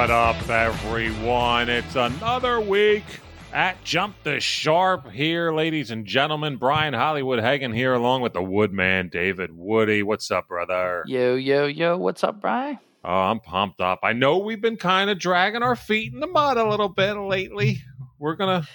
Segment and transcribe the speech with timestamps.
[0.00, 1.68] What up, everyone?
[1.68, 3.04] It's another week
[3.52, 6.56] at Jump the Sharp here, ladies and gentlemen.
[6.56, 10.02] Brian Hollywood Hagen here, along with the Woodman, David Woody.
[10.02, 11.04] What's up, brother?
[11.06, 11.98] Yo, yo, yo.
[11.98, 12.78] What's up, Brian?
[13.04, 14.00] Oh, I'm pumped up.
[14.02, 17.12] I know we've been kind of dragging our feet in the mud a little bit
[17.18, 17.82] lately.
[18.18, 18.66] We're gonna,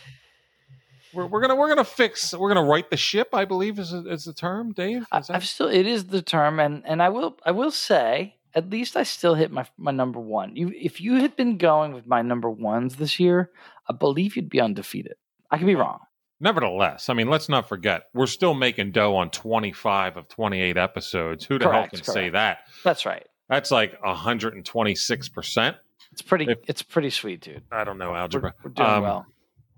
[1.11, 2.35] we're, we're gonna, we're gonna fix.
[2.35, 3.29] We're gonna right the ship.
[3.33, 5.01] I believe is is the term, Dave.
[5.01, 5.69] Is that- I've still.
[5.69, 7.39] It is the term, and and I will.
[7.43, 10.55] I will say, at least I still hit my my number one.
[10.55, 13.51] You, if you had been going with my number ones this year,
[13.89, 15.15] I believe you'd be undefeated.
[15.51, 15.99] I could be wrong.
[16.39, 21.45] Nevertheless, I mean, let's not forget we're still making dough on 25 of 28 episodes.
[21.45, 22.59] Who the hell Correct, can say that?
[22.83, 23.25] That's right.
[23.47, 25.77] That's like 126 percent.
[26.11, 26.45] It's pretty.
[26.45, 27.63] If- it's pretty sweet, dude.
[27.71, 28.53] I don't know We're, algebra.
[28.63, 29.25] we're doing Um, well.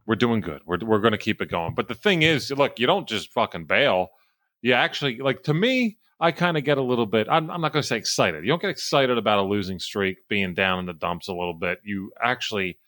[0.05, 0.61] We're doing good.
[0.65, 1.73] We're we're going to keep it going.
[1.75, 4.09] But the thing is, look, you don't just fucking bail.
[4.61, 5.97] You actually like to me.
[6.19, 7.27] I kind of get a little bit.
[7.29, 8.43] I'm, I'm not going to say excited.
[8.43, 11.53] You don't get excited about a losing streak, being down in the dumps a little
[11.53, 11.79] bit.
[11.83, 12.79] You actually,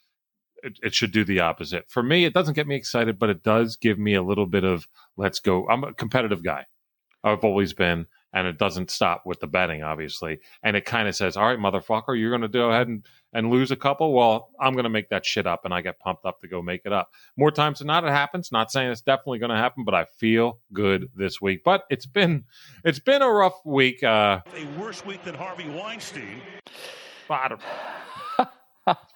[0.64, 1.86] it, it should do the opposite.
[1.90, 4.64] For me, it doesn't get me excited, but it does give me a little bit
[4.64, 5.68] of let's go.
[5.70, 6.66] I'm a competitive guy.
[7.24, 10.40] I've always been, and it doesn't stop with the betting, obviously.
[10.64, 13.50] And it kind of says, "All right, motherfucker, you're going to go ahead and and
[13.50, 14.14] lose a couple.
[14.14, 16.62] Well, I'm going to make that shit up, and I get pumped up to go
[16.62, 17.12] make it up.
[17.38, 18.52] More times than not, it happens.
[18.52, 21.64] Not saying it's definitely going to happen, but I feel good this week.
[21.64, 22.46] But it's been
[22.84, 24.04] it's been a rough week.
[24.04, 26.42] Uh, a worse week than Harvey Weinstein.
[27.28, 27.60] bottom,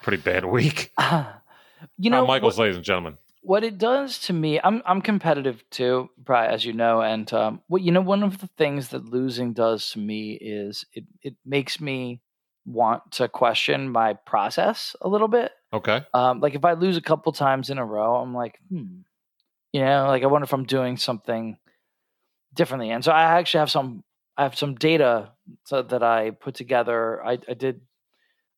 [0.03, 0.91] pretty bad week.
[1.97, 3.17] you know, uh, Michael's, what, ladies and gentlemen.
[3.44, 4.60] What it does to me.
[4.64, 7.02] I'm I'm competitive too, Brian, as you know.
[7.02, 10.86] And um, what you know, one of the things that losing does to me is
[10.94, 12.22] it it makes me
[12.66, 15.52] want to question my process a little bit.
[15.74, 19.02] Okay, Um, like if I lose a couple times in a row, I'm like, hmm,
[19.74, 21.58] you know, like I wonder if I'm doing something
[22.53, 22.92] differently.
[22.92, 24.03] And so I actually have some,
[24.38, 25.32] I have some data
[25.66, 27.24] so that I put together.
[27.26, 27.82] I, I did,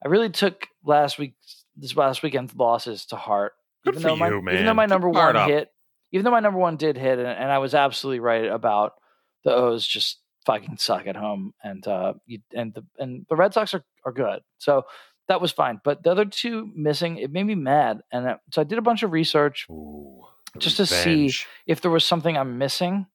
[0.04, 1.36] I really took last week,
[1.76, 3.54] this last weekend's losses to heart.
[3.86, 5.50] Good even for though my, you, Even though my number one up.
[5.50, 5.70] hit,
[6.12, 8.94] even though my number one did hit, and, and I was absolutely right about
[9.44, 13.54] the O's just fucking suck at home, and uh, you, and the and the Red
[13.54, 14.42] Sox are, are good.
[14.58, 14.84] So
[15.28, 15.80] that was fine.
[15.84, 18.82] But the other two missing, it made me mad, and uh, so I did a
[18.84, 20.24] bunch of research Ooh,
[20.58, 21.32] Just to see-
[21.68, 23.08] if there was something I'm missing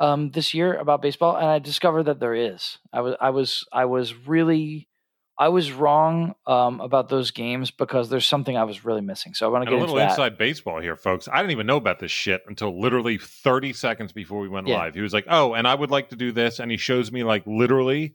[0.00, 2.78] um, this year about baseball, and I discovered that there is.
[2.92, 4.88] I was I was I was really
[5.38, 9.34] I was wrong um, about those games because there's something I was really missing.
[9.34, 11.26] So I want to a get into little inside baseball here, folks.
[11.26, 14.76] I didn't even know about this shit until literally 30 seconds before we went Yeah.
[14.78, 14.94] live.
[14.94, 17.24] He was like, "Oh, and I would like to do this," and he shows me
[17.24, 18.14] like literally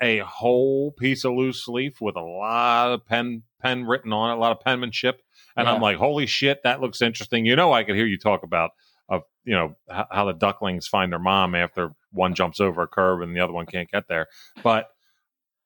[0.00, 4.34] a whole piece of loose leaf with a lot of pen pen written on it,
[4.34, 5.20] a lot of penmanship,
[5.56, 8.42] and I'm like, "Holy shit, that looks interesting." You know, I could hear you talk
[8.44, 8.70] about
[9.08, 13.22] of you know how the ducklings find their mom after one jumps over a curb
[13.22, 14.26] and the other one can't get there,
[14.62, 14.90] but.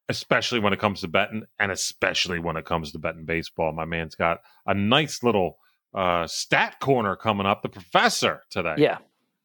[0.08, 3.84] Especially when it comes to betting, and especially when it comes to betting baseball, my
[3.84, 5.58] man's got a nice little
[5.94, 7.62] uh, stat corner coming up.
[7.62, 8.74] The professor today.
[8.78, 8.98] Yeah,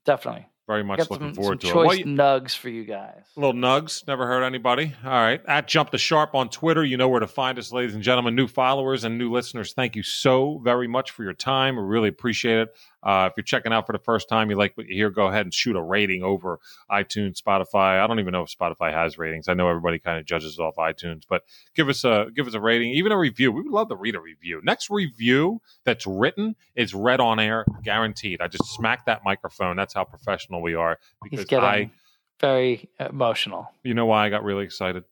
[0.05, 0.47] definitely.
[0.67, 1.85] very much Got looking some, forward some to it.
[1.85, 3.23] choice nugs for you guys.
[3.35, 4.93] little nugs, never hurt anybody.
[5.05, 7.95] All right, at Jump the Sharp on Twitter, you know where to find us, ladies
[7.95, 8.35] and gentlemen.
[8.35, 11.75] New followers and new listeners, thank you so very much for your time.
[11.77, 12.75] We really appreciate it.
[13.03, 15.27] Uh, if you're checking out for the first time, you like what you hear, go
[15.27, 16.59] ahead and shoot a rating over
[16.91, 18.03] iTunes, Spotify.
[18.03, 19.47] I don't even know if Spotify has ratings.
[19.47, 21.43] I know everybody kind of judges off iTunes, but
[21.75, 23.51] give us a give us a rating, even a review.
[23.51, 24.61] We would love to read a review.
[24.63, 28.41] Next review that's written is read on air, guaranteed.
[28.41, 29.75] I just smack that microphone.
[29.77, 30.97] That's how professional we are.
[31.23, 31.91] He's Because getting I
[32.39, 33.71] very emotional.
[33.83, 35.03] you know why I got really excited?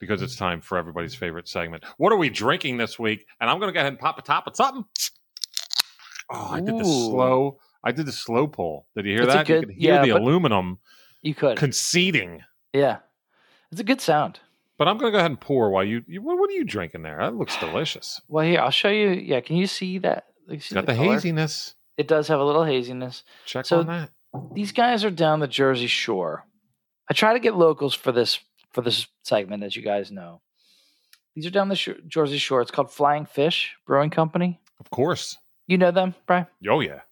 [0.00, 1.84] Because it's time for everybody's favorite segment.
[1.96, 3.26] What are we drinking this week?
[3.40, 4.84] And I'm going to go ahead and pop a top of something.
[6.30, 7.08] Oh, I did the Ooh.
[7.10, 7.58] slow.
[7.84, 8.86] I did the slow pull.
[8.96, 9.48] Did you hear It's a that?
[9.48, 10.78] you could hear yeah, the but- aluminum
[11.22, 12.42] You could, conceding.
[12.72, 12.98] yeah.
[13.70, 14.40] It's a good sound.
[14.78, 16.02] But I'm going to go ahead and pour while you.
[16.06, 17.18] you what, what are you drinking there?
[17.18, 18.20] That looks delicious.
[18.28, 19.08] Well, here I'll show you.
[19.10, 20.24] Yeah, can you see that?
[20.46, 21.12] You It's see got the, color?
[21.14, 21.74] haziness.
[21.96, 23.24] It does have a little haziness.
[23.46, 24.10] Check So- on that.
[24.54, 26.44] These guys are down the Jersey Shore.
[27.10, 28.38] I try to get locals for this
[28.72, 30.42] for this segment, as you guys know.
[31.34, 32.60] These are down the sh- Jersey Shore.
[32.60, 34.60] It's called Flying Fish Brewing Company.
[34.80, 35.38] Of course.
[35.68, 36.46] You know them, Brian?
[36.68, 37.02] Oh yeah.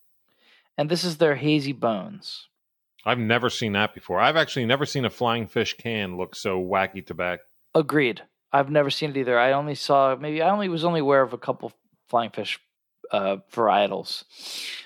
[0.77, 2.49] And this is their hazy bones.
[3.05, 4.19] I've never seen that before.
[4.19, 7.41] I've actually never seen a flying fish can look so wacky to back.
[7.75, 8.23] Agreed.
[8.53, 9.39] I've never seen it either.
[9.39, 11.73] I only saw maybe I only was only aware of a couple
[12.09, 12.59] flying fish
[13.13, 14.25] uh, varietals.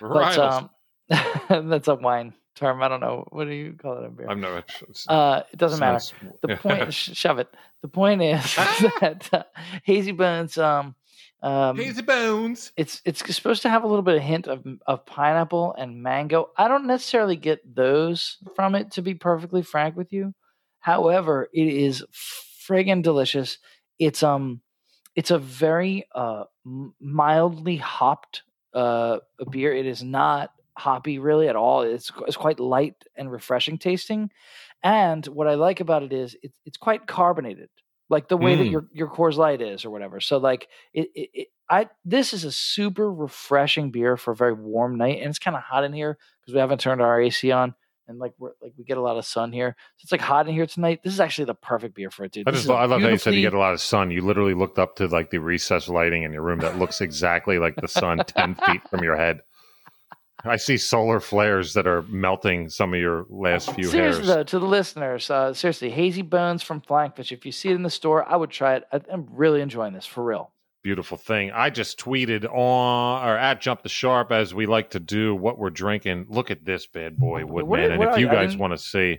[0.01, 0.71] But um,
[1.71, 2.83] that's a wine term.
[2.83, 3.27] I don't know.
[3.31, 4.29] What do you call it in beer?
[4.29, 4.65] I've never.
[5.09, 6.05] Uh, it doesn't matter.
[6.43, 7.49] The point, sh- shove it.
[7.83, 8.55] The point is
[9.01, 9.43] that uh,
[9.85, 10.59] hazy bones.
[10.59, 10.95] Um,
[11.43, 12.73] um, Hazy bones.
[12.77, 16.51] it's it's supposed to have a little bit of hint of of pineapple and mango.
[16.57, 20.35] I don't necessarily get those from it, to be perfectly frank with you.
[20.81, 22.05] However, it is
[22.67, 23.59] friggin' delicious.
[23.99, 24.61] It's um,
[25.17, 26.45] it's a very uh,
[27.01, 28.43] mildly hopped
[28.75, 29.19] uh,
[29.51, 29.73] beer.
[29.75, 31.83] It is not hoppy really at all.
[31.83, 34.31] It's it's quite light and refreshing tasting.
[34.83, 37.69] And what I like about it is it's it's quite carbonated,
[38.11, 38.73] like the way that Mm.
[38.73, 40.21] your your Coors Light is or whatever.
[40.21, 44.53] So like it, it, it I this is a super refreshing beer for a very
[44.53, 47.51] warm night, and it's kind of hot in here because we haven't turned our AC
[47.53, 47.75] on.
[48.09, 50.49] And like we're like we get a lot of sun here, so it's like hot
[50.49, 51.01] in here tonight.
[51.05, 52.49] This is actually the perfect beer for it, dude.
[52.49, 54.11] I just I love how you said you get a lot of sun.
[54.11, 57.59] You literally looked up to like the recessed lighting in your room that looks exactly
[57.61, 59.43] like the sun ten feet from your head.
[60.45, 64.27] I see solar flares that are melting some of your last few seriously hairs.
[64.27, 67.33] though, to the listeners, uh, seriously, hazy bones from Flying Fish.
[67.33, 68.85] If you see it in the store, I would try it.
[68.93, 70.53] I, I'm really enjoying this for real.
[70.83, 71.51] Beautiful thing.
[71.51, 75.59] I just tweeted on or at Jump the Sharp as we like to do what
[75.59, 76.27] we're drinking.
[76.31, 77.99] Look at this bad boy, What- Woodman.
[77.99, 79.19] what and if you guys want to see,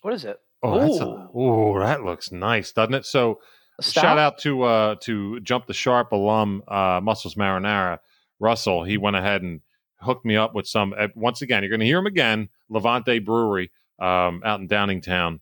[0.00, 0.40] What is it?
[0.62, 1.04] oh, that's a,
[1.36, 1.74] Ooh.
[1.74, 3.04] ooh, that looks nice, doesn't it?
[3.04, 3.40] So
[3.78, 4.02] A stout?
[4.02, 7.98] Shout out to uh, to Jump the Sharp alum uh, Muscles Marinara
[8.40, 8.84] Russell.
[8.84, 9.60] He went ahead and
[10.02, 10.94] hooked me up with some.
[10.96, 12.48] Uh, once again, you're going to hear him again.
[12.68, 15.40] Levante Brewery um, out in Downingtown,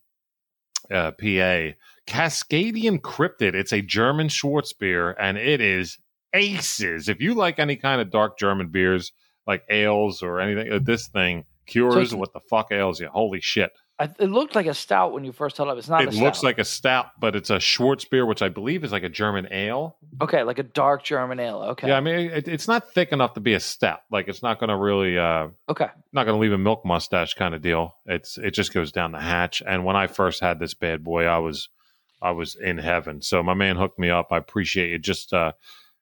[0.90, 1.74] uh, PA.
[2.06, 3.54] Cascadian Cryptid.
[3.54, 5.98] It's a German Schwarzbier, and it is
[6.34, 7.08] aces.
[7.08, 9.12] If you like any kind of dark German beers,
[9.46, 13.08] like ales or anything, uh, this thing cures it's- what the fuck ails you.
[13.08, 13.72] Holy shit!
[14.00, 15.76] I, it looked like a stout when you first held up.
[15.76, 16.02] It's not.
[16.02, 19.10] It looks like a stout, but it's a Schwarzbier, which I believe is like a
[19.10, 19.98] German ale.
[20.22, 21.58] okay, like a dark German ale.
[21.72, 24.00] Okay, Yeah, I mean, it, it's not thick enough to be a stout.
[24.10, 25.88] Like, it's not going to really, uh, okay.
[26.14, 27.94] not going to leave a milk mustache kind of deal.
[28.06, 29.62] It's, it just goes down the hatch.
[29.66, 31.68] And when I first had this bad boy, I was,
[32.22, 33.20] I was in heaven.
[33.20, 34.28] So my man hooked me up.
[34.30, 35.02] I appreciate it.
[35.02, 35.52] Just, uh,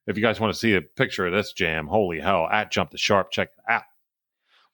[0.06, 2.48] if you guys want to see a picture of this jam, holy hell!
[2.50, 3.82] At Jump the Sharp, check it out.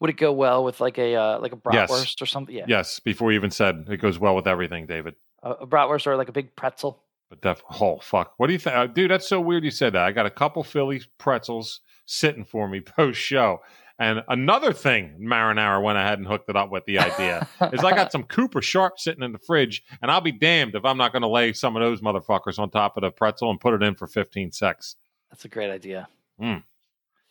[0.01, 1.91] Would it go well with like a uh, like a Yes.
[1.91, 2.55] bratwurst or something?
[2.55, 5.15] Yeah, Yes, before you even said it goes well with everything, David.
[5.43, 7.03] a, a bratwurst or like a big pretzel.
[7.31, 9.11] But def- oh fuck, what do you think, uh, dude?
[9.11, 10.05] That's so weird you said that.
[10.05, 13.61] I got a couple Philly pretzels sitting for me post show,
[13.99, 17.93] and another thing, Marinara went ahead and hooked it up with the idea is I
[17.93, 21.13] got some Cooper Sharp sitting in the fridge, and I'll be damned if I'm not
[21.13, 23.83] going to lay some of those motherfuckers on top of the pretzel and put it
[23.83, 24.97] in for 15 secs.
[25.31, 26.09] That's a great idea.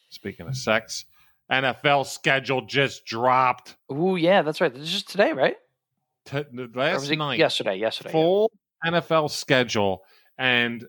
[0.10, 1.06] Speaking of sex,
[1.52, 4.74] NFL schedule just dropped Oh yeah, that's right.
[4.74, 5.56] This is just today, right?
[6.26, 7.40] t- last night.
[7.40, 7.76] yesterday.
[7.76, 8.10] Yesterday.
[8.10, 8.14] yeah.
[8.14, 8.52] full
[8.86, 10.04] NFL schedule.
[10.38, 10.86] And,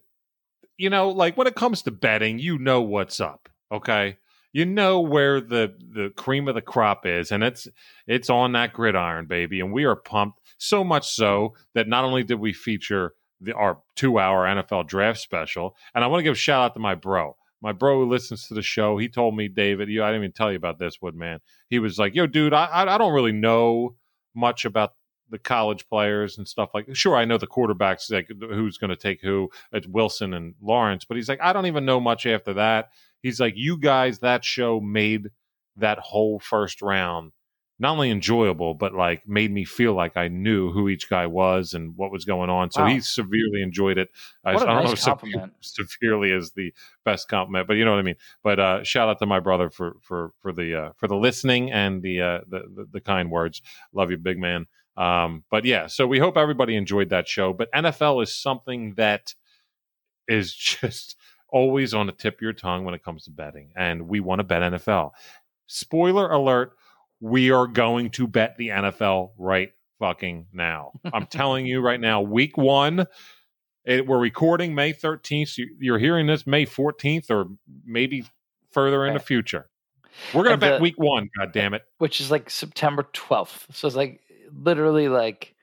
[0.76, 3.48] you know, like when it comes to betting, you know what's up.
[3.72, 4.18] Okay.
[4.52, 7.66] You know where the, the cream of the crop is, and it's
[8.06, 9.58] it's on that gridiron, baby.
[9.58, 13.78] And we are pumped so much so that not only did we feature the our
[13.96, 16.94] two hour NFL draft special, and I want to give a shout out to my
[16.94, 17.36] bro.
[17.64, 20.32] My bro who listens to the show, he told me, David, you I didn't even
[20.32, 21.40] tell you about this, Woodman.
[21.70, 23.96] He was like, Yo, dude, I I I don't really know
[24.34, 24.92] much about
[25.30, 28.96] the college players and stuff like sure i know the quarterbacks like who's going to
[28.96, 32.52] take who it's wilson and lawrence but he's like i don't even know much after
[32.52, 32.90] that
[33.22, 35.30] he's like you guys that show made
[35.76, 37.32] that whole first round
[37.78, 41.74] not only enjoyable but like made me feel like i knew who each guy was
[41.74, 42.88] and what was going on so Wow.
[42.88, 44.08] he severely enjoyed it
[44.44, 45.52] I- I don't nice know if compliment.
[45.60, 46.72] severely is the
[47.04, 49.70] best compliment but you know what i mean but uh shout out to my brother
[49.70, 53.30] for for for the uh for the listening and the uh the the, the kind
[53.30, 53.60] words
[53.92, 54.66] love you big man
[54.96, 57.52] um, but yeah, so we hope everybody enjoyed that show.
[57.52, 59.34] But NFL is something that
[60.28, 61.16] is just
[61.48, 63.72] always on the tip of your tongue when it comes to betting.
[63.74, 65.10] And we want to bet NFL.
[65.66, 66.74] Spoiler alert,
[67.20, 70.92] we are going to bet the NFL right fucking now.
[71.12, 73.06] I'm telling you right now, week one.
[73.84, 75.48] It, we're recording May 13th.
[75.48, 77.46] So you- you're hearing this May 14th or
[77.84, 78.24] maybe
[78.72, 79.68] further in the future.
[80.32, 81.28] We're going to bet the- week one.
[81.38, 81.82] God damn it.
[81.98, 83.66] Which is like September 12th.
[83.74, 84.20] So it's like
[84.52, 85.54] literally like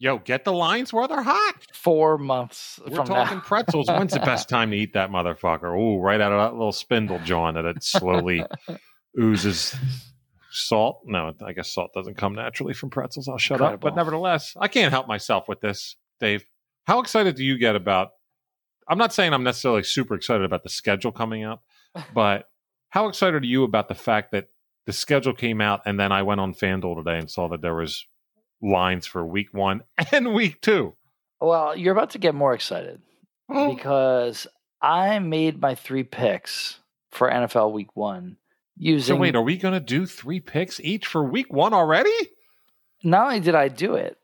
[0.00, 1.54] Yo, get the lines where they're hot.
[1.72, 3.42] four months We're from talking now.
[3.44, 3.88] pretzels.
[3.88, 5.76] When's the best time to eat that motherfucker?
[5.76, 8.44] Ooh, right out of that little spindle, John, that it slowly
[9.20, 9.74] oozes
[10.58, 11.02] salt.
[11.04, 13.28] No, I guess salt doesn't come naturally from pretzels.
[13.28, 13.80] I'll shut up.
[13.80, 16.44] But nevertheless, I can't help myself with this, Dave.
[16.86, 18.10] How excited do you get about?
[18.88, 21.62] I'm not saying I'm necessarily super excited about the schedule coming up,
[22.14, 22.48] but
[22.90, 24.48] how excited are you about the fact that
[24.86, 27.74] the schedule came out and then I went on FanDuel today and saw that there
[27.74, 28.06] was
[28.62, 30.94] lines for week one and week two.
[31.40, 33.02] Well, you're about to get more excited
[33.48, 34.46] because
[34.80, 38.36] I made my three picks for NFL Week One
[38.78, 39.14] using.
[39.16, 42.10] So wait, are we going to do three picks each for week one already?
[43.04, 44.16] not only did I do it,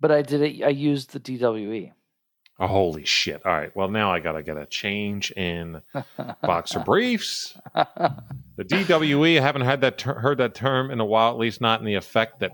[0.00, 0.62] but I did it.
[0.64, 1.20] I used the.
[1.20, 1.92] DWE.
[2.60, 3.44] Oh, holy shit!
[3.44, 5.82] All right, well now I got to get a change in
[6.42, 7.58] boxer briefs.
[7.74, 11.60] The DWE, I haven't had that ter- heard that term in a while, at least
[11.60, 12.52] not in the effect that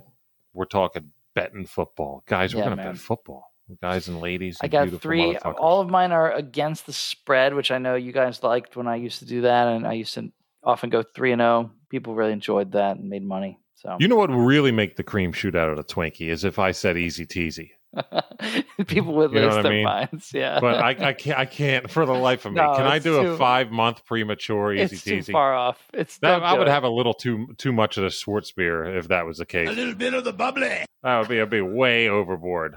[0.54, 2.54] we're talking betting football, guys.
[2.54, 2.92] We're Yeah, going to man.
[2.94, 3.52] bet football.
[3.82, 4.56] guys and ladies.
[4.62, 5.36] I got three.
[5.36, 8.96] All of mine are against the spread, which I know you guys liked when I
[8.96, 10.32] used to do that, and I used to
[10.64, 11.70] often go three and zero.
[11.90, 13.58] People really enjoyed that and made money.
[13.76, 16.44] So You know what would really make the cream shoot out of the Twinkie is
[16.44, 17.70] if I said easy teasy.
[18.86, 19.84] people would You lose what I their mean?
[19.84, 20.30] minds.
[20.32, 22.60] Yeah, But I, I can't I can't for the life of me.
[22.60, 25.78] No, Can I do too- a five month premature easy it's too far off.
[25.92, 26.70] It's That, don't I would it.
[26.70, 29.68] have a little too too much of the Schwarzbier if that was the case.
[29.68, 30.84] A little bit of the bubbly.
[31.02, 32.76] That would be I'd be way overboard.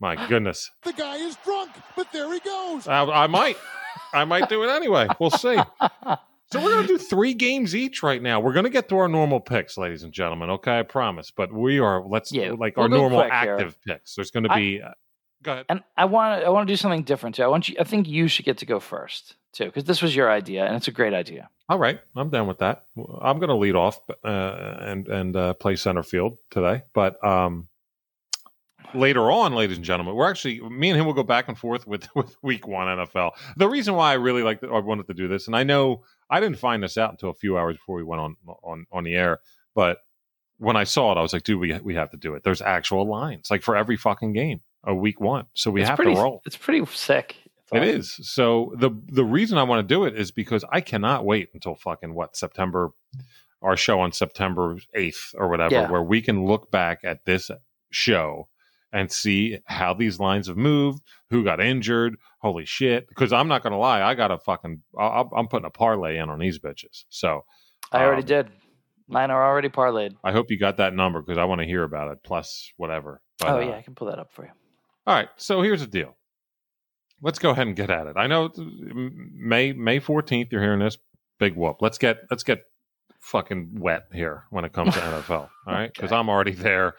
[0.00, 0.70] My goodness.
[0.82, 2.86] The guy is drunk, but there he goes.
[2.86, 3.56] I, I might.
[4.12, 5.08] I might do it anyway.
[5.18, 5.56] We'll see.
[6.54, 8.38] So we're gonna do three games each right now.
[8.38, 10.50] We're gonna get to our normal picks, ladies and gentlemen.
[10.50, 11.32] Okay, I promise.
[11.32, 13.54] But we are let's Yeah, like we'll our normal quick here.
[13.56, 14.14] active picks.
[14.14, 14.80] There's gonna I- be.
[14.80, 14.90] uh,
[15.42, 15.66] go ahead.
[15.68, 17.42] And I want to I want to do something different too.
[17.42, 17.74] I want you.
[17.80, 20.76] I think you should get to go first too, because this was your idea, and
[20.76, 21.48] it's a great idea.
[21.68, 22.84] All right, I'm down with that.
[23.20, 27.66] I'm going to lead off uh, and and uh, play center field today, but um,
[28.94, 31.86] later on, ladies and gentlemen, we're actually me and him will go back and forth
[31.86, 33.32] with with Week One NFL.
[33.56, 36.40] The reason why I really like I wanted to do this, and I know I
[36.40, 39.14] didn't find this out until a few hours before we went on on on the
[39.14, 39.40] air,
[39.74, 39.98] but
[40.58, 42.44] when I saw it, I was like, dude, we we have to do it.
[42.44, 45.96] There's actual lines like for every fucking game of Week One, so we it's have
[45.96, 46.42] pretty, to roll.
[46.46, 47.36] It's pretty sick.
[47.56, 47.88] It's It awesome.
[48.00, 48.20] is.
[48.30, 51.74] So the the reason I want to do it is because I cannot wait until
[51.74, 52.90] fucking what September
[53.62, 55.90] our show on September 8th or whatever Yeah.
[55.90, 57.50] where we can look back at this
[57.90, 58.48] show
[58.94, 63.62] and see how these lines have moved, who got injured, holy shit because I'm not
[63.62, 66.58] going to lie, I got a fucking I- I'm putting a parlay in on these
[66.58, 67.04] bitches.
[67.10, 67.44] So
[67.92, 68.50] I already um, did.
[69.08, 70.14] Mine are already parlayed.
[70.22, 73.20] I hope you got that number because I want to hear about it plus whatever.
[73.38, 74.50] But, oh uh, yeah, I can pull that up for you.
[75.06, 76.16] All right, so here's the deal.
[77.20, 78.16] Let's go ahead and get at it.
[78.16, 80.98] I know May May 14th you're hearing this
[81.40, 81.78] big whoop.
[81.80, 82.60] Let's get let's get
[83.20, 85.92] fucking wet here when it comes to NFL, all right?
[85.94, 86.16] Cuz Okay.
[86.16, 86.94] I'm already there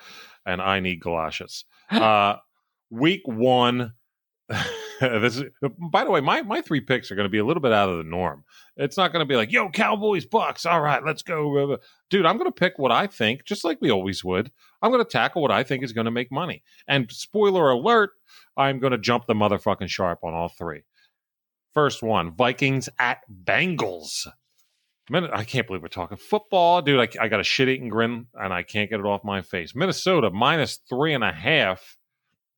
[0.46, 1.66] and I need galoshes.
[1.90, 2.38] Uh
[2.90, 3.94] week 1
[5.02, 5.44] this is
[5.92, 7.90] by the way, my my three picks are going to be a little bit out
[7.90, 8.44] of the norm.
[8.78, 10.70] It's not going to be like, "Yo, Cowboys, Bucs.
[10.70, 11.78] All right, let's go."
[12.10, 14.52] Dude, I'm going to pick what I think, just like we always would.
[14.82, 16.64] I'm going to tackle what I think is going to make money.
[16.88, 18.12] And spoiler alert,
[18.56, 20.84] I'm going to jump the motherfucking sharp on all three.
[21.74, 24.28] First one Vikings at Bengals.
[25.10, 26.82] Min- I can't believe we're talking football.
[26.82, 29.42] Dude, I, I got a shit eating grin and I can't get it off my
[29.42, 29.76] face.
[29.76, 31.98] Minnesota minus three and a half.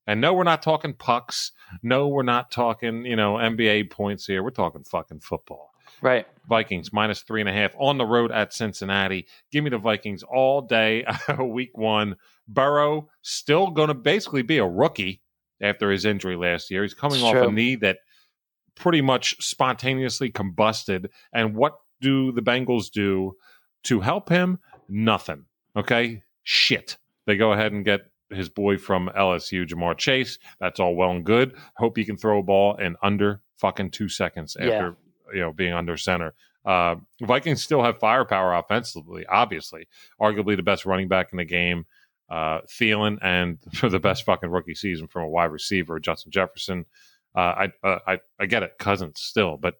[0.06, 1.51] And no, we're not talking pucks.
[1.84, 4.42] No, we're not talking, you know, NBA points here.
[4.42, 5.72] We're talking fucking football.
[6.01, 6.25] Right.
[6.48, 9.27] Vikings minus three and a half on the road at Cincinnati.
[9.51, 11.06] Give me the Vikings all day,
[11.39, 12.16] week one.
[12.48, 15.22] Burrow still going to basically be a rookie
[15.60, 16.84] after his injury last year.
[16.84, 17.98] He's coming It's off a knee that
[18.75, 21.08] pretty much spontaneously combusted.
[21.34, 23.36] And what do the Bengals do
[23.84, 24.60] to help him?
[24.89, 25.46] Nothing.
[25.75, 26.24] Okay?
[26.44, 26.98] Shit.
[27.25, 30.38] They go ahead and get his boy from LSU, Ja'Marr Chase.
[30.60, 31.56] That's all well and good.
[31.77, 34.96] Hope he can throw a ball in under fucking two seconds after
[35.30, 35.34] Yeah.
[35.34, 36.34] you know being under center.
[36.66, 39.88] Uh, Vikings still have firepower offensively, obviously.
[40.22, 41.86] Arguably the best running back in the game.
[42.30, 46.86] Uh, Thielen and for the best fucking rookie season from a wide receiver, Justin Jefferson.
[47.36, 47.39] Uh,
[47.84, 49.75] I, uh, I I get it, Cousins still, but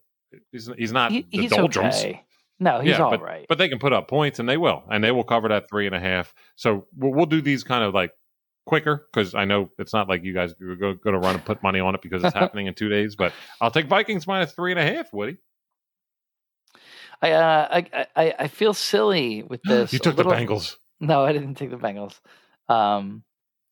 [0.52, 1.96] he's he's not He, the he's doldrums.
[1.96, 2.24] okay.
[2.60, 3.46] No, he's Yeah, all right.
[3.48, 5.86] But they can put up points, and they will, and they will cover that three
[5.86, 6.34] and a half.
[6.56, 8.10] So we'll, we'll do these kind of like
[8.66, 11.62] quicker because I know it's not like you guys are going to run and put
[11.62, 13.14] money on it because it's happening in two days.
[13.16, 15.12] But I'll take Vikings minus three and a half.
[15.12, 15.36] Woody,
[17.22, 19.92] I, uh, I, I I feel silly with this.
[19.92, 20.76] you took the Bengals.
[21.00, 22.18] No, I didn't take the Bengals.
[22.68, 23.22] Um,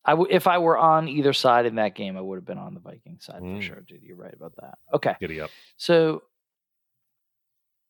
[0.05, 2.59] I w- if I were on either side in that game, I would have been
[2.59, 3.57] on the Viking side Mm.
[3.57, 4.03] for sure, dude.
[4.03, 4.79] You're right about that.
[4.95, 5.51] Okay, Giddy up.
[5.77, 6.23] so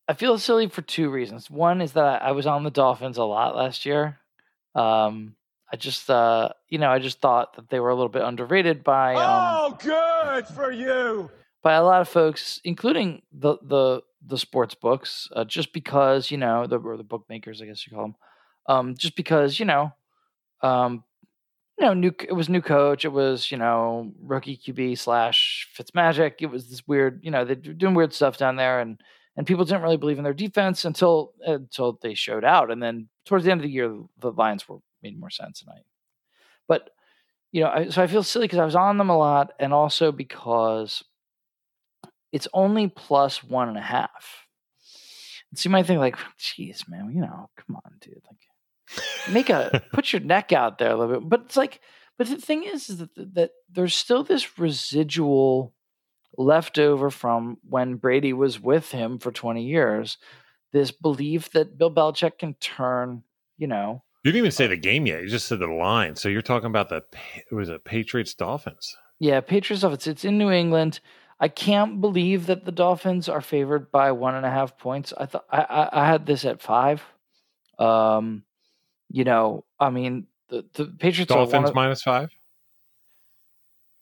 [0.08, 1.50] I feel silly for two reasons.
[1.50, 4.18] One is that I was on the Dolphins a lot last year.
[4.74, 5.34] Um,
[5.72, 8.84] I just, uh, you know, I just thought that they were a little bit underrated
[8.84, 11.28] by um, Oh, good for you.
[11.62, 16.36] by a lot of folks, including the the the sports books, uh, just because you
[16.36, 18.14] know the or the bookmakers, I guess you call them,
[18.68, 19.92] um, just because you know,
[20.62, 21.02] um,
[21.78, 26.34] you know, new it was new coach, it was you know rookie QB slash Fitzmagic,
[26.40, 29.00] it was this weird, you know, they're doing weird stuff down there, and
[29.36, 32.82] and people didn't really believe in their defense until uh, until they showed out, and
[32.82, 35.82] then towards the end of the year, the lines were made more sense, and I,
[36.66, 36.90] but
[37.52, 39.72] you know, I, so I feel silly because I was on them a lot, and
[39.72, 41.04] also because
[42.32, 44.46] it's only plus one and a half.
[45.50, 49.48] And so you might think like, geez, man, you know, come on, dude, like make
[49.48, 51.28] a put your neck out there a little bit.
[51.28, 51.80] But it's like,
[52.18, 55.72] but the thing is, is that that there's still this residual
[56.36, 60.18] left over from when Brady was with him for 20 years.
[60.72, 63.22] This belief that Bill Belichick can turn,
[63.56, 65.22] you know, You didn't even say the game yet.
[65.22, 66.16] You just said the line.
[66.16, 68.96] So you're talking about the Pa- was it Patriots Dolphins?
[69.18, 70.06] Yeah, Patriots Dolphins.
[70.06, 71.00] It's in New England.
[71.38, 75.12] I can't believe that the Dolphins are favored by one and a half points.
[75.16, 77.02] I thought I, I, I had this at five.
[77.78, 78.42] Um,
[79.10, 82.30] you know, I mean, the, the Patriots Dolphins minus five.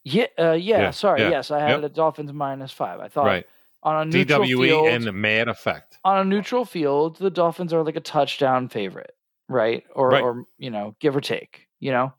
[0.04, 1.80] Yeah, uh, yeah, Yeah, Sorry, yeah, yes, I had yep.
[1.82, 3.00] the Dolphins minus five.
[3.00, 3.46] I thought Right.
[3.82, 5.98] on a neutral DWE field, and the mad effect.
[6.04, 9.14] on a neutral field, the Dolphins are like a touchdown favorite,
[9.48, 9.84] right?
[9.94, 10.22] Or, Right.
[10.22, 11.66] or you know, give or take.
[11.80, 12.14] You know,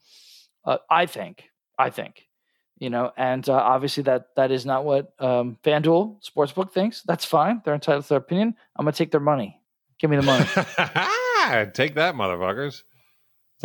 [0.65, 1.49] uh, I think,
[1.79, 2.27] I think,
[2.77, 7.01] you know, and uh, obviously that that is not what um, FanDuel Sportsbook thinks.
[7.03, 8.55] That's fine; they're entitled to their opinion.
[8.75, 9.59] I'm gonna take their money.
[9.97, 10.45] Give me the money.
[11.73, 12.83] Take that, motherfuckers.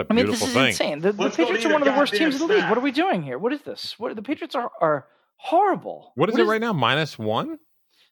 [0.00, 0.90] It's a I mean, beautiful this is thing.
[0.90, 1.00] insane.
[1.00, 2.58] The, the Patriots are one of the worst teams in the league.
[2.58, 2.70] snack.
[2.70, 3.38] What are we doing here?
[3.38, 3.98] What is this?
[3.98, 6.12] What the Patriots are are horrible.
[6.16, 6.72] What is it right now?
[6.72, 7.58] Minus one?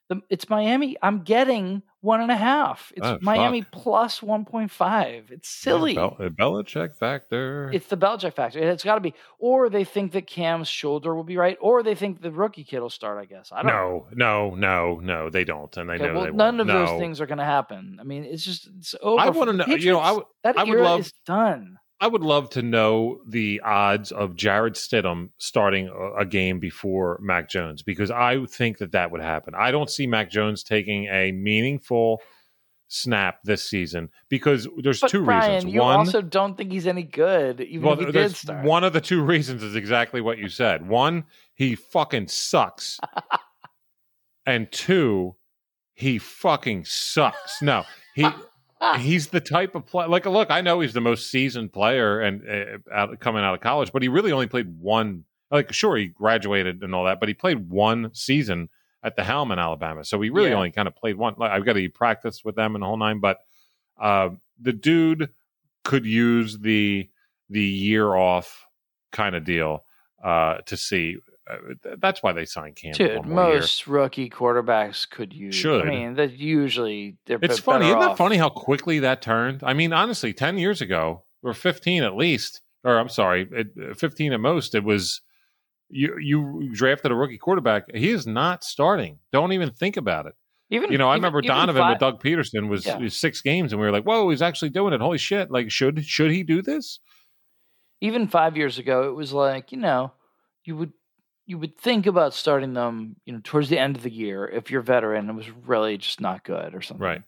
[0.09, 0.97] The, it's Miami.
[1.03, 2.91] I'm getting one and a half.
[2.95, 5.29] It's Oh, Miami plus one point five.
[5.31, 5.93] It's silly.
[5.93, 7.69] Bel- the Belichick factor.
[7.71, 8.57] It's the Belichick factor.
[8.59, 9.13] It's got to be.
[9.37, 12.79] Or they think that Cam's shoulder will be right, or they think the rookie kid
[12.79, 13.19] will start.
[13.19, 13.51] I guess.
[13.51, 13.67] I don't.
[13.71, 14.07] know.
[14.15, 15.29] no, no, no, no.
[15.29, 16.69] They don't, and they Okay, know well, they none won't.
[16.71, 17.97] of those things are going to happen.
[17.99, 19.21] I mean, it's just it's over.
[19.21, 21.77] I wanna the know- you know, I that I would era love- is done.
[22.01, 27.19] I would love to know the odds of Jarrett Stidham starting a, a game before
[27.21, 29.53] Mac Jones because I think that that would happen.
[29.55, 32.21] I don't see Mac Jones taking a meaningful
[32.87, 35.73] snap this season because there's But two Brian, reasons.
[35.73, 38.65] you One, also don't think he's any good, even well, if he did there's start.
[38.65, 40.87] one of the two reasons is exactly what you said.
[40.87, 42.97] One, he fucking sucks,
[44.45, 45.35] and two,
[45.93, 47.61] he fucking sucks.
[47.61, 47.83] No,
[48.15, 48.27] he
[48.97, 50.07] he's the type of player.
[50.07, 53.61] Like, look, I know he's the most seasoned player and uh, out, coming out of
[53.61, 55.25] college, but he really only played one.
[55.51, 58.69] Like, sure, he graduated and all that, but he played one season
[59.03, 60.55] at the helm in Alabama, so he really Yeah.
[60.57, 61.33] only kind of played one.
[61.37, 63.37] Like, I've got to practice with them and the whole nine, but
[63.99, 64.29] uh,
[64.61, 65.29] the dude
[65.83, 67.09] could use the
[67.49, 68.67] the year off
[69.11, 69.83] kind of deal
[70.23, 71.17] uh, to see.
[71.49, 72.93] Uh, th- that's why they signed Cam.
[72.93, 73.55] for Dude, one more year.
[73.59, 75.55] most rookie quarterbacks could use.
[75.55, 75.85] Should.
[75.87, 77.39] I mean, that usually they're.
[77.41, 78.17] It's funny, isn't that off.
[78.17, 79.63] funny how quickly that turned?
[79.63, 83.47] I mean, honestly, ten years ago or fifteen at least, or I'm sorry,
[83.97, 84.75] fifteen at most.
[84.75, 85.21] It was
[85.89, 86.17] you.
[86.19, 87.85] You drafted a rookie quarterback.
[87.95, 89.17] He is not starting.
[89.31, 90.33] Don't even think about it.
[90.71, 92.97] Even You know, I even- remember Donovan fi- with Doug Pederson was, Yeah.
[92.99, 95.01] was six games, and we were like, "Whoa, he's actually doing it!
[95.01, 95.49] Holy shit!
[95.49, 96.99] Like, should should he do this?"
[98.01, 100.11] even five years ago, it was like you know,
[100.65, 100.93] you would
[101.49, 104.69] you would think about starting them, you know, towards the end of the year if
[104.69, 107.03] you're veteran and it was really just not good or something.
[107.03, 107.23] Right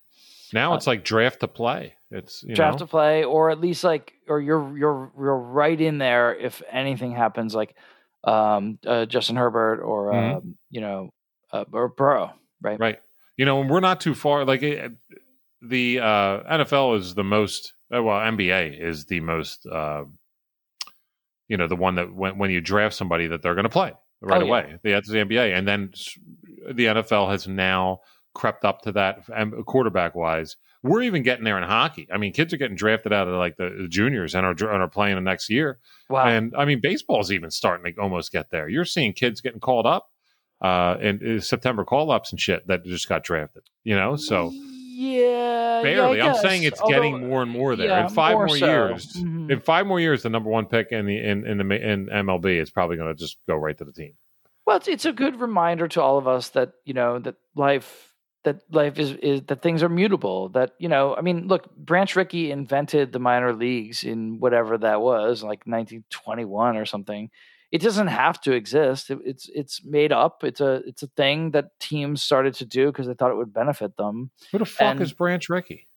[0.54, 1.96] now, Uh, it's like draft to play.
[2.12, 5.80] It's you Draft know, to play, or at least like, or you're you're you're right
[5.82, 7.76] in there if anything happens, like
[8.24, 10.36] um, uh, Justin Herbert or Mhm.
[10.36, 11.10] um, you know,
[11.52, 12.80] uh, or Burrow, right?
[12.80, 13.00] right.
[13.38, 14.46] You know, and we're not too far.
[14.46, 14.92] Like it,
[15.64, 17.74] the uh, NFL is the most.
[17.92, 19.66] uh, Well, NBA is the most.
[19.66, 20.04] Uh,
[21.48, 23.94] you know, the one that when when you draft somebody that they're going to play
[24.22, 24.50] right Oh, yeah.
[24.50, 24.80] away.
[24.84, 25.92] That's the NBA, and then
[26.72, 28.02] the NFL has now
[28.34, 29.26] crept up to that
[29.66, 30.56] quarterback wise.
[30.84, 32.08] We're even getting there in hockey.
[32.12, 34.82] I mean, kids are getting drafted out of like the, the juniors and are and
[34.82, 35.78] are playing the next year.
[36.10, 36.26] Wow.
[36.26, 38.68] And I mean, baseball's even starting to almost get there.
[38.68, 40.08] You're seeing kids getting called up,
[40.62, 43.64] uh, and uh, September call ups and shit that just got drafted.
[43.84, 44.52] You know, so
[45.02, 46.18] yeah, barely.
[46.18, 47.88] yeah, I'm saying it's getting more and more there.
[47.88, 48.66] yeah, in five more, more so.
[48.66, 49.52] years, Mhm.
[49.52, 52.58] in five more years, the number one pick in the in in the in MLB
[52.60, 54.14] is probably going to just go right to the team.
[54.66, 58.14] Well, it's, it's a good reminder to all of us that you know that life
[58.44, 60.50] that life is, is that things are mutable.
[60.50, 65.02] That you know, I mean, look, Branch Rickey invented the minor leagues in whatever that
[65.02, 67.30] was, like 1921 or something.
[67.72, 69.10] It doesn't have to exist.
[69.10, 70.44] It, it's it's made up.
[70.44, 73.54] It's a it's a thing that teams started to do because they thought it would
[73.54, 74.32] benefit them.
[74.52, 75.88] Who the fuck And- is Branch Rickey?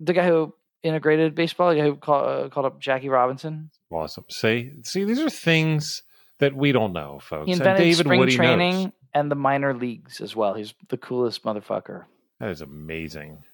[0.00, 3.70] The guy who integrated baseball, the guy who call, uh, called up Jackie Robinson.
[3.90, 4.24] Awesome.
[4.28, 6.02] See, see, these are things
[6.40, 7.46] that we don't know, folks.
[7.46, 8.92] He And invented David spring Woody training knows.
[9.14, 10.54] and the minor leagues as well.
[10.54, 12.04] He's the coolest motherfucker.
[12.40, 13.44] That is amazing.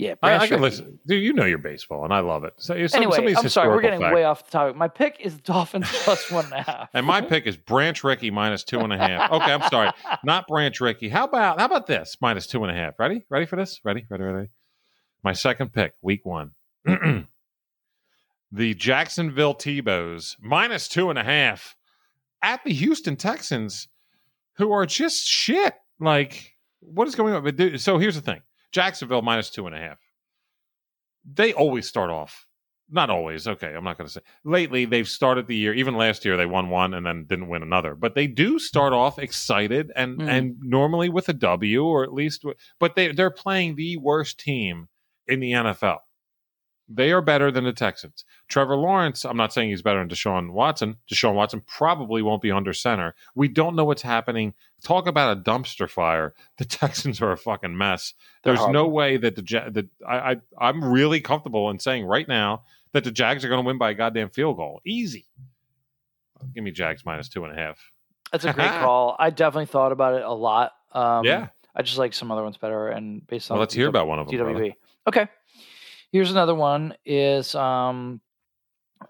[0.00, 1.22] Yeah, I, I can listen, dude.
[1.22, 2.54] You know your baseball, and I love it.
[2.56, 4.74] So, some, anyway, some of these I'm sorry, we're getting way off the topic.
[4.74, 6.88] My pick is Dolphins plus one and a half.
[6.94, 9.30] And my pick is Branch Rickey minus two and a half.
[9.30, 9.90] Okay, I'm sorry,
[10.24, 11.10] not Branch Rickey.
[11.10, 12.98] How about how about this minus two and a half?
[12.98, 13.26] Ready?
[13.28, 13.78] Ready for this?
[13.84, 14.06] Ready?
[14.08, 14.24] Ready?
[14.24, 14.48] Ready?
[15.22, 16.52] My second pick, week one.
[18.52, 21.76] the Jacksonville T-Bows minus two and a half
[22.42, 23.88] at the Houston Texans,
[24.54, 25.74] who are just shit.
[25.98, 27.44] Like, what is going on?
[27.44, 28.40] But dude, so here's the thing:
[28.72, 29.98] Jacksonville minus two and a half.
[31.30, 32.46] They always start off.
[32.92, 33.46] Not always.
[33.46, 34.20] Okay, I'm not going to say.
[34.44, 35.72] Lately, they've started the year.
[35.74, 37.94] Even last year, they won one and then didn't win another.
[37.94, 40.28] But they do start off excited and Mm.
[40.28, 42.44] and normally with a W or at least.
[42.80, 44.88] But they they're playing the worst team
[45.28, 45.98] in the NFL.
[46.92, 48.24] They are better than the Texans.
[48.48, 50.96] Trevor Lawrence, I'm not saying he's better than Deshaun Watson.
[51.08, 53.14] Deshaun Watson probably won't be under center.
[53.36, 54.54] We don't know what's happening.
[54.82, 56.34] Talk about a dumpster fire.
[56.58, 58.14] The Texans are a fucking mess.
[58.42, 62.62] There's no way that the that I, I I'm really comfortable in saying right now
[62.92, 64.80] that the Jags are going to win by a goddamn field goal.
[64.84, 65.26] Easy.
[66.54, 67.78] Give me Jags minus two and a half.
[68.32, 69.14] That's a great call.
[69.18, 70.72] I definitely thought about it a lot.
[70.92, 71.48] Um, yeah.
[71.76, 74.18] I just like some other ones better, and based on Well, let's hear about one
[74.18, 74.36] of them.
[74.36, 74.58] brother.
[74.58, 74.74] DWE.
[75.06, 75.28] Okay.
[76.12, 76.94] Here's another one.
[77.04, 78.20] Is um,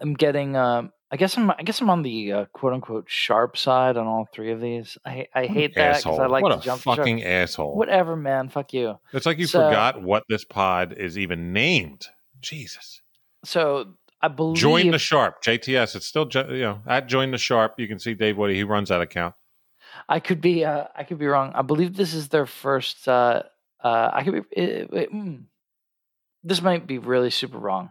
[0.01, 0.57] I'm getting.
[0.57, 1.51] Um, I guess I'm.
[1.51, 4.97] I guess I'm on the uh, quote unquote sharp side on all three of these.
[5.05, 6.83] I I hate that because I like what to a jump.
[6.83, 7.77] fucking asshole.
[7.77, 8.49] Whatever, man.
[8.49, 8.99] Fuck you.
[9.13, 12.07] It's like you So- forgot what this pod is even named.
[12.41, 13.03] Jesus.
[13.45, 14.57] So I believe.
[14.59, 15.97] Join the Sharp, JTS.
[15.97, 17.75] It's still you know at Join the Sharp.
[17.79, 18.55] You can see Dave Woody.
[18.55, 19.35] He runs that account.
[20.09, 20.65] I could be.
[20.65, 21.53] Uh, I could be wrong.
[21.55, 23.09] I believe this is their first.
[23.09, 23.43] Uh,
[23.83, 24.41] uh, I could be.
[24.53, 25.45] It, it, mm.
[26.43, 27.91] This might be really super wrong.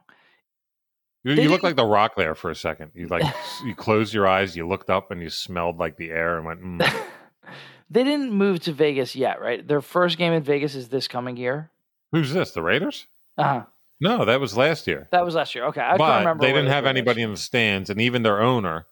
[1.24, 2.92] You, you look like the Rock there for a second.
[2.94, 3.24] You like
[3.66, 6.62] you closed your eyes, you looked up, and you smelled like the air and went.
[6.64, 7.04] Mm.
[7.90, 9.68] they didn't move to Vegas yet, right?
[9.68, 11.72] Their first game in Vegas is this coming year.
[12.12, 12.52] Who's this?
[12.52, 13.06] The Raiders?
[13.38, 13.64] Uh huh.
[14.02, 15.10] No, that was last year.
[15.12, 15.66] That was last year.
[15.66, 16.42] Okay, I but can't remember.
[16.46, 18.86] they didn't have were anybody in the stands, and even their owner,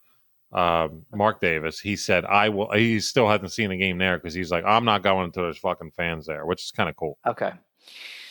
[0.52, 4.34] um, Mark Davis, he said, "I will." He still hasn't seen a game there because
[4.34, 7.17] he's like, "I'm not going to those fucking fans there," which is kind of cool.
[7.26, 7.54] Okay.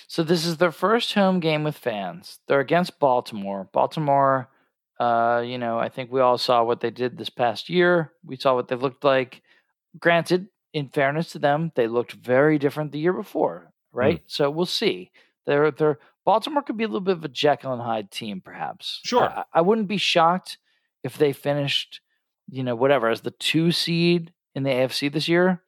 [0.09, 2.39] So this is their first home game with fans.
[2.47, 3.69] They're against Baltimore.
[3.73, 4.49] Baltimore,
[5.01, 8.13] uh, you know, I think we all saw what they did this past year.
[8.25, 9.43] We saw what they looked like.
[9.99, 14.23] Granted, in fairness to them, they looked very different the year before, right?
[14.27, 15.11] So we'll see.
[15.47, 19.01] They're they're Baltimore could be a little bit of a Jekyll and Hyde team, perhaps.
[19.05, 19.29] Sure.
[19.29, 20.59] I, I wouldn't be shocked
[21.05, 22.01] if they finished,
[22.51, 25.63] you know, whatever as the two seed in the AFC this year.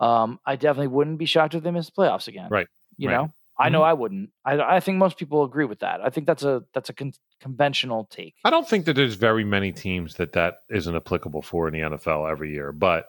[0.00, 2.48] Um, I definitely wouldn't be shocked if they missed the playoffs again.
[2.50, 2.66] Right.
[2.96, 3.14] You Right.
[3.16, 3.88] know, I know mm-hmm.
[3.88, 4.30] I wouldn't.
[4.44, 6.00] I, I think most people agree with that.
[6.00, 8.34] I think that's a that's a con- conventional take.
[8.44, 11.80] I don't think that there's very many teams that that isn't applicable for in the
[11.80, 13.06] NFL every year, but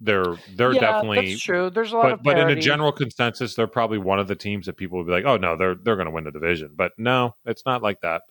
[0.00, 1.30] they're they're yeah, definitely.
[1.30, 1.70] that's true.
[1.70, 4.36] There's a lot But of but in a general consensus, they're probably one of the
[4.36, 6.70] teams that people will be like, "Oh no, they're they're going to win the division."
[6.76, 8.22] But no, it's not like that.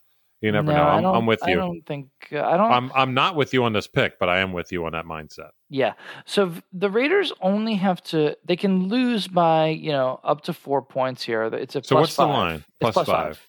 [0.42, 0.88] You never No, know.
[0.88, 1.52] I'm, I'm with you.
[1.52, 2.72] I don't think uh, I don't.
[2.72, 5.04] I'm I'm not with you on this pick, but I am with you on that
[5.06, 5.50] mindset.
[5.70, 5.94] Yeah.
[6.26, 10.82] So the Raiders only have to they can lose by, you know, up to 4
[10.82, 11.44] points here.
[11.44, 12.28] It's a So plus what's the five.
[12.34, 12.54] line?
[12.56, 13.48] It's Plus plus five.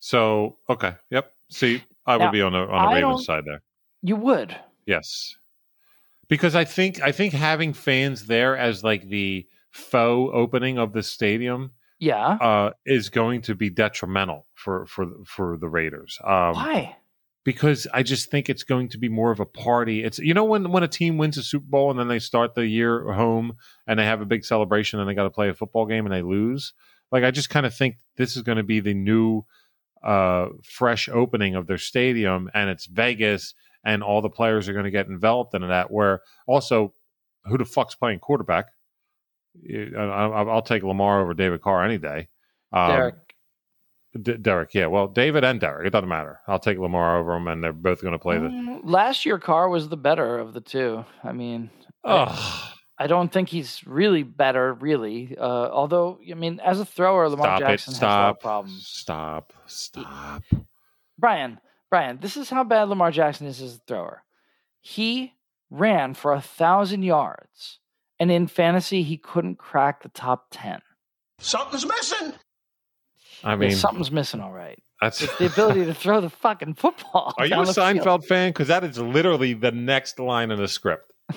[0.00, 1.32] So okay, yep.
[1.50, 3.62] See, I would be on the on the I Ravens side there.
[4.02, 4.56] You would.
[4.86, 5.36] Yes,
[6.28, 11.02] because I think I think having fans there as like the faux opening of the
[11.02, 12.26] stadium Yeah.
[12.26, 16.18] uh, is going to be detrimental for for for the Raiders.
[16.22, 16.96] Um, Why?
[17.46, 20.02] because I just think it's going to be more of a party.
[20.02, 22.56] It's you know when when a team wins a Super Bowl and then they start
[22.56, 23.52] the year home
[23.86, 26.12] and they have a big celebration and they got to play a football game and
[26.12, 26.72] they lose.
[27.12, 29.44] Like I just kind of think this is going to be the new
[30.02, 33.54] uh fresh opening of their stadium and it's Vegas
[33.84, 36.92] and all the players are going to get enveloped in that where also
[37.44, 38.66] who the fuck's playing quarterback?
[39.96, 42.28] I, I, I'll take Lamar over David Carr any day.
[42.72, 43.14] Um, Derek.
[44.22, 44.86] D- Derek, yeah.
[44.86, 46.40] Well, David and Derek, it doesn't matter.
[46.48, 48.48] I'll take Lamar over them, and they're both going to play the.
[48.48, 51.04] Mm, Last year Carr was the better of the two.
[51.22, 51.70] I mean,
[52.04, 55.36] I, I don't think he's really better really.
[55.38, 57.64] Uh, although I mean, as a thrower Lamar stop it!
[57.64, 59.52] Jackson has a lot of Stop!
[59.66, 60.42] Stop!
[60.42, 60.42] Stop!
[61.18, 64.22] Brian, Brian, this is how bad Lamar Jackson is as a thrower.
[64.80, 65.34] He
[65.70, 67.80] ran for a thousand yards,
[68.18, 70.80] and in fantasy, he couldn't crack the top ten.
[71.38, 72.32] Something's missing.
[73.44, 74.82] I Yeah, mean, something's missing, all right.
[75.00, 75.20] that's.
[75.22, 77.34] It's the ability to throw the fucking football.
[77.38, 77.76] Are you a the field.
[77.98, 78.50] Seinfeld fan?
[78.50, 81.12] Because that is literally the next line in the script.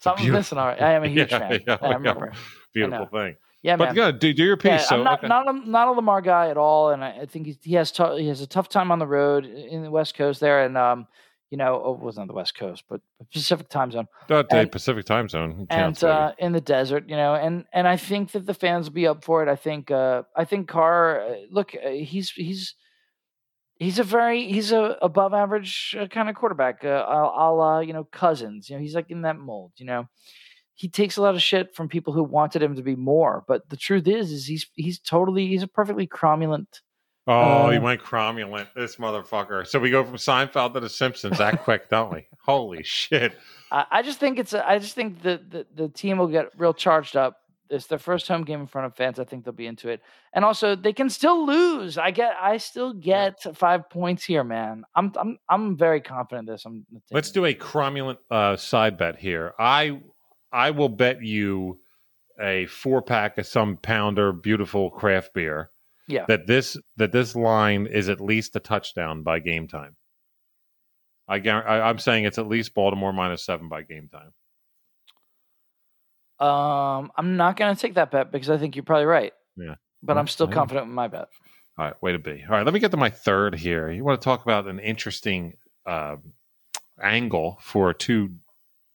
[0.00, 0.80] Something's beautiful- missing, all right.
[0.82, 1.60] I am a huge Yeah, fan.
[1.66, 1.94] yeah, I yeah.
[1.94, 2.32] remember.
[2.74, 3.24] Beautiful know.
[3.24, 3.36] thing.
[3.62, 3.96] Yeah, but man.
[3.96, 4.70] yeah, do, do your piece.
[4.70, 5.26] Yeah, so I'm not okay.
[5.28, 7.90] not a, not a Lamar guy at all, and I, I think he's, he has
[7.90, 10.76] tou- he has a tough time on the road in the West Coast there, and
[10.78, 11.08] um,
[11.50, 13.00] you know, oh, it wasn't on the West Coast, but
[13.32, 14.06] Pacific time zone.
[14.28, 17.88] Uh, the and- Pacific Time Zone and uh, in the desert, you know, and and
[17.88, 19.48] I think that the fans will be up for it.
[19.48, 22.74] I think uh, I think Carr, uh, look, uh, he's he's
[23.78, 26.84] he's a very he's a above average uh, kind of quarterback.
[26.84, 29.72] Uh, I'll, I'll uh, you know Cousins, you know, he's like in that mold.
[29.76, 30.08] You know,
[30.74, 33.68] he takes a lot of shit from people who wanted him to be more, but
[33.70, 36.80] the truth is, is he's he's totally he's a perfectly cromulent.
[37.28, 38.66] Oh, he uh, went cromulent.
[38.74, 39.66] This motherfucker.
[39.66, 42.26] So we go from Seinfeld to The Simpsons that quick, don't we?
[42.44, 43.34] Holy shit!
[43.70, 46.50] I, I just think it's a, I just think that the, the team will get
[46.58, 47.36] real charged up.
[47.70, 49.18] It's their first home game in front of fans.
[49.18, 50.00] I think they'll be into it,
[50.32, 51.98] and also they can still lose.
[51.98, 54.84] I get, I still get five points here, man.
[54.94, 56.64] I'm, I'm, I'm very confident in this.
[56.64, 56.86] I'm.
[57.10, 59.52] Let's do a cromulent uh, side bet here.
[59.58, 60.00] I
[60.52, 61.78] I will bet you
[62.40, 65.70] a four pack of some pounder beautiful craft beer
[66.08, 66.24] Yeah.
[66.26, 69.96] that this that this line is at least a touchdown by game time.
[71.28, 74.32] I, I I'm saying it's at least Baltimore minus seven by game time.
[76.40, 79.32] Um, I'm not going to take that bet because I think you're probably right.
[79.56, 79.74] Yeah.
[80.02, 81.28] But I'm still confident with my bet.
[81.76, 82.44] All right, way to be.
[82.48, 83.90] All right, let me get to my third here.
[83.90, 85.54] You want to talk about an interesting
[85.86, 86.16] uh,
[87.02, 88.30] angle for two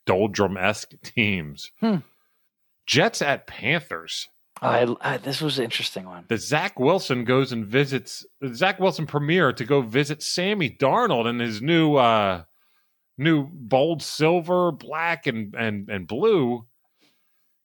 [0.05, 1.71] doldrum esque teams?
[1.79, 1.97] Hmm.
[2.85, 4.27] Jets at Panthers.
[4.63, 6.25] I, I this was an interesting one.
[6.27, 11.39] The Zach Wilson goes and visits Zach Wilson premiere to go visit Sammy Darnold in
[11.39, 12.43] his new uh
[13.17, 16.65] new bold silver, black, and and and blue.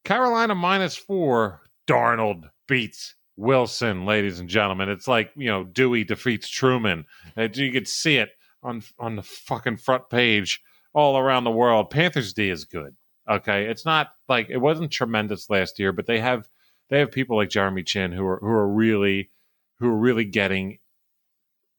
[0.05, 1.63] Carolina minus four.
[1.87, 4.89] Darnold beats Wilson, ladies and gentlemen.
[4.89, 7.07] It's like you know Dewey defeats Truman.
[7.37, 8.31] Uh, You could see it
[8.63, 10.61] on on the fucking front page
[10.93, 11.91] all around the world.
[11.91, 12.95] Panthers D is good.
[13.29, 16.49] Okay, it's not like it wasn't tremendous last year, but they have
[16.91, 19.31] they have people like Jeremy Chinn who are who are really
[19.79, 20.79] who are really getting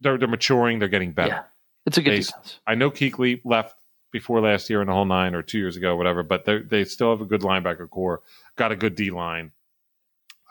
[0.02, 1.30] they're they're maturing, they're getting better.
[1.30, 1.43] Yeah.
[1.86, 2.60] It's a good They- defense.
[2.67, 3.76] I know Kuechly left
[4.12, 6.84] before last year in the whole nine or two years ago, whatever, but they they
[6.84, 8.22] still have a good linebacker core,
[8.56, 9.52] got a good D line.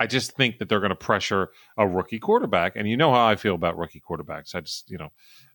[0.00, 3.26] I just think that they're going to pressure a rookie quarterback, and you know how
[3.26, 4.54] I feel about rookie quarterbacks.
[4.54, 5.10] I just, you know,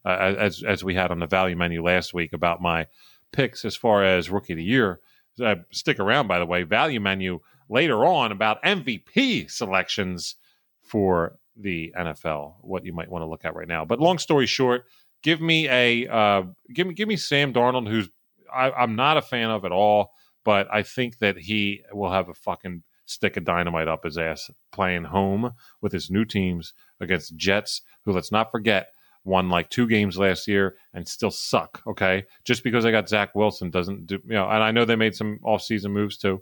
[0.06, 2.88] uh, as as we had on the value menu last week about my
[3.32, 5.00] picks as far as rookie of the year.
[5.42, 6.64] Uh, stick around, by the way.
[6.64, 7.40] Value menu
[7.74, 10.36] later on about MVP selections
[10.84, 12.56] for the NFL.
[12.62, 13.84] What you might want to look at right now.
[13.84, 14.86] But long story short,
[15.24, 18.10] give me a uh, give me give me Sam Darnold, who's
[18.54, 20.12] I, I'm not a fan of at all,
[20.46, 24.50] but I think that he will have a fucking stick of dynamite up his ass
[24.72, 28.90] playing home with his new teams against Jets, who let's not forget
[29.26, 31.82] won like two games last year and still suck.
[31.88, 34.48] Okay, just because I got Zach Wilson doesn't do you know?
[34.48, 36.42] And I know they made some offseason moves too,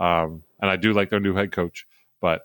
[0.00, 1.86] um, and I do like their new head coach,
[2.20, 2.42] but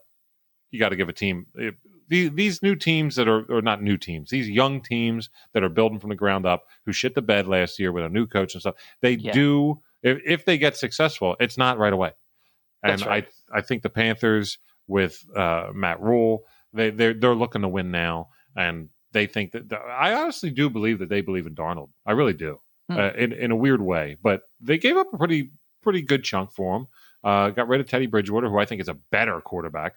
[0.72, 1.48] you got to give a team.
[1.56, 1.76] It,
[2.08, 5.70] these, these new teams that are or not new teams, these young teams that are
[5.70, 8.54] building from the ground up, who shit the bed last year with a new coach
[8.54, 9.32] and stuff, they Yeah.
[9.32, 9.82] do.
[10.04, 12.12] If, if they get successful, it's not right away.
[12.84, 13.28] And right.
[13.52, 17.90] I I think the Panthers with uh, Matt Rhule, they they're they're looking to win
[17.90, 21.90] now, and they think that I honestly do believe that they believe in Darnold.
[22.06, 22.98] I really do, Hmm.
[23.00, 24.18] uh, in in a weird way.
[24.22, 25.50] But they gave up a pretty
[25.82, 26.88] pretty good chunk for him.
[27.26, 29.96] Uh, got rid of Teddy Bridgewater, who I think is a better quarterback.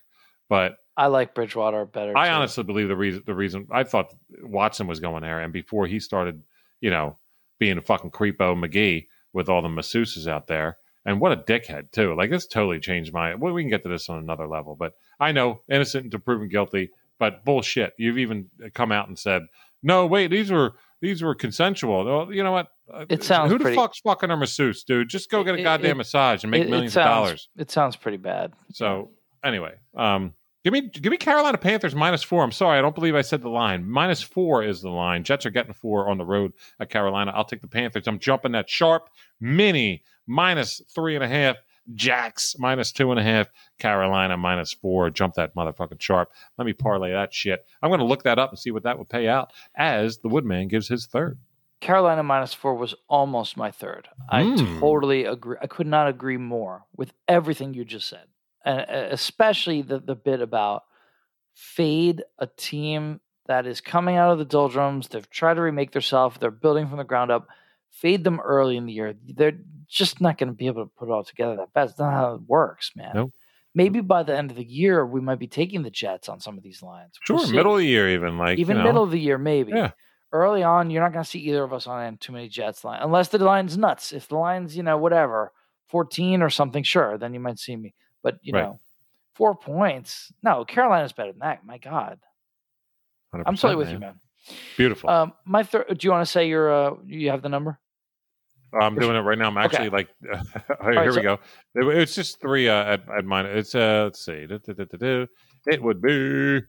[0.49, 2.17] But I like Bridgewater better.
[2.17, 2.33] I too.
[2.33, 6.01] honestly believe the reason the reason I thought Watson was going there, and before he
[6.01, 6.43] started,
[6.81, 7.19] you know,
[7.59, 11.93] being a fucking creepo McGee with all the masseuses out there, and what a dickhead
[11.93, 12.15] too.
[12.15, 13.35] Like this totally changed my.
[13.35, 16.49] Well, we can get to this on another level, but I know innocent until proven
[16.49, 17.93] guilty, but bullshit.
[17.99, 19.43] You've even come out and said,
[19.83, 22.05] no, wait, these were these were consensual.
[22.05, 22.69] Well, you know what?
[22.93, 25.09] Uh, It sounds Who the pretty- fuck's fucking a masseuse, dude?
[25.09, 27.49] Just go get a goddamn it- massage and make It- it millions sounds, of dollars.
[27.57, 28.53] It sounds pretty bad.
[28.73, 29.11] So
[29.45, 30.35] anyway, um,
[30.65, 32.43] give me give me Carolina Panthers minus four.
[32.43, 33.89] I'm sorry, I don't believe I said the line.
[33.89, 35.23] Minus four is the line.
[35.25, 37.33] Jets are getting four on the road at Carolina.
[37.35, 38.07] I'll take the Panthers.
[38.09, 39.09] I'm jumping that sharp
[39.41, 41.57] mini minus three and a half.
[41.95, 43.49] Jags minus two and a half.
[43.79, 45.11] Carolina minus four.
[45.11, 46.31] Jump that motherfucking sharp.
[46.59, 47.65] Let me parlay that shit.
[47.83, 50.29] I'm going to look that up and see what that would pay out as the
[50.29, 51.39] Woodman gives his third.
[51.81, 54.09] Carolina minus four was almost my third.
[54.29, 54.81] I Hmm.
[54.81, 55.57] totally agree.
[55.63, 58.27] I could not agree more with everything you just said,
[58.65, 60.83] and especially the the bit about
[61.55, 65.09] fade a team that is coming out of the doldrums.
[65.09, 66.37] They've tried to remake themselves.
[66.39, 67.49] They're building from the ground up.
[68.01, 69.15] Fade them early in the year.
[69.27, 69.59] They're
[69.89, 71.57] just not going to be able to put it all together.
[71.57, 73.13] That that's not how it works, man.
[73.15, 73.33] Nope.
[73.75, 76.57] Maybe by the end of the year, we might be taking the Jets on some
[76.57, 77.19] of these lines.
[77.29, 78.89] We'll Sure, see middle of the year, even like even you know.
[78.89, 79.73] middle of the year, maybe.
[79.73, 79.91] Yeah.
[80.33, 83.01] Early on, you're not going to see either of us on too many Jets line,
[83.03, 84.13] unless the line's nuts.
[84.13, 85.53] If the line's, you know, whatever,
[85.89, 87.95] 14 or something, sure, then you might see me.
[88.23, 88.63] But you Right.
[88.65, 88.81] know,
[89.35, 90.31] four points.
[90.43, 91.65] No, Carolina's better than that.
[91.65, 92.19] My God,
[93.33, 94.21] I'm 100%, totally with you, man.
[94.77, 95.09] Beautiful.
[95.11, 95.87] Um, my third.
[95.99, 96.71] Do you want to say your?
[96.73, 97.79] Uh, you have the number?
[98.81, 99.49] I'm doing it right now.
[99.49, 101.33] I'm actually like, here we so- go.
[101.75, 103.47] It- it's just three uh, at, at mine.
[103.47, 104.47] It's uh, let's see,
[105.67, 106.61] it would be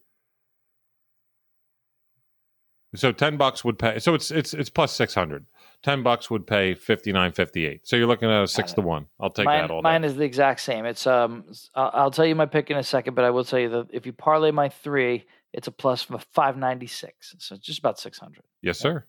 [2.96, 4.00] so ten bucks would pay.
[4.00, 5.46] So it's it's it's plus six hundred.
[5.84, 7.88] Ten bucks would pay fifty nine fifty eight.
[7.88, 9.06] So you're looking at a six to one.
[9.20, 9.90] I'll take mine, that all day.
[9.90, 10.86] mine is the exact same.
[10.86, 11.46] It's um.
[11.76, 13.88] I'll, I'll tell you my pick in a second, but I will tell you that
[13.92, 17.36] if you parlay my three, it's a plus of 596.
[17.38, 18.44] So just about 600.
[18.62, 19.06] yes, sir.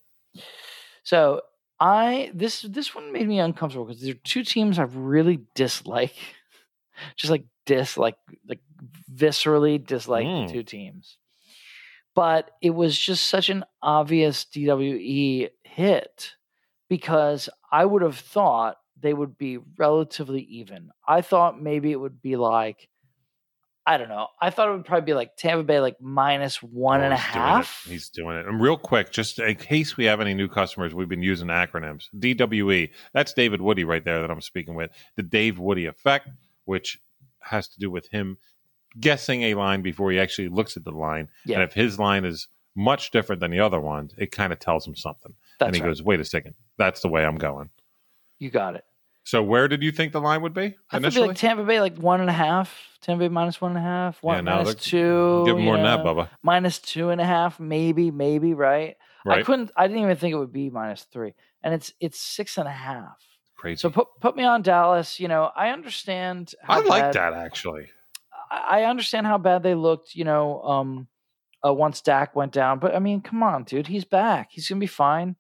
[1.03, 1.41] So
[1.81, 6.15] I this this one made me uncomfortable because there are two teams I really dislike,
[7.17, 8.17] just like dislike,
[8.47, 8.61] like
[9.13, 10.47] viscerally dislike Mm.
[10.47, 11.19] the two teams.
[12.15, 16.33] But it was just such an obvious DWE hit
[16.89, 20.91] because I would have thought they would be relatively even.
[21.07, 22.89] I thought maybe it would be like
[23.91, 24.29] I don't know.
[24.41, 27.17] I thought it would probably be like Tampa Bay, like minus one Oh, and a
[27.17, 27.65] he's doing.
[27.93, 28.47] He's doing it.
[28.47, 32.05] And real quick, just in case we have any new customers, we've been using acronyms.
[32.17, 32.91] DWE.
[33.13, 34.93] That's David Woody right there that I'm speaking with.
[35.17, 36.29] The Dave Woody effect,
[36.67, 37.01] which
[37.41, 38.39] has to do with him
[39.01, 41.29] guessing a line before he actually looks at the line.
[41.45, 41.57] Yeah.
[41.57, 44.87] And if his line is much different than the other ones, it kind of tells
[44.87, 45.35] him something.
[45.59, 45.89] That's and he right.
[45.89, 46.55] goes, wait a second.
[46.79, 47.71] That's the way I'm going.
[48.39, 48.85] You got it.
[49.31, 51.29] So where did you think the line would be I thought it'd be initially?
[51.29, 52.77] like Tampa Bay, like one and a half.
[53.01, 54.21] Tampa Bay minus one and a half.
[54.25, 55.45] One Yeah, no, minus two.
[55.47, 56.29] Give more you than that, know, Bubba.
[56.43, 58.97] Minus two and a half, maybe, maybe, right?
[59.25, 59.71] I couldn't.
[59.77, 62.73] I didn't even think it would be minus three, and it's it's six and a
[62.73, 63.23] half.
[63.57, 63.79] Crazy.
[63.79, 65.21] So put put me on Dallas.
[65.21, 66.53] You know, I understand.
[66.61, 67.87] How I like bad- that actually.
[68.51, 70.17] I I understand how bad they looked.
[70.17, 71.07] You know, um,
[71.65, 74.49] uh, once Dak went down, but I mean, come on, dude, he's back.
[74.51, 75.37] He's gonna be fine.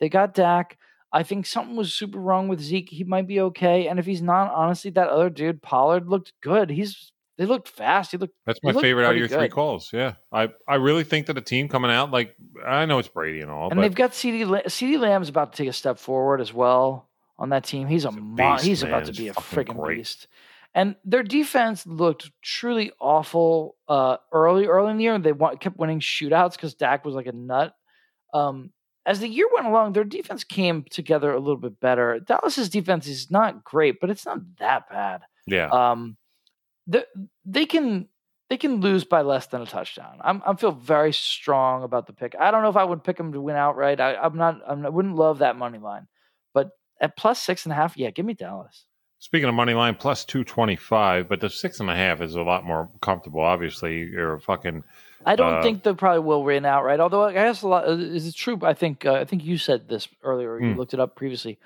[0.00, 0.78] They got Dak.
[1.12, 2.90] I think something was super wrong with Zeke.
[2.90, 6.70] He might be okay, and if he's not, honestly, that other dude Pollard looked good.
[6.70, 8.12] He's they looked fast.
[8.12, 9.90] He looked That's my looked favorite out of your three calls.
[9.92, 13.40] Yeah, I, I really think that a team coming out like I know it's Brady
[13.40, 16.40] and all, and but they've got CeeDee CeeDee Lamb's about to take a step forward
[16.40, 17.86] as well on that team.
[17.86, 19.98] He's a, He's a beast, he's about to be a freaking great.
[19.98, 20.28] beast.
[20.74, 25.18] And their defense looked truly awful uh, early early in the year.
[25.18, 27.74] They wa- kept winning shootouts because Dak was like a nut.
[28.34, 28.70] Um,
[29.06, 32.18] as the year went along, their defense came together a little bit better.
[32.18, 35.22] Dallas's defense is not great, but it's not that bad.
[35.46, 36.16] yeah, Um,
[36.86, 37.06] the,
[37.44, 38.08] they can
[38.50, 40.18] they can lose by less than a touchdown.
[40.20, 42.34] I'm I feel very strong about the pick.
[42.38, 44.00] I don't know if I would pick them to win outright.
[44.00, 44.60] I, I'm not.
[44.66, 46.06] I'm, I wouldn't love that money line,
[46.52, 48.86] but at plus six and a half, yeah, give me Dallas.
[49.18, 52.34] Speaking of money line, plus two twenty five, but the six and a half is
[52.34, 53.40] a lot more comfortable.
[53.40, 54.84] Obviously, you're a fucking
[55.26, 57.00] I don't Uh, think they probably will win outright.
[57.00, 58.58] Although I guess a lot uh, is it true.
[58.62, 60.58] I think uh, I think you said this earlier.
[60.60, 60.78] You Hmm.
[60.78, 61.58] looked it up previously.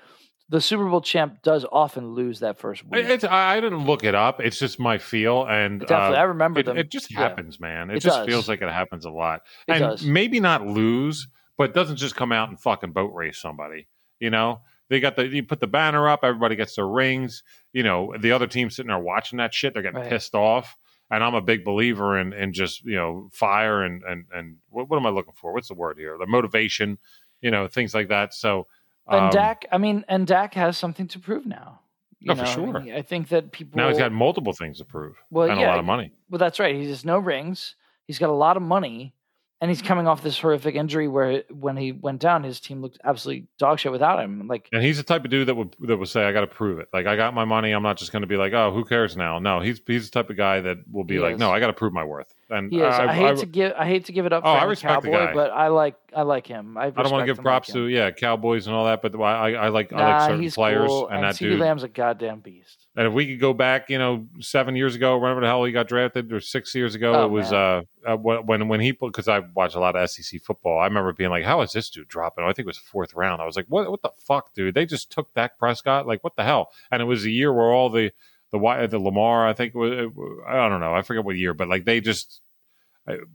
[0.49, 3.05] The Super Bowl champ does often lose that first week.
[3.05, 4.41] It's, I didn't look it up.
[4.41, 6.77] It's just my feel, and Definitely, uh, I remember it, them.
[6.77, 7.19] it just yeah.
[7.19, 7.89] happens, man.
[7.89, 8.27] It, It just does.
[8.27, 10.03] feels like it happens a lot, It and does.
[10.03, 11.25] maybe not lose,
[11.57, 13.87] but doesn't just come out and fucking boat race somebody.
[14.19, 17.43] You know, they got the you put the banner up, everybody gets their rings.
[17.71, 20.09] You know, the other team sitting there watching that shit, they're getting Right.
[20.09, 20.75] pissed off.
[21.11, 24.89] And I'm a big believer in in just you know fire and and and what,
[24.89, 25.53] what am I looking for?
[25.53, 26.17] What's the word here?
[26.17, 26.97] The motivation,
[27.41, 28.33] you know, things like that.
[28.33, 28.67] So.
[29.07, 31.81] And um, Dak, I mean, and Dak has something to prove now.
[32.19, 32.77] You Oh, for sure.
[32.77, 35.59] I, mean, I think that people now he's got multiple things to prove Well, and
[35.59, 36.11] yeah, a lot of money.
[36.29, 36.75] Well, that's right.
[36.75, 37.75] He has no rings.
[38.05, 39.15] He's got a lot of money,
[39.61, 42.97] and he's coming off this horrific injury where when he went down, his team looked
[43.03, 44.47] absolutely dog shit without him.
[44.47, 46.47] Like, And he's the type of dude that would that would say, "I got to
[46.47, 46.89] prove it.
[46.91, 47.71] Like I got my money.
[47.71, 49.37] I'm not just going to be like, oh, who cares now?
[49.37, 51.39] No, he's he's the type of guy that will be like, is.
[51.39, 52.33] no, I got to prove my worth.
[52.49, 52.81] And he.
[52.81, 53.73] I, I, hate I, to give.
[53.77, 54.43] I hate to give it up.
[54.43, 55.33] Oh, for I respect the Cowboy, guy.
[55.33, 55.95] but I like.
[56.15, 56.75] I like him.
[56.75, 59.53] I, I don't want to give props to yeah Cowboys and all that, but I
[59.53, 61.59] I like I like certain players cool, and, that CeeDee dude.
[61.59, 62.80] Lamb's a goddamn beast.
[62.95, 65.71] And if we could go back, you know, seven years ago, whenever the hell he
[65.71, 69.29] got drafted, or six years ago, Oh, it was uh, uh when when he because
[69.29, 70.77] I watch a lot of SEC football.
[70.77, 73.41] I remember being like, "How is this dude dropping?" I think it was fourth round.
[73.41, 73.89] I was like, "What?
[73.89, 74.73] What the fuck, dude?
[74.73, 76.05] They just took Dak Prescott?
[76.05, 78.11] Like, what the hell?" And it was a year where all the
[78.51, 80.11] the the Lamar, I think was,
[80.45, 82.41] I don't know, I forget what year, but like they just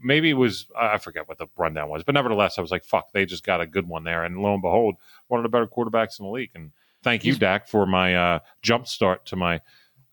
[0.03, 3.13] maybe it was I forget what the rundown was, but nevertheless, I was like, "Fuck!"
[3.13, 4.97] They just got a good one there, and lo and behold,
[5.29, 6.51] one of the better quarterbacks in the league.
[6.55, 6.73] And
[7.07, 9.61] thank you, Dak, for my uh, jump start to my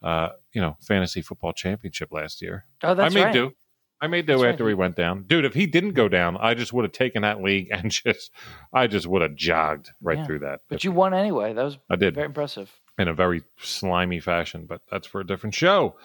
[0.02, 2.66] uh, you know fantasy football championship last year.
[2.84, 3.34] Oh, that's I made right.
[3.34, 3.54] do.
[4.02, 4.52] I made do That's right.
[4.52, 5.46] after he went down, dude.
[5.46, 8.32] If he didn't go down, I just would have taken that league and just,
[8.74, 10.26] I just would have jogged right Yeah.
[10.26, 10.60] through that.
[10.68, 11.54] But you won anyway.
[11.54, 12.70] That was I did very impressive.
[13.00, 15.96] in a very slimy fashion, but that's for a different show.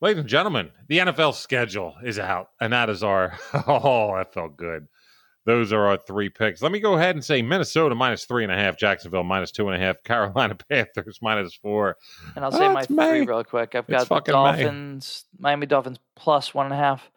[0.00, 3.38] Ladies and gentlemen, the NFL schedule is out, and that is our.
[3.66, 4.88] Oh, that felt good.
[5.46, 6.60] Those are our three picks.
[6.60, 9.68] Let me go ahead and say Minnesota minus three and a half, Jacksonville minus two
[9.68, 11.96] and a half, Carolina Panthers minus four.
[12.36, 13.20] And I'll say my That's three May.
[13.22, 13.74] real quick.
[13.74, 14.62] I've got the fucking May.
[14.62, 17.10] Dolphins, Miami Dolphins plus one and a half,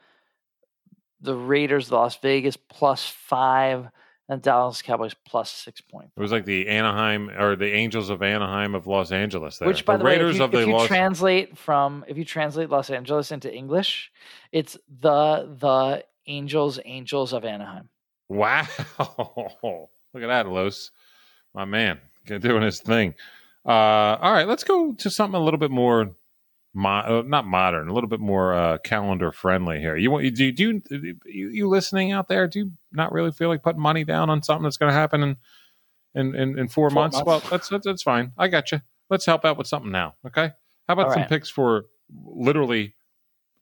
[1.20, 3.90] the Raiders, Las Vegas plus five,
[4.30, 6.12] and Dallas Cowboys plus six point.
[6.15, 9.58] It was like the Anaheim or the Angels of Anaheim of Los Angeles.
[9.58, 9.67] There.
[9.67, 12.17] Which, by the, way, Raiders if you, of the if you Los translate from if
[12.17, 14.12] you translate Los Angeles into English,
[14.54, 17.90] it's the the Angels Angels of Anaheim.
[18.30, 18.67] Wow.
[19.63, 20.92] Look at that, Los.
[21.54, 22.00] My man.
[22.26, 23.15] Doing his thing.
[23.65, 23.69] Uh,
[24.21, 26.12] all right, let's go to something a little bit more,
[26.74, 29.96] mo- uh, not modern, a little bit more uh, calendar friendly here.
[29.96, 32.48] You want you do, do you, you you listening out there?
[32.48, 35.24] Do you not really feel like putting money down on something that's going to happen
[35.24, 35.38] in
[36.15, 37.15] in, in, in four, Four months?
[37.15, 37.26] months.
[37.26, 38.32] Well, that's, that's that's fine.
[38.38, 38.82] I got you.
[39.10, 40.15] Let's help out with something now.
[40.28, 40.52] Okay.
[40.88, 41.30] How about All some right.
[41.30, 41.86] picks for
[42.26, 42.96] literally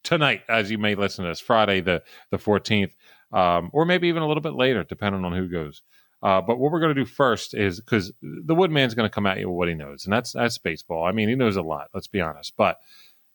[0.04, 2.96] tonight, as you may listen to this, Friday the the fourteenth,
[3.34, 5.82] um, or maybe even a little bit later, depending on who goes.
[6.24, 9.26] Uh, but what we're going to do first is because the Woodman's going to come
[9.26, 11.04] at you with what he knows, and that's that's baseball.
[11.04, 11.90] I mean, he knows a lot.
[11.94, 12.54] Let's be honest.
[12.58, 12.78] But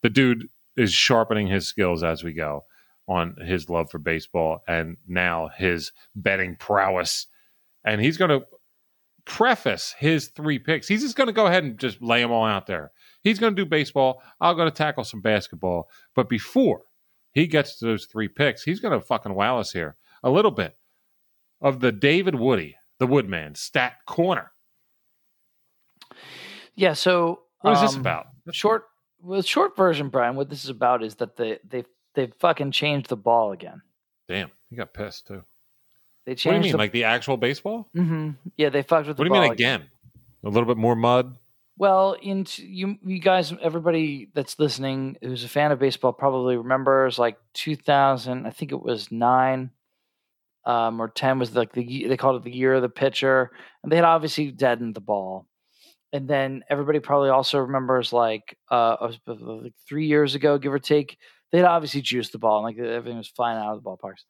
[0.02, 2.64] the dude is sharpening his skills as we go
[3.08, 7.26] on his love for baseball and now his betting prowess.
[7.84, 8.46] And he's going to
[9.24, 10.88] preface his three picks.
[10.88, 12.92] He's just going to go ahead and just lay them all out there.
[13.22, 14.22] He's going to do baseball.
[14.40, 15.88] I'm going to tackle some basketball.
[16.14, 16.82] But before
[17.36, 20.50] he gets to those three picks, he's going to fucking wow us here a little
[20.50, 20.74] bit
[21.60, 24.52] of the David Woody, the Woodman stat corner.
[26.74, 26.94] Yeah.
[26.94, 28.28] So What is this um, about?
[28.52, 28.84] Short,
[29.20, 30.34] well, short version, Brian.
[30.34, 31.84] What this is about is that they they
[32.14, 33.82] they fucking changed the ball again.
[34.28, 35.44] Damn, he got pissed too.
[36.24, 36.46] They changed.
[36.46, 37.90] What do you mean, the, like the actual baseball?
[37.92, 39.84] hmm Yeah, they fucked with What do you mean ball again?
[40.42, 41.36] A little bit more mud.
[41.78, 47.18] Well, into you, you guys, everybody that's listening who's a fan of baseball probably remembers
[47.18, 48.46] like 2000.
[48.46, 49.70] I think it was nine
[50.64, 53.50] um, or 10 was like the they called it the year of the pitcher,
[53.82, 55.46] and they had obviously deadened the ball.
[56.12, 61.18] And then everybody probably also remembers like uh, like three years ago, give or take,
[61.52, 64.24] they had obviously juiced the ball and like everything was flying out of the ballparks.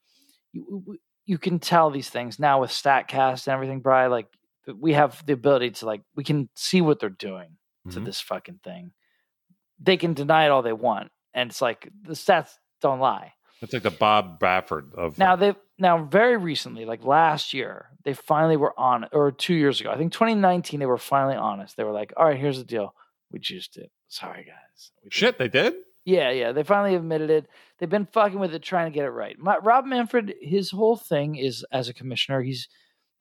[0.53, 4.11] You, you can tell these things now with Statcast and everything, Brian.
[4.11, 4.29] Like
[4.75, 7.57] we have the ability to like we can see what they're doing
[7.91, 8.05] to Mhm.
[8.05, 8.93] this fucking thing.
[9.79, 12.51] They can deny it all they want, and it's like the stats
[12.81, 13.35] don't lie.
[13.63, 18.15] It's like the Bob Baffert of Now they now very recently, like last year, they
[18.15, 21.77] finally were on, or two years ago, I think 2019, they were finally honest.
[21.77, 22.95] They were like, "All right, here's the deal.
[23.31, 23.91] We juiced it.
[24.09, 24.93] Sorry, guys.
[25.11, 25.39] Shit.
[25.39, 25.75] They did.
[26.05, 26.53] yeah, yeah.
[26.53, 27.49] They finally admitted it.
[27.79, 29.37] They've been fucking with it, trying to get it right.
[29.39, 32.69] My, Rob Manfred, his whole thing is as a commissioner, he's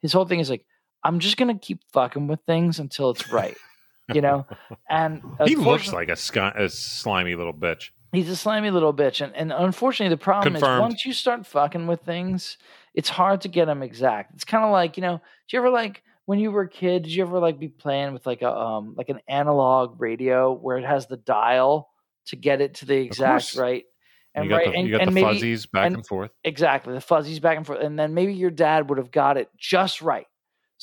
[0.01, 0.63] his whole thing is like,
[1.05, 3.55] I'm just gonna keep fucking with things until it's right,
[4.13, 4.45] you know.
[4.89, 7.91] And He looks like a, sky, a slimy little bitch.
[8.11, 10.77] he's a slimy little bitch, and and unfortunately, the problem Confirmed.
[10.77, 12.57] is once you start fucking with things,
[12.93, 14.33] it's hard to get them exact.
[14.33, 15.13] It's kind of like you know,
[15.47, 17.03] did you ever like when you were a kid?
[17.03, 20.77] Did you ever like be playing with like a um like an analog radio where
[20.77, 21.89] it has the dial
[22.27, 23.85] to get it to the exact right?
[24.33, 26.05] And you got right, the, and, you got and the maybe fuzzies back and- and
[26.07, 26.31] forth.
[26.43, 29.49] exactly the fuzzies back and forth, and then maybe your dad would have got it
[29.57, 30.25] just right.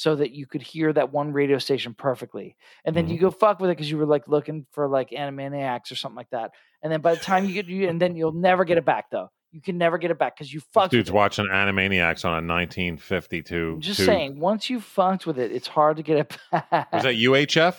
[0.03, 3.25] So that you could hear that one radio station perfectly, and then you Mm-hmm.
[3.27, 6.31] go fuck with it because you were like looking for like Animaniacs or something like
[6.31, 6.51] that,
[6.83, 9.11] and then by the time you get you, and then you'll never get it back
[9.11, 9.29] though.
[9.53, 10.91] You can never get it back because you This fucked.
[10.93, 11.19] dude's with it.
[11.19, 13.73] watching Animaniacs on a 1952.
[13.75, 14.07] I'm just tube.
[14.07, 16.91] saying, once you fucked with it, it's hard to get it back.
[16.93, 17.77] Was that UHF?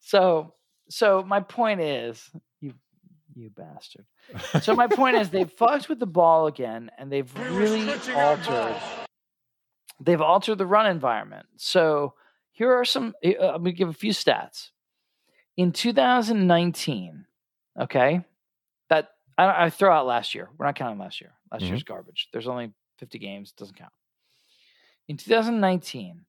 [0.00, 0.52] so,
[0.90, 2.74] so my point is, you,
[3.34, 4.04] you bastard.
[4.62, 8.76] So my point is, they've fucked with the ball again, and they've really altered.
[10.00, 11.46] They've altered the run environment.
[11.56, 12.14] So
[12.52, 13.14] here are some.
[13.24, 14.70] uh, I'm gonna give a few stats.
[15.56, 17.26] In 2019,
[17.80, 18.22] okay,
[18.90, 20.50] that I, I throw out last year.
[20.58, 21.32] We're not counting last year.
[21.50, 21.68] Last Mhm.
[21.68, 22.28] year's garbage.
[22.32, 23.52] There's only 50 games.
[23.52, 23.92] Doesn't count.
[25.08, 26.26] In 2019,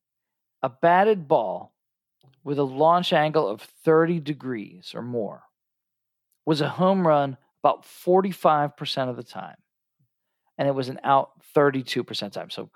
[0.64, 1.74] a batted ball
[2.44, 5.44] with a launch angle of 30 degrees or more
[6.46, 9.58] was a home run about 45% of the time.
[10.58, 12.50] And it was an out 32% time.
[12.50, 12.70] So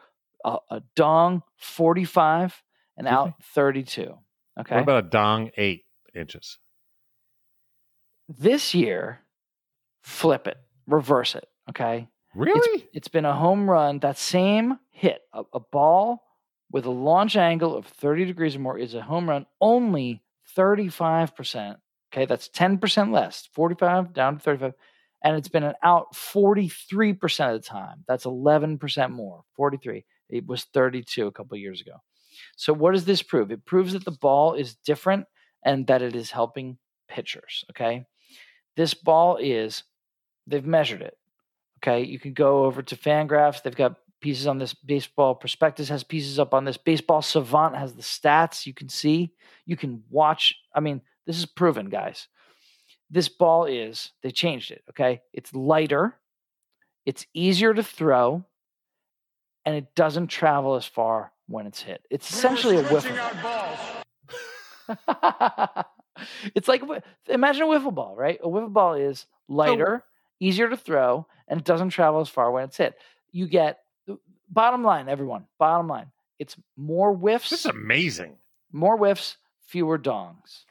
[0.44, 2.62] a, a dong 45
[2.98, 3.34] and out me?
[3.54, 4.14] 32.
[4.60, 4.76] Okay.
[4.76, 6.58] What about a dong eight inches?
[8.38, 9.20] this year,
[10.02, 11.48] flip it, reverse it.
[11.70, 12.08] Okay.
[12.34, 12.88] Really?
[12.94, 14.00] It's been a home run.
[14.00, 16.24] That same hit, a, a ball
[16.72, 20.24] with a launch angle of 30 degrees or more, is a home run only
[20.58, 21.76] 35%.
[22.14, 24.74] Okay, that's 10% less, 45 down to 35.
[25.24, 28.04] And it's been an out 43% of the time.
[28.08, 30.04] That's 11% more, 43.
[30.32, 31.97] It was 32 a couple years ago.
[32.55, 33.51] So, what does this prove?
[33.51, 35.25] It proves that the ball is different
[35.63, 36.77] and that it is helping
[37.07, 37.65] pitchers.
[37.71, 38.05] Okay.
[38.77, 39.84] This ball is,
[40.47, 41.17] they've measured it.
[41.79, 43.63] Okay, you can go over to Fangraphs.
[43.63, 44.73] They've got pieces on this.
[44.73, 46.77] Baseball Prospectus has pieces up on this.
[46.77, 49.34] Baseball Savant has the stats you can see.
[49.65, 50.55] You can watch.
[50.73, 52.27] I mean, this is proven, guys.
[53.09, 54.84] This ball is, they changed it.
[54.91, 56.17] Okay, it's lighter,
[57.05, 58.45] it's easier to throw,
[59.66, 62.05] and it doesn't travel as far when it's hit.
[62.09, 63.18] It's essentially a wiffle.
[63.18, 63.80] out balls.
[66.55, 66.82] it's like
[67.28, 68.39] imagine a wiffle ball, right?
[68.43, 70.03] A wiffle ball is lighter,
[70.39, 72.95] easier to throw, and it doesn't travel as far when it's hit.
[73.32, 74.16] You get uh,
[74.49, 75.45] bottom line, everyone.
[75.59, 78.38] Bottom line, it's more whiffs, This is amazing.
[78.72, 79.38] more whiffs,
[79.68, 80.64] fewer dongs.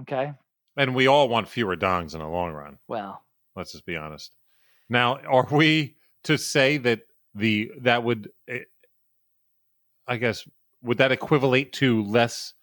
[0.00, 0.32] Okay.
[0.76, 2.78] And we all want fewer dongs in the long run.
[2.88, 3.22] Well,
[3.54, 4.34] Let's just be honest.
[4.88, 7.00] Now, are we to say that
[7.34, 8.60] the that would, eh,
[10.06, 10.46] I guess,
[10.82, 12.54] would that equivalate to less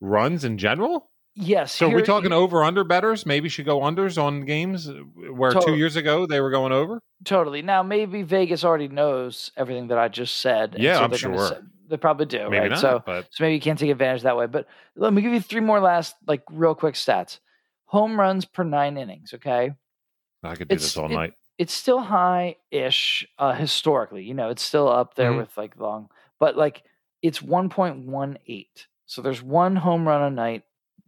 [0.00, 1.10] runs in general?
[1.40, 1.72] yes.
[1.72, 3.24] So are we here- talking over under betters?
[3.24, 4.90] Maybe should go unders on games
[5.30, 7.00] where two years ago they were going over.
[7.24, 7.62] Totally.
[7.62, 10.74] Now, maybe Vegas already knows everything that I just said.
[10.78, 11.48] Yeah, I'm they're sure.
[11.48, 11.58] say-
[11.88, 12.70] they probably do, Maybe right?
[12.72, 14.46] not, So, but so maybe you can't take advantage that way.
[14.46, 17.38] But let me give you three more last, like, real quick stats.
[17.86, 19.32] Home runs per nine innings.
[19.32, 19.70] Okay,
[20.42, 21.34] I could do It's- this all it- night.
[21.58, 24.22] It's still high ish uh, historically.
[24.24, 25.38] You know, it's still up there Mhm.
[25.38, 26.84] with like long, but like
[27.20, 28.86] it's 1.18.
[29.06, 30.62] So there's one home run a night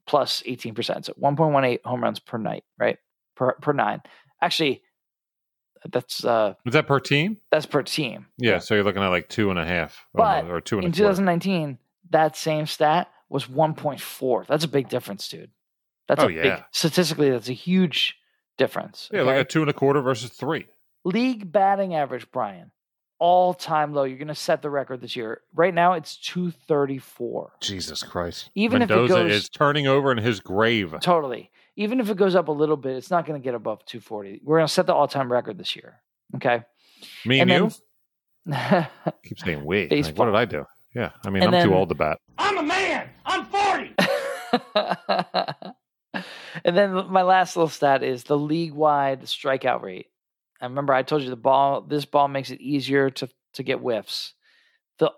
[0.06, 1.04] plus 18%.
[1.06, 2.98] So 1.18 home runs per night, right?
[3.36, 4.02] Per per nine.
[4.42, 4.82] Actually,
[5.90, 7.38] that's uh Is that per team?
[7.50, 8.26] that's per team.
[8.38, 10.90] Yeah, so you're looking at like two and a half, But or two and In
[10.90, 11.08] a quarter.
[11.14, 11.78] 2019,
[12.10, 14.46] that same stat was 1.4.
[14.46, 15.50] That's a big difference, dude.
[16.08, 16.64] That's Oh, a big yeah.
[16.72, 17.30] statistically.
[17.30, 18.16] That's a huge
[18.60, 19.08] difference.
[19.12, 19.30] Yeah, okay?
[19.30, 20.66] like a two and a quarter versus three.
[21.04, 22.70] league batting average, Brian,
[23.18, 24.04] all time low.
[24.04, 25.40] You're going to set the record this year.
[25.54, 27.52] Right now, it's 234.
[27.60, 28.50] Jesus Christ!
[28.54, 30.94] Even if it Mendoza goes- is turning over in his grave.
[31.00, 31.50] Totally.
[31.76, 34.40] Even if it goes up a little bit, it's not going to get above 240.
[34.44, 36.00] We're going to set the all time record this year.
[36.36, 36.62] Okay.
[37.24, 37.70] Me and, And you
[38.46, 38.86] then-
[39.24, 39.88] keep saying we.
[39.88, 40.66] Like, what did I do?
[40.94, 42.18] Yeah, I mean, And I'm too old to bat.
[42.36, 43.08] I'm a man.
[43.24, 43.94] I'm 40.
[46.64, 50.06] and then my last little stat is the league wide strikeout rate.
[50.60, 53.78] I remember I told you the ball this ball makes it easier to to get
[53.78, 54.34] whiffs.
[54.98, 55.12] The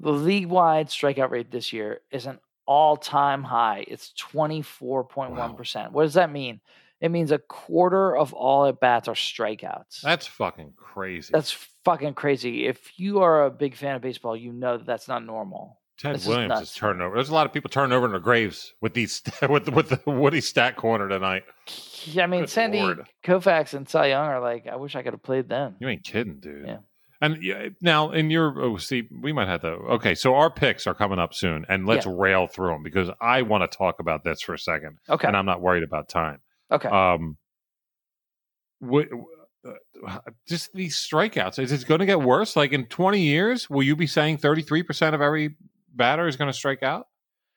[0.00, 3.84] the league wide strikeout rate this year is an all time high.
[3.88, 5.92] It's 24.1%.
[5.92, 6.60] What does that mean?
[7.00, 10.00] It means a quarter of all at bats are strikeouts.
[10.00, 11.30] That's fucking crazy.
[11.32, 11.50] That's
[11.84, 12.66] fucking crazy.
[12.66, 15.80] If you are a big fan of baseball, you know that that's not normal.
[15.98, 17.14] Ted this Williams is turning over.
[17.14, 20.10] There's a lot of people turning over in their graves with these with with the
[20.10, 21.44] Woody Stat corner tonight.
[22.04, 23.06] Yeah, I mean, Good Sandy Lord.
[23.24, 25.76] Koufax and Cy Young are like, I wish I could have played them.
[25.78, 26.66] You ain't kidding, dude.
[26.66, 26.78] Yeah.
[27.20, 29.68] And now in your oh, see, we might have to.
[29.68, 33.42] Okay, so our picks are coming up soon, and let's rail through them because I
[33.42, 35.26] want to talk about this for a second, Okay.
[35.26, 36.40] and I'm not worried about time.
[36.70, 36.88] Okay.
[36.88, 37.38] Um,
[38.80, 39.08] what,
[39.66, 42.56] uh, just these strikeouts is it going to get worse?
[42.56, 45.56] Like in 20 years, will you be saying 33 percent of every
[45.96, 47.06] batter is going to strike out,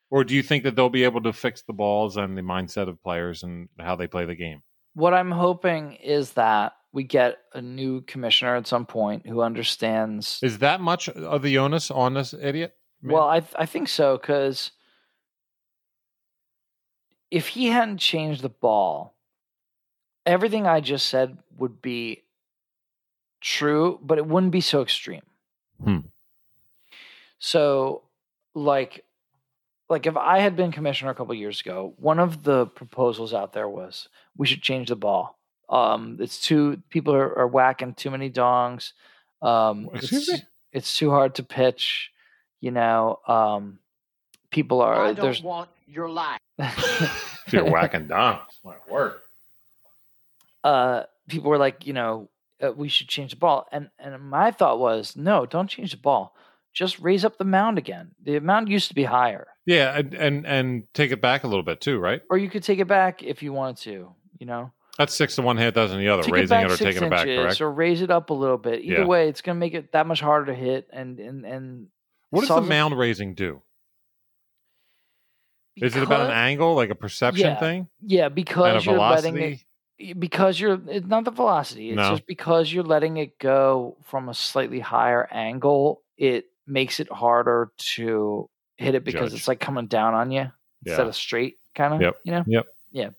[0.10, 2.88] or do you think that they'll be able to fix the balls and the mindset
[2.88, 4.62] of players and how they play the game?
[4.98, 10.40] what I'm hoping is that we get a new commissioner at some point who understands.
[10.42, 12.74] Is that much of the onus on this idiot?
[13.04, 13.14] man?
[13.14, 14.72] Well, I th- I think so because
[17.30, 19.16] if he hadn't changed the ball,
[20.26, 22.24] everything I just said would be
[23.40, 25.22] true, but it wouldn't be so extreme.
[25.84, 26.00] Hmm.
[27.38, 28.02] So,
[28.58, 29.06] like,
[29.90, 33.54] like if I had been commissioner a couple years ago, one of the proposals out
[33.54, 35.38] there was we should change the ball.
[35.70, 38.94] Um, it's too people are, are whacking too many dongs.
[39.42, 40.48] Um, Excuse it's, me?
[40.72, 42.12] it's too hard to pitch.
[42.60, 43.80] You know, um,
[44.50, 46.40] people are I there's don't want your life.
[46.58, 49.16] if you're whacking down, my word.
[50.64, 52.30] uh, people were like, you know,
[52.62, 53.68] uh, we should change the ball.
[53.72, 56.36] And and my thought was, no, don't change the ball.
[56.78, 58.12] Just raise up the mound again.
[58.24, 61.64] The mound used to be higher, Yeah, and, and and take it back a little
[61.64, 62.22] bit too, right?
[62.30, 64.14] or you could take it back if you wanted to.
[64.38, 66.22] You know, That's six to one, half dozen the other.
[66.22, 67.62] take raising it it or taking it back, correct?
[67.62, 68.82] or raise it up a little bit.
[68.84, 69.06] Either Yeah.
[69.06, 70.88] way, it's going to make it that much harder to hit.
[70.94, 71.88] And and and
[72.30, 73.64] What does the solves it- mound raising do?
[75.78, 79.38] Is it about an angle, like a perception Yeah, thing, Yeah, because you're letting
[80.00, 82.12] it because you're it's not the velocity it's No.
[82.12, 87.72] just because you're letting it go from a slightly higher angle it makes it harder
[87.78, 89.40] to hit it because Judge.
[89.40, 90.52] it's like coming down on you
[90.86, 91.08] instead Yeah.
[91.10, 92.20] of straight kind of Yep.
[92.24, 92.66] you know Yep.
[92.92, 93.10] Yeah.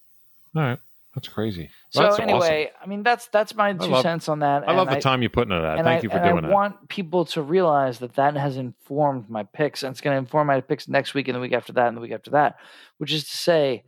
[0.57, 0.78] All right,
[1.14, 1.70] that's crazy.
[1.90, 4.68] so That's anyway i mean that's that's my two love- cents on that.
[4.68, 5.76] I love the time you put into that.
[5.84, 6.51] Thank I, you for doing I that.
[6.51, 10.46] want people to realize that that has informed my picks, and it's going to inform
[10.49, 12.57] my picks next week and the week after that and the week after that.
[12.99, 13.84] Which is to say,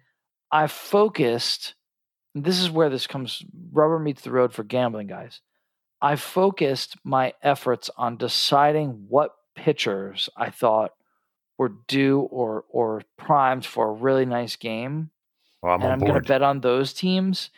[0.53, 1.75] I focused.
[2.35, 3.43] and This is where this comes.
[3.73, 5.41] Rubber meets the road for gambling, guys.
[6.03, 9.31] I focused my efforts on deciding what
[9.61, 10.93] pitchers I thought
[11.59, 15.11] were due or or primed for a really nice game
[15.63, 17.51] Well, I'm and I'm going to bet on those teams.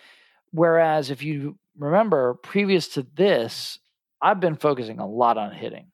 [0.50, 3.78] Whereas if you remember, previous to this,
[4.20, 5.92] I've been focusing a lot on hitting,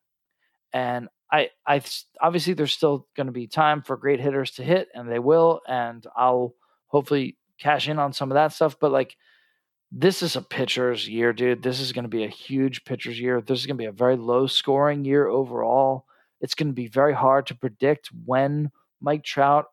[0.72, 1.82] and I I
[2.22, 5.60] obviously there's still going to be time for great hitters to hit, and they will,
[5.68, 6.54] and I'll
[6.86, 8.78] hopefully cash in on some of that stuff.
[8.80, 9.14] But like,
[9.90, 11.62] this is a pitcher's year, dude.
[11.62, 13.40] This is going to be a huge pitcher's year.
[13.40, 16.04] This is going to be a very low scoring year overall.
[16.40, 18.70] It's going to be very hard to predict when
[19.00, 19.66] Mike Trout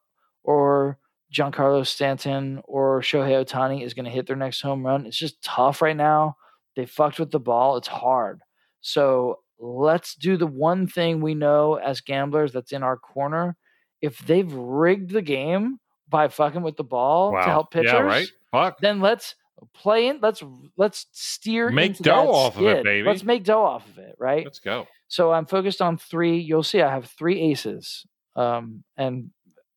[0.44, 0.98] or
[1.34, 5.06] Giancarlo Stanton or Shohei Ohtani is going to hit their next home run.
[5.06, 6.38] It's just tough right now.
[6.76, 7.78] They fucked with the ball.
[7.78, 8.42] It's hard.
[8.82, 13.58] So let's do the one thing we know as gamblers that's in our corner.
[14.02, 17.44] If they've rigged the game by fucking with the ball wow.
[17.44, 18.28] to help pitchers, Yeah, right.
[18.52, 18.80] Fuck.
[18.80, 19.36] then let's
[19.74, 20.20] play in.
[20.22, 20.44] Let's
[20.78, 23.08] let's steer Make dough off of it, baby.
[23.08, 24.44] Let's make dough off of it, right?
[24.44, 24.88] Let's go.
[25.08, 26.40] So I'm focused on three.
[26.40, 29.32] You'll see I have three aces, um, and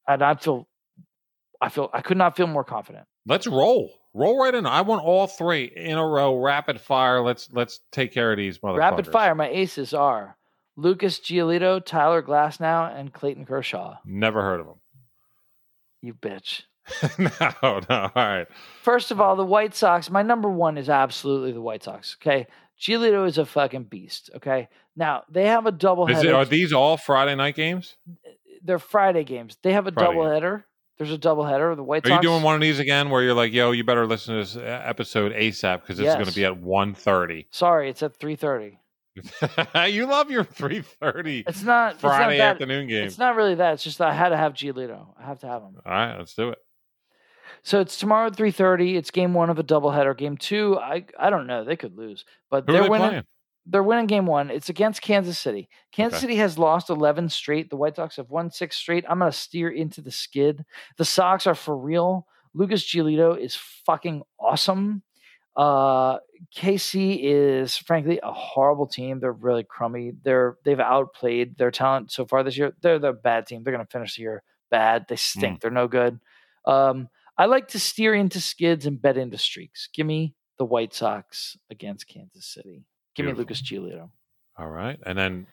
[0.07, 0.66] and I feel,
[1.61, 3.07] I feel I could not feel more confident.
[3.26, 3.93] Let's roll.
[4.14, 4.64] Roll right in.
[4.66, 7.22] I want all three in a row, rapid fire.
[7.22, 8.79] Let's let's take care of these motherfuckers.
[8.79, 9.35] Rapid fire.
[9.35, 10.37] My aces are
[10.76, 13.97] Lucas Giolito, Tyler Glasnow and Clayton Kershaw.
[14.05, 14.81] Never heard of them.
[16.01, 16.62] You bitch.
[17.18, 17.30] no,
[17.62, 17.80] no.
[17.91, 18.47] All right.
[18.82, 20.11] First of all, the White Sox.
[20.11, 22.16] My number one is absolutely the White Sox.
[22.20, 22.47] Okay,
[22.80, 24.30] Giolito is a fucking beast.
[24.36, 27.97] Okay, now they have a double it, are these all Friday night games?
[28.62, 29.57] They're Friday games.
[29.62, 30.32] They have a Friday double game.
[30.34, 30.64] header.
[30.99, 31.76] There's a double header.
[31.76, 32.24] The White Are Sox.
[32.24, 34.57] you doing one of these again where you're like, yo, you better listen to this
[34.61, 37.47] episode ASAP because this is going to be at 1.30.
[37.53, 38.80] Sorry, it's at three thirty.
[39.89, 43.05] you love your 3.30 It's not it's not Friday that- afternoon game.
[43.05, 43.74] It's not really that.
[43.74, 45.07] It's just I had to have Giolito.
[45.18, 45.76] I have to have him.
[45.84, 46.59] All right, let's do it.
[47.63, 48.97] So it's tomorrow at three thirty.
[48.97, 50.17] It's game one of a doubleheader.
[50.17, 51.65] Game two, I I don't know.
[51.65, 53.09] They could lose, but Who they're they winning.
[53.09, 53.25] playing?
[53.71, 54.51] They're winning game one.
[54.51, 55.69] It's against Kansas City.
[55.93, 56.23] Kansas Okay.
[56.23, 57.69] City has lost eleven straight.
[57.71, 59.05] The White Sox have won six straight.
[59.09, 60.65] I'm gonna steer into the skid.
[60.97, 62.27] The Sox are for real.
[62.55, 65.03] Lucas Giolito is fucking awesome.
[65.55, 66.19] Uh,
[66.57, 69.19] KC is frankly a horrible team.
[69.21, 70.13] They're really crummy.
[70.23, 72.73] They're they've outplayed their talent so far this year.
[72.81, 73.65] They're the bad team.
[73.65, 75.07] They're gonna finish the year bad.
[75.09, 75.61] They stink.
[75.61, 76.21] They're no good.
[76.65, 79.89] Um, I like to steer into skids and bet into streaks.
[79.95, 82.84] Give me the White Sox against Kansas City.
[83.14, 83.32] Give Beautiful.
[83.32, 84.11] me Lucas Giolito.
[84.59, 85.47] All right, and then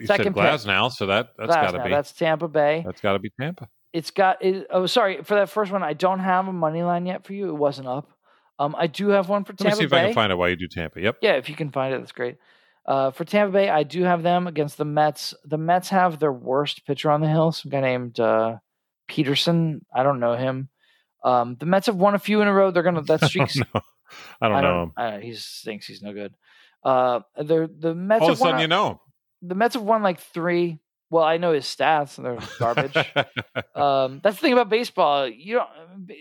[0.00, 0.42] you Second said pick.
[0.42, 2.82] Glasnow, now, so that that's got to be That's Tampa Bay.
[2.84, 3.68] that's got to be Tampa.
[3.92, 4.44] It's got.
[4.44, 5.82] It, oh, sorry for that first one.
[5.82, 7.48] I don't have a money line yet for you.
[7.48, 8.10] It wasn't up.
[8.58, 9.68] Um, I do have one for Tampa Bay.
[9.70, 10.00] Let me Tampa see if Bay.
[10.00, 11.00] I can find out why you do Tampa.
[11.00, 11.18] Yep.
[11.22, 12.38] Yeah, if you can find it, that's great.
[12.84, 15.34] Uh, for Tampa Bay, I do have them against the Mets.
[15.44, 18.56] The Mets have their worst pitcher on the hill, some guy named uh,
[19.06, 19.84] Peterson.
[19.94, 20.70] I don't know him.
[21.28, 22.70] Um, the Mets have won a few in a row.
[22.70, 23.56] They're gonna that streak's.
[23.56, 23.64] no,
[24.40, 24.92] I don't know him.
[24.96, 25.26] I don't know.
[25.26, 26.34] He thinks he's no good.
[26.84, 28.22] Uh, they're the Mets.
[28.22, 29.00] All of a sudden, a- you know
[29.42, 30.78] the Mets have won like three.
[31.10, 32.94] Well, I know his stats, and they're garbage.
[33.74, 35.26] um, that's the thing about baseball.
[35.26, 35.68] You don't.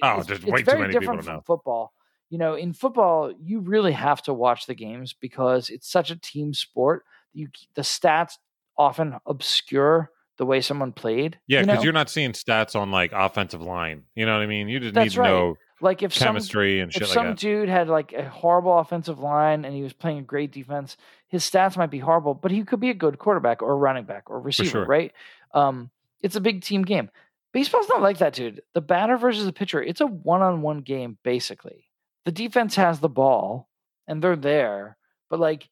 [0.01, 1.43] Oh, it's, there's it's way too many people different to from know.
[1.45, 1.93] football.
[2.29, 6.15] You know, in football, you really have to watch the games because it's such a
[6.15, 7.03] team sport.
[7.33, 8.33] You the stats
[8.77, 11.39] often obscure the way someone played.
[11.47, 11.83] yeah, you because know?
[11.83, 14.03] you're not seeing stats on like offensive line.
[14.15, 14.69] You know what I mean?
[14.69, 15.29] You just That's need to right.
[15.29, 17.37] know like if some chemistry and shit if like some that.
[17.37, 21.43] dude had like a horrible offensive line and he was playing a great defense, his
[21.43, 24.39] stats might be horrible, but he could be a good quarterback or running back or
[24.39, 24.85] receiver, sure.
[24.85, 25.11] right?
[25.53, 25.89] Um,
[26.21, 27.09] it's a big team game.
[27.53, 28.61] Baseball's not like that, dude.
[28.73, 31.85] The batter versus the pitcher, it's a one-on-one game basically.
[32.25, 33.69] The defense has the ball
[34.07, 34.97] and they're there,
[35.29, 35.69] but like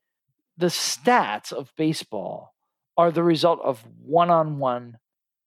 [0.58, 2.55] the stats of baseball
[2.98, 4.98] are the result of one-on-one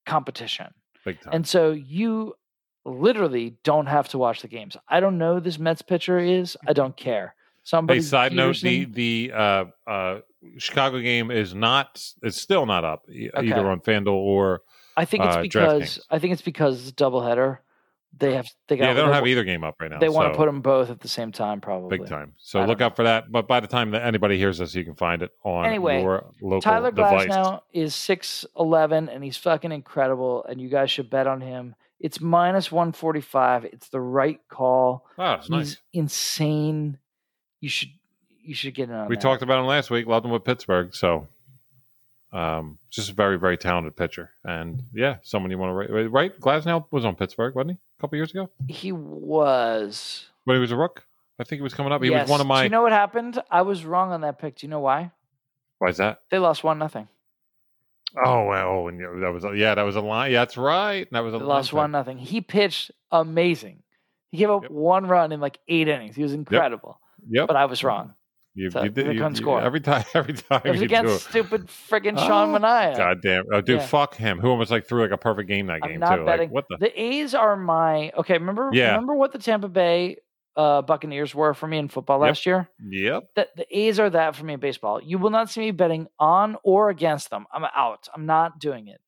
[0.05, 0.67] competition.
[1.05, 1.33] Big time.
[1.33, 2.33] And so you
[2.85, 4.75] literally don't have to watch the games.
[4.87, 6.57] I don't know who this Mets pitcher is.
[6.67, 7.35] I don't care.
[7.63, 10.19] Somebody Hey, side note: the the uh, uh,
[10.57, 12.03] Chicago game is not.
[12.23, 13.47] It's still not up e- Okay.
[13.49, 14.61] either on FanDuel or
[14.97, 17.59] I think it's uh, because I think it's because it's a doubleheader.
[18.17, 18.93] They have they got yeah.
[18.93, 19.99] They don't have either game up right now.
[19.99, 21.97] They want to put them both at the same time, probably.
[21.97, 22.33] big time.
[22.39, 22.87] So look know.
[22.87, 23.31] out for that.
[23.31, 26.25] But by the time that anybody hears this, you can find it on Anyway, your
[26.41, 27.27] local Tyler device.
[27.29, 31.75] Glasnow is six eleven and he's fucking incredible, and you guys should bet on him.
[31.99, 33.63] It's minus one forty five.
[33.65, 35.05] It's the right call.
[35.17, 35.77] Oh, He's nice.
[35.93, 36.97] insane.
[37.61, 37.89] You should
[38.41, 39.21] you should get in on We that.
[39.21, 40.07] talked about him last week.
[40.07, 40.95] Loved him with Pittsburgh.
[40.95, 41.27] So,
[42.31, 44.31] um, just a very, very talented pitcher.
[44.43, 46.11] And yeah, someone you want to write.
[46.11, 46.39] Right?
[46.39, 47.77] Glasnow was on Pittsburgh, wasn't he?
[47.97, 50.25] A couple years ago He was.
[50.45, 51.05] when he was a rook.
[51.39, 52.03] I think he was coming up.
[52.03, 52.23] He yes.
[52.23, 52.61] was one of my.
[52.61, 53.41] Do you know what happened?
[53.49, 54.57] I was wrong on that pick.
[54.57, 55.11] Do you know why?
[55.77, 56.21] why is that?
[56.29, 57.07] They lost one nothing.
[58.25, 60.31] Oh, well, oh, and yeah, that was a, yeah, that was a line.
[60.31, 61.07] Yeah, that's right.
[61.11, 62.17] That was a They lost one nothing.
[62.17, 63.83] He pitched amazing.
[64.31, 64.71] He gave up Yep.
[64.71, 66.15] one run in like eight innings.
[66.15, 66.99] He was incredible.
[67.29, 67.47] Yep.
[67.47, 68.15] But I was wrong.
[68.59, 69.61] You, so you did you, score.
[69.61, 70.03] every time.
[70.13, 71.29] Every time It was you do against it.
[71.29, 72.97] stupid friggin' Sean Oh, Manaea.
[72.97, 73.45] God damn.
[73.53, 73.85] Oh, dude, Yeah.
[73.85, 74.39] fuck him.
[74.39, 76.25] Who almost like threw like a perfect game that I'm game too.
[76.25, 76.49] betting.
[76.49, 76.77] Like what the?
[76.77, 78.33] The A's are my okay.
[78.33, 78.91] Remember, Yeah.
[78.91, 80.17] remember what the Tampa Bay
[80.57, 82.27] uh, Buccaneers were for me in football Yep.
[82.27, 82.69] last year.
[82.89, 83.23] Yep.
[83.35, 85.01] That the A's are that for me in baseball.
[85.01, 87.45] You will not see me betting on or against them.
[87.53, 88.09] I'm out.
[88.13, 88.99] I'm not doing it.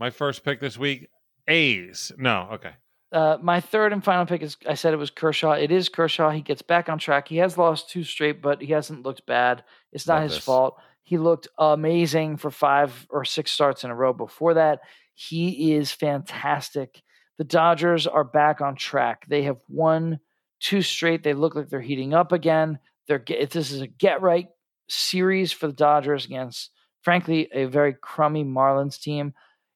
[0.00, 1.08] My first pick this week,
[1.48, 2.12] A's.
[2.16, 2.70] No, okay.
[3.14, 5.52] Uh, my third and final pick is I said it was Kershaw.
[5.52, 6.30] It is Kershaw.
[6.30, 7.28] He gets back on track.
[7.28, 9.62] He has lost two straight, but he hasn't looked bad.
[9.92, 10.44] It's not Love his this.
[10.44, 10.80] fault.
[11.04, 14.80] He looked amazing for five or six starts in a row before that.
[15.14, 17.02] He is fantastic.
[17.38, 19.26] The Dodgers are back on track.
[19.28, 20.18] They have won
[20.58, 21.22] two straight.
[21.22, 22.80] They look like they're heating up again.
[23.06, 24.48] They're get, this is a get right
[24.88, 26.70] series for the Dodgers against,
[27.02, 29.34] frankly, a very crummy Marlins team.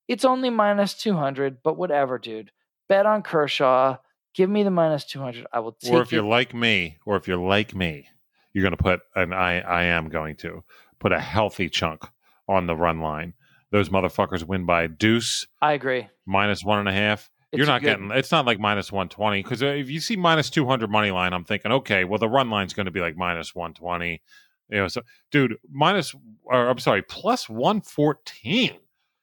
[0.09, 2.51] It's only minus 200, but whatever, dude.
[2.89, 3.97] Bet on Kershaw.
[4.35, 5.47] Give me the minus 200.
[5.53, 6.17] I will take Or if it.
[6.17, 8.07] you're like me, or if you're like me,
[8.53, 10.63] you're going to put, and I, I am going to
[11.01, 12.05] put a healthy chunk
[12.49, 13.35] on the run line.
[13.71, 16.09] Those motherfuckers win by a deuce I agree.
[16.27, 17.31] minus one and a half.
[17.53, 18.11] You're not good- getting.
[18.13, 21.11] It's not like minus one twenty because uh, if you see minus two hundred money
[21.11, 24.23] line, I'm thinking, okay, well the run line's going to be like minus one twenty.
[24.71, 26.15] You know, so dude, minus
[26.45, 28.73] or I'm sorry, plus one fourteen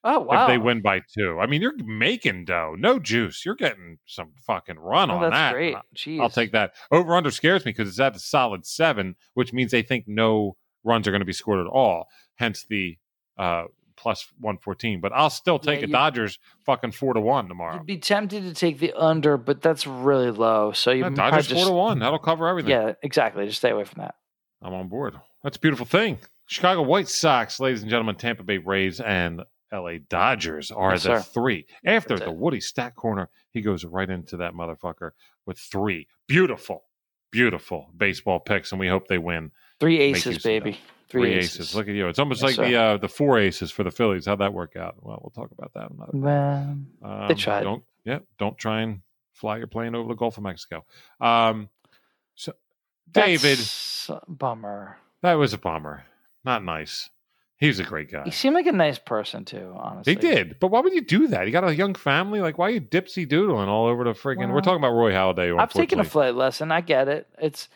[0.07, 0.43] Oh wow!
[0.43, 1.39] if they win by two.
[1.41, 3.43] I mean, you're making dough, no juice.
[3.45, 5.53] You're getting some fucking run Oh, on that's that.
[5.53, 5.75] great.
[6.21, 6.73] I'll take that.
[6.91, 10.55] Over under scares me because it's at a solid seven, which means they think no
[10.83, 12.07] runs are going to be scored at all.
[12.35, 12.97] Hence the
[13.37, 13.63] uh,
[13.97, 15.01] plus one fourteen.
[15.01, 17.75] But I'll still take Yeah, a Dodgers fucking four to one tomorrow.
[17.77, 20.71] You'd be tempted to take the under, but that's really low.
[20.73, 21.99] So you Yeah, Dodgers just, four to one.
[21.99, 22.69] That'll cover everything.
[22.71, 23.45] Yeah, exactly.
[23.47, 24.15] Just stay away from that.
[24.61, 25.15] I'm on board.
[25.43, 26.19] That's a beautiful thing.
[26.47, 29.41] Chicago White Sox, ladies and gentlemen, Tampa Bay Rays, and
[29.71, 31.29] LA Dodgers are Yes, the sir.
[31.33, 31.65] three.
[31.85, 32.37] After That's the it.
[32.37, 35.11] Woody Stat Corner, he goes right into that motherfucker
[35.45, 36.83] with three beautiful,
[37.31, 39.51] beautiful baseball picks, and we hope they win.
[39.79, 40.79] Three aces, baby.
[41.07, 41.59] Three, Three aces.
[41.61, 41.75] aces.
[41.75, 42.07] Look at you.
[42.07, 44.25] It's almost Yes, like the uh, the four aces for the Phillies.
[44.25, 44.95] How'd that work out?
[45.01, 46.11] Well, we'll talk about that another.
[46.13, 47.63] Well, Um, They tried.
[47.63, 48.19] Don't yeah.
[48.39, 49.01] Don't try and
[49.33, 50.83] fly your plane over the Gulf of Mexico.
[51.21, 51.69] Um,
[52.35, 52.53] so
[53.11, 54.97] David, that's bummer.
[55.21, 56.05] that was a bummer.
[56.43, 57.09] Not nice.
[57.57, 58.23] He's a great guy.
[58.25, 59.73] He seemed like a nice person too.
[59.77, 61.45] Honestly, He did, but why would you do that?
[61.45, 62.41] You got a young family.
[62.41, 64.51] Like, why are you dipsy doodling all over the freaking?
[64.51, 65.57] we're talking about Roy Halladay.
[65.57, 66.71] I've taken a flight lesson.
[66.71, 67.27] I get it.
[67.39, 67.69] It's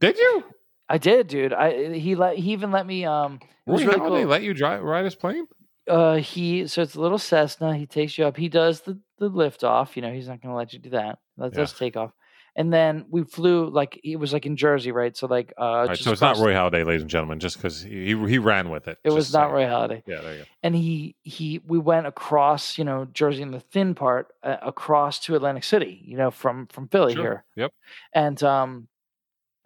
[0.00, 0.44] Did you?
[0.88, 1.54] I did, dude.
[1.54, 3.40] I he let he even let me um.
[3.66, 4.24] Roy really Halladay cool.
[4.26, 5.46] let you drive ride his plane?
[5.88, 7.74] uh he so it's a little Cessna.
[7.76, 8.36] He takes you up.
[8.36, 9.96] He does the the lift off.
[9.96, 11.18] You know, he's not going to let you do that.
[11.38, 11.60] That Yeah.
[11.60, 12.12] does take off.
[12.56, 15.16] And then we flew like it was like in Jersey, right?
[15.16, 17.82] So like uh, right, just so it's not Roy Holiday, ladies and gentlemen, just because
[17.82, 18.98] he, he he ran with it.
[19.02, 19.50] It was not.
[19.50, 20.04] Roy Holiday.
[20.06, 20.44] Yeah, there you go.
[20.62, 25.18] and he he we went across you know Jersey in the thin part uh, across
[25.20, 27.22] to Atlantic City you know from from Philly Sure.
[27.22, 27.72] here Yep.
[28.14, 28.88] and um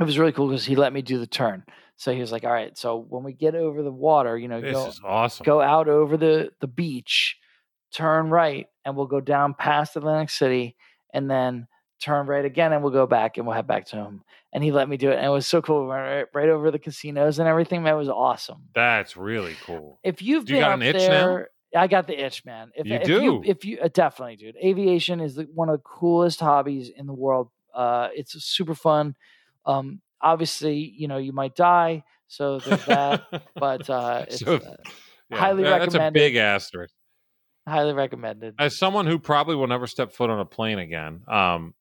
[0.01, 1.64] it was really cool because he let me do the turn
[1.97, 4.61] so he was like all right so when we get over the water you know
[4.62, 5.45] This go is awesome.
[5.45, 7.36] go out over the the beach
[7.93, 10.76] turn right and we'll go down past Atlantic City
[11.12, 11.66] and then
[12.01, 14.22] turn right again and we'll go back and we'll head back to him
[14.53, 16.49] and he let me do it and it was so cool we went right, right
[16.49, 19.99] over the casinos and everything that was awesome That's really cool.
[20.05, 21.44] if you've Do you been got up an itch now?
[21.76, 22.70] I got the itch, man.
[22.74, 23.22] If You if do?
[23.22, 24.57] you if you uh, definitely, dude.
[24.57, 27.51] Aviation is the, one of the coolest hobbies in the world.
[27.74, 29.14] Uh, it's super fun.
[29.66, 33.24] Um, obviously, you know you might die, so there's that.
[33.55, 34.76] but uh, it's So, uh,
[35.30, 36.18] yeah, highly that- That's a recommended.
[36.18, 36.94] big asterisk.
[37.66, 38.55] highly recommended.
[38.59, 41.74] As someone who probably will never step foot on a plane again, um,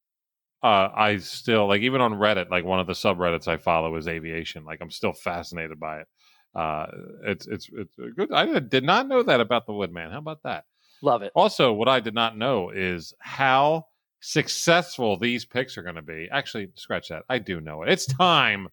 [0.64, 4.08] uh, I still like even on Reddit, like one of the subreddits I follow is
[4.08, 4.66] aviation.
[4.66, 6.08] Like I'm still fascinated by it.
[6.56, 6.88] Uh,
[7.26, 8.32] it's it's it's good.
[8.34, 10.12] I did- not know that about the Woodman.
[10.12, 10.66] How about that?
[11.04, 11.32] Love it.
[11.36, 13.86] Also, what I did not know is how
[14.20, 16.28] successful these picks are going to be.
[16.32, 17.24] Actually, scratch that.
[17.30, 17.90] I do know it.
[17.90, 18.68] It's time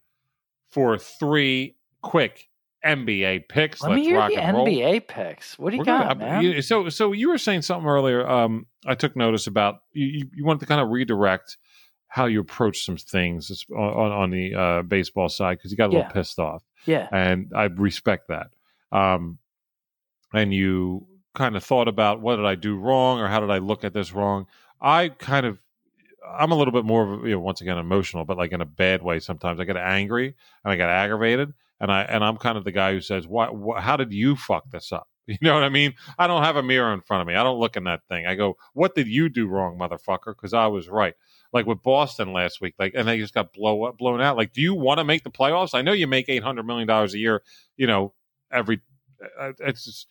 [0.71, 2.49] for three quick
[2.85, 3.81] NBA picks.
[3.81, 4.67] Let me Let's hear rock the and roll.
[4.67, 5.57] NBA picks.
[5.57, 6.61] What do you We're got, gonna- man?
[6.61, 8.27] so, so you were saying something earlier.
[8.27, 10.05] Um, I took notice about you.
[10.05, 11.57] You, you wanted to kind of redirect
[12.15, 15.91] how you approach some things on, on, the uh, baseball side because you got a
[15.91, 15.97] Yeah.
[15.99, 18.51] little pissed off, yeah, and I respect that.
[18.93, 19.37] Um,
[20.33, 23.57] and you kind of thought about what did I do wrong or how did I
[23.57, 24.47] look at this wrong.
[24.79, 25.59] I kind of,
[26.25, 28.65] I'm a little bit more of you know, once again emotional, but like in a
[28.65, 29.19] bad way.
[29.19, 32.71] Sometimes I get angry and I get aggravated, and I and I'm kind of the
[32.71, 33.53] guy who says, "What?
[33.57, 35.93] what how did you fuck this up?" You know what I mean?
[36.19, 37.35] I don't have a mirror in front of me.
[37.35, 38.27] I don't look in that thing.
[38.27, 41.15] I go, "What did you do wrong, motherfucker?" Because I was right.
[41.51, 44.37] Like with Boston last week, like, and they just got blow up, blown out.
[44.37, 45.73] Like, do you want to make the playoffs?
[45.73, 47.41] I know you make eight hundred million dollars a year.
[47.77, 48.13] You know,
[48.51, 48.81] every
[49.39, 50.07] uh, it's just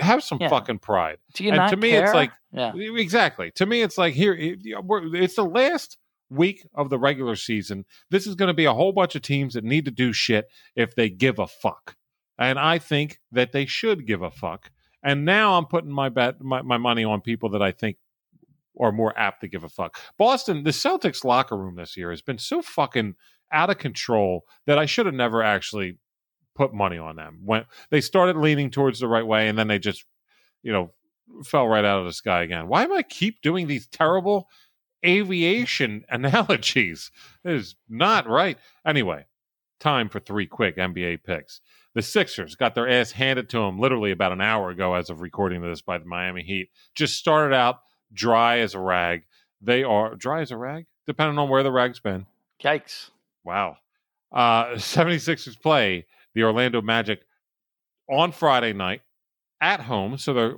[0.00, 0.48] have some Yeah.
[0.50, 1.16] fucking pride.
[1.34, 3.50] do you and not to me, it's like- yeah, Exactly.
[3.52, 5.96] To me, it's like here, it's the last
[6.30, 7.86] week of the regular season.
[8.10, 10.46] This is going to be a whole bunch of teams that need to do shit
[10.76, 11.96] if they give a fuck.
[12.38, 14.70] And I think that they should give a fuck.
[15.02, 17.96] And now I'm putting my bet, my, my money on people that I think
[18.80, 19.98] are more apt to give a fuck.
[20.18, 23.14] Boston, the Celtics locker room this year has been so fucking
[23.52, 25.98] out of control that I should have never actually
[26.54, 27.40] put money on them.
[27.44, 30.04] When they started leaning towards the right way, and then they just,
[30.62, 30.92] you know,
[31.44, 32.68] fell right out of the sky again.
[32.68, 34.48] Why am I keep doing these terrible
[35.04, 37.10] aviation analogies?
[37.44, 38.58] It is not right.
[38.86, 39.26] Anyway,
[39.80, 41.60] time for three quick NBA picks.
[41.98, 45.20] The Sixers got their ass handed to them literally about an hour ago, as of
[45.20, 46.70] recording this, by the Miami Heat.
[46.94, 47.80] Just started out
[48.12, 49.24] dry as a rag.
[49.60, 52.26] They are dry as a rag, depending on where the rag's been.
[52.62, 53.10] yikes.
[53.42, 53.78] Wow.
[54.30, 57.22] Uh 76ers play the Orlando Magic
[58.08, 59.00] on Friday night
[59.60, 60.18] at home.
[60.18, 60.54] So they're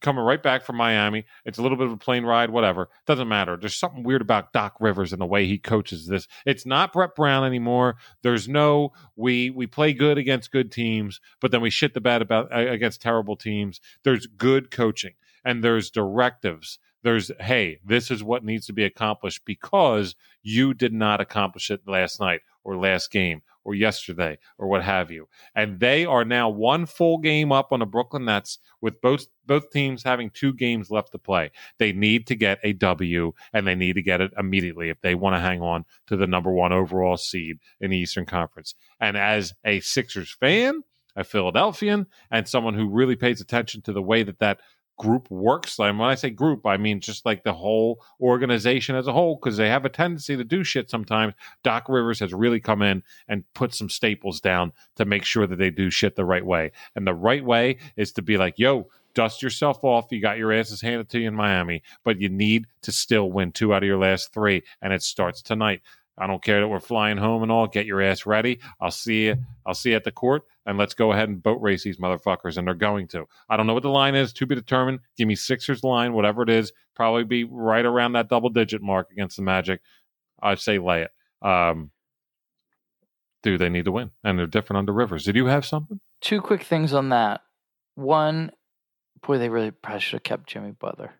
[0.00, 1.24] coming right back from Miami.
[1.44, 2.88] It's a little bit of a plane ride, whatever.
[3.06, 3.56] Doesn't matter.
[3.56, 6.28] There's something weird about Doc Rivers and the way he coaches this.
[6.46, 7.96] It's not Brett Brown anymore.
[8.22, 12.22] There's no we we play good against good teams, but then we shit the bed
[12.22, 13.80] about against terrible teams.
[14.04, 19.44] There's good coaching and there's directives there's hey, this is what needs to be accomplished
[19.44, 24.82] because you did not accomplish it last night or last game or yesterday or what
[24.82, 25.28] have you.
[25.54, 29.70] And they are now one full game up on the Brooklyn Nets with both both
[29.70, 31.50] teams having two games left to play.
[31.78, 35.14] They need to get a W and they need to get it immediately if they
[35.14, 38.74] want to hang on to the number 1 overall seed in the Eastern Conference.
[39.00, 40.82] And as a Sixers fan,
[41.14, 44.60] a Philadelphian and someone who really pays attention to the way that that
[44.98, 45.78] group works.
[45.78, 49.36] And when I say group, I mean just like the whole organization as a whole,
[49.36, 51.34] because they have a tendency to do shit sometimes.
[51.62, 55.56] Doc Rivers has really come in and put some staples down to make sure that
[55.56, 56.72] they do shit the right way.
[56.94, 60.06] And the right way is to be like, yo, dust yourself off.
[60.10, 63.52] You got your asses handed to you in Miami, but you need to still win
[63.52, 64.62] two out of your last three.
[64.82, 65.82] And it starts tonight.
[66.20, 67.68] I don't care that we're flying home and all.
[67.68, 68.58] Get your ass ready.
[68.80, 69.36] I'll see you.
[69.64, 72.58] I'll see you at the court, and let's go ahead and boat race these motherfuckers.
[72.58, 73.26] And they're going to.
[73.48, 74.34] I don't know what the line is.
[74.34, 75.00] To be determined.
[75.16, 76.72] Give me Sixers line, whatever it is.
[76.94, 79.80] Probably be right around that double digit mark against the Magic.
[80.42, 81.10] I'd say lay it.
[81.46, 81.90] Um,
[83.42, 84.10] do they need to win?
[84.22, 85.24] And they're different under Rivers.
[85.24, 86.00] Did you have something?
[86.20, 87.40] Two quick things on that.
[87.94, 88.52] One,
[89.26, 91.14] boy, they really probably should have kept Jimmy Butler.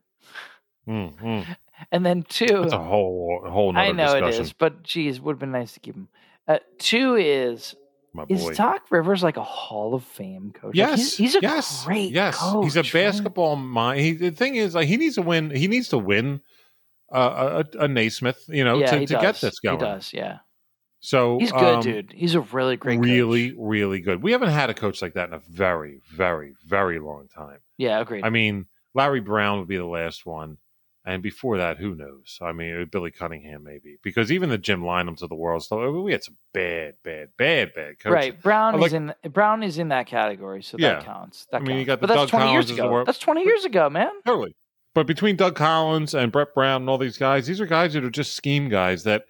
[0.86, 1.57] Mm, mm.
[1.92, 3.78] And then two, That's a whole whole.
[3.78, 4.28] I know discussion.
[4.28, 6.09] it is, but geez, would have been nice to keep him.
[6.49, 7.76] Uh, two is
[8.12, 8.54] My is boy.
[8.54, 10.68] Doc Rivers like a Hall of Fame coach?
[10.68, 12.36] Like, Yes, he's, he's a yes, great yes.
[12.36, 12.64] coach.
[12.64, 12.92] he's a right?
[12.92, 14.00] basketball mind.
[14.00, 15.50] He, the thing is, like, he needs to win.
[15.50, 16.40] He needs to win
[17.12, 19.78] uh, a, a Naismith, you know, yeah, to, to get this going.
[19.78, 20.38] He does, yeah.
[21.00, 22.12] So He's good, um, dude.
[22.12, 23.59] He's a really great, really, coach.
[23.61, 24.22] really good.
[24.22, 27.59] We haven't had a coach like that in a very, very, very long time.
[27.76, 28.24] Yeah, agreed.
[28.24, 30.59] I mean, Larry Brown would be the last one.
[31.09, 32.38] And before that, who knows?
[32.42, 35.90] I mean, uh, Billy Cunningham maybe, because even the Jim Lynams of the world, so
[36.02, 38.12] we had some bad, bad, bad, bad coaches.
[38.14, 40.96] right, Brown I is in Brown is in that category, so Yeah.
[40.96, 41.46] that counts.
[41.50, 42.92] That I mean, you got but the that's Doug twenty years Collinses of the ago.
[42.92, 43.09] world.
[43.09, 44.11] That's twenty years ago, man.
[44.26, 44.54] Totally.
[44.94, 48.04] But between Doug Collins and Brett Brown and all these guys, these are guys that
[48.04, 49.24] are just scheme guys that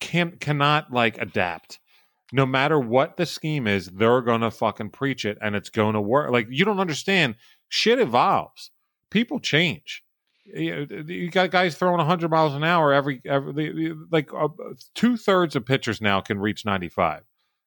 [0.00, 1.78] can cannot like adapt.
[2.32, 6.30] No matter what the scheme is, they're gonna fucking preach it and it's gonna work.
[6.30, 7.36] Like you don't understand.
[7.68, 8.70] Shit evolves.
[9.10, 10.02] People change.
[10.44, 14.48] You got guys throwing 100 miles an hour every every like uh,
[14.94, 17.22] two thirds of pitchers now can reach 95.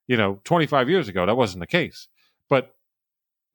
[0.07, 2.07] You know, 25 years ago that wasn't the case.
[2.49, 2.75] But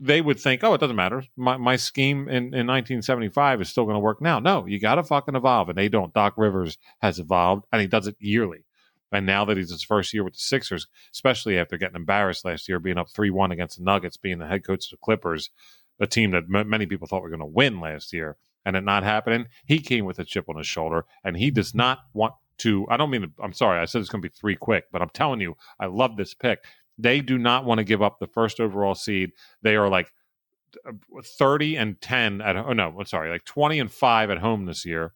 [0.00, 1.22] they would think, oh, it doesn't matter.
[1.36, 4.38] My my scheme in, in 1975 is still going to work now.
[4.38, 6.14] No, you got to fucking evolve, and they don't.
[6.14, 8.64] Doc Rivers has evolved, and he does it yearly.
[9.12, 12.68] And now that he's his first year with the Sixers, especially after getting embarrassed last
[12.68, 15.50] year, being up three one against the Nuggets, being the head coach of the Clippers,
[16.00, 18.84] a team that m- many people thought were going to win last year, and it
[18.84, 22.34] not happening, he came with a chip on his shoulder, and he does not want
[22.58, 22.86] to.
[22.88, 23.22] I don't mean.
[23.22, 25.56] To, I'm sorry, I said it's going to be three quick, but I'm telling you,
[25.78, 26.64] I love this pick.
[26.98, 29.32] They do not want to give up the first overall seed.
[29.62, 30.12] They are like
[30.86, 30.92] uh,
[31.24, 34.84] 30 and 10 at oh no, I'm sorry, like 20 and 5 at home this
[34.84, 35.14] year.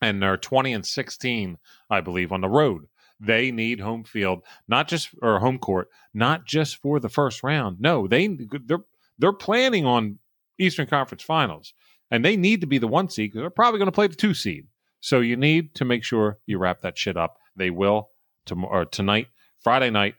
[0.00, 1.56] And they're 20 and 16,
[1.88, 2.86] I believe, on the road.
[3.20, 7.80] They need home field, not just or home court, not just for the first round.
[7.80, 8.36] No, they
[8.66, 8.84] they're
[9.18, 10.18] they're planning on
[10.58, 11.74] Eastern Conference Finals,
[12.14, 14.14] and they need to be the one seed because they're probably going to play the
[14.14, 14.68] two seed.
[15.00, 17.38] So you need to make sure you wrap that shit up.
[17.56, 18.10] They will
[18.46, 19.26] tomorrow, or tonight,
[19.58, 20.14] Friday night,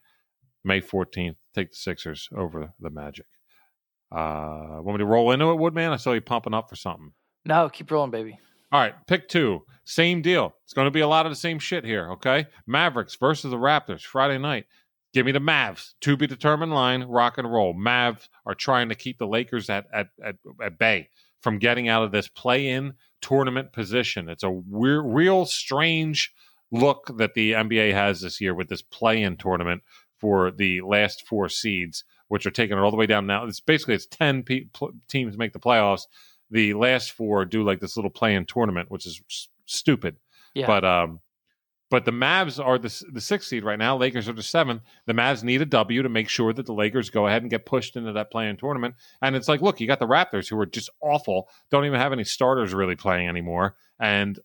[0.66, 1.38] May 14th.
[1.54, 3.28] Take the Sixers over the Magic.
[4.12, 5.94] Uh, want me to roll into it, Woodman?
[5.94, 7.14] I saw you pumping up for something.
[7.46, 8.38] No, keep rolling, baby.
[8.74, 9.64] All right, pick two.
[9.86, 10.54] Same deal.
[10.66, 12.48] It's going to be a lot of the same shit here, okay?
[12.68, 14.66] Mavericks versus the Raptors Friday night.
[15.14, 15.94] Give me the Mavs.
[16.02, 17.74] To be determined line, rock and roll.
[17.74, 21.08] Mavs are trying to keep the Lakers at at, at, at bay
[21.46, 22.92] from getting out of this play in
[23.22, 24.30] tournament position.
[24.30, 26.34] It's a weir- real strange
[26.72, 29.84] look that the NBA has this year with this play in tournament
[30.18, 33.46] for the last four seeds, which are taking it all the way down now.
[33.46, 36.02] It's basically it's 10 pe- pl- teams make the playoffs
[36.50, 40.16] the last four do like this little play-in tournament, which is s- stupid.
[40.56, 40.66] Yeah.
[40.66, 41.20] But um,
[41.90, 43.98] but the Mavs are the the sixth seed right now.
[43.98, 44.82] Lakers are the seventh.
[45.06, 47.66] The Mavs need a W to make sure that the Lakers go ahead and get
[47.66, 48.96] pushed into that play-in tournament.
[49.22, 51.50] And it's like, look, you got the Raptors who are just awful.
[51.70, 53.76] Don't even have any starters really playing anymore.
[54.00, 54.40] And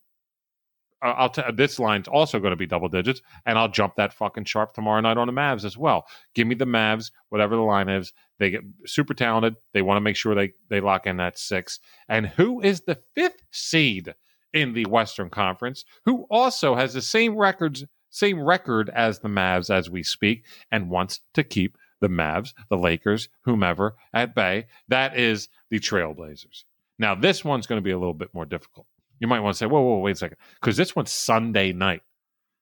[1.01, 4.45] I'll tell this line's also going to be double digits, and I'll jump that fucking
[4.45, 6.05] sharp tomorrow night on the Mavs as well.
[6.35, 8.13] Give me the Mavs, whatever the line is.
[8.37, 9.55] They get super talented.
[9.73, 11.79] They want to make sure they they lock in that six.
[12.07, 14.13] And who is the fifth seed
[14.53, 15.85] in the Western Conference?
[16.05, 20.89] Who also has the same records, same record as the Mavs as we speak, and
[20.89, 24.65] wants to keep the Mavs, the Lakers, whomever at bay.
[24.89, 26.65] That is the Trailblazers.
[26.99, 28.87] Now this one's going to be a little bit more difficult.
[29.19, 32.01] You might want to say, "Whoa, whoa, wait a second," because this one's Sunday night.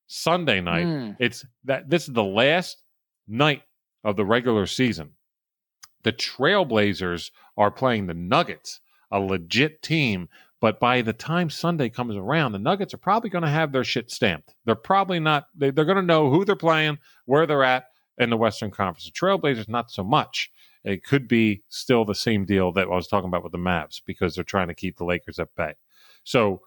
[0.08, 0.86] Sunday night.
[0.86, 1.16] Mm.
[1.20, 2.84] It's that this is the last
[3.28, 3.64] night
[4.04, 5.12] of the regular season.
[6.04, 8.82] The Trailblazers are playing the Nuggets,
[9.12, 10.30] a legit team,
[10.62, 13.84] But by the time Sunday comes around, the Nuggets are probably going to have their
[13.84, 14.56] shit stamped.
[14.66, 15.46] They're probably not.
[15.56, 17.86] They, they're going to know who they're playing, where they're at
[18.18, 19.06] in the Western Conference.
[19.06, 20.52] The Trailblazers, not so much.
[20.84, 24.02] It could be still the same deal that I was talking about with the Mavs
[24.06, 25.74] because they're trying to keep the Lakers at bay.
[26.24, 26.62] So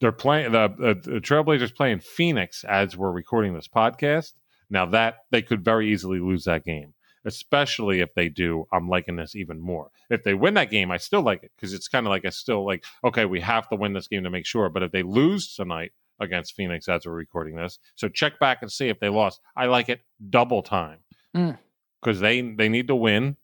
[0.00, 4.32] they're playing the, the, the Trailblazers playing Phoenix as we're recording this podcast.
[4.68, 6.94] Now that they could very easily lose that game,
[7.26, 8.66] especially if they do.
[8.72, 9.90] I'm liking this even more.
[10.10, 12.30] If they win that game, I still like it because it's kind of like I
[12.30, 12.84] still like.
[13.04, 14.68] Okay, we have to win this game to make sure.
[14.68, 18.72] But if they lose tonight against Phoenix as we're recording this, so check back and
[18.72, 19.40] see if they lost.
[19.56, 20.00] I like it
[20.30, 21.00] double time
[21.34, 21.58] Mm.
[22.00, 23.36] because they they need to win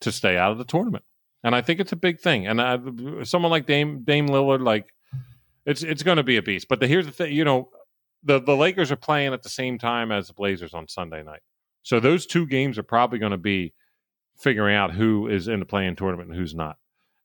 [0.00, 1.04] to stay out of the tournament.
[1.42, 2.46] And I think it's a big thing.
[2.46, 2.78] And I,
[3.24, 4.94] someone like Dame Dame Lillard, like
[5.66, 6.68] it's it's going to be a beast.
[6.68, 7.68] But the, here's the thing, you know,
[8.22, 11.40] the the Lakers are playing at the same time as the Blazers on Sunday night,
[11.84, 13.72] so those two games are probably going to be
[14.36, 16.76] figuring out who is in the playing tournament and who's not.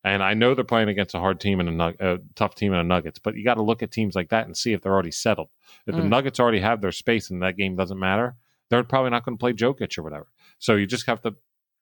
[0.03, 2.72] And I know they're playing against a hard team and a, nug- a tough team
[2.72, 4.82] and a Nuggets, but you got to look at teams like that and see if
[4.82, 5.49] they're already settled.
[5.88, 6.10] If the Mm.
[6.10, 8.36] Nuggets already have their space and that game doesn't matter,
[8.70, 10.28] they're probably not going to play Jokic or whatever.
[10.60, 11.36] So you just have to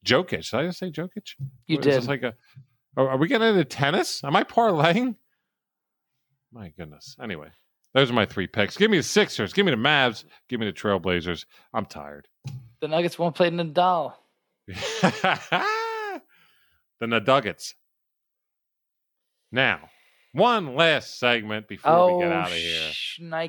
[0.06, 0.50] Jokic.
[0.50, 1.36] Did I just say Jokic?
[1.68, 2.08] You did.
[2.08, 2.34] like a?
[2.96, 4.24] Are are we getting into tennis?
[4.24, 5.16] Am I parlaying?
[6.52, 7.16] My goodness.
[7.22, 7.50] Anyway,
[7.94, 8.78] those are my three picks.
[8.78, 9.54] Give me the Sixers.
[9.54, 10.24] Give me the Mavs.
[10.48, 11.46] Give me the Trailblazers.
[11.74, 12.28] I'm tired.
[12.80, 14.14] The Nuggets won't play Nadal.
[14.68, 16.22] the
[17.02, 17.76] Nuggets.
[19.52, 19.90] Now,
[20.34, 22.92] one last segment before oh, we get out of here.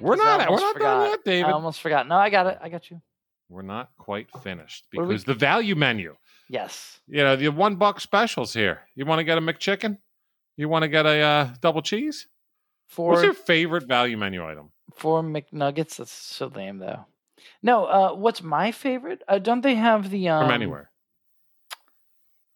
[0.01, 1.49] We're not- we're not done yet, David.
[1.49, 2.09] I almost forgot.
[2.09, 2.59] No, I got it.
[2.61, 3.01] I got you.
[3.49, 6.17] We're not quite finished do we- because the value menu.
[6.49, 7.01] Yes.
[7.07, 8.81] You know, the one buck specials here.
[8.95, 9.99] You want to get a McChicken?
[10.57, 12.27] You want to get a uh, double cheese?
[12.87, 14.71] For What's your favorite value menu item?
[14.95, 15.97] for McNuggets.
[15.97, 17.05] That's so lame though.
[17.63, 19.23] No, uh, what's my favorite?
[19.29, 20.91] Uh, don't they have the um, From anywhere.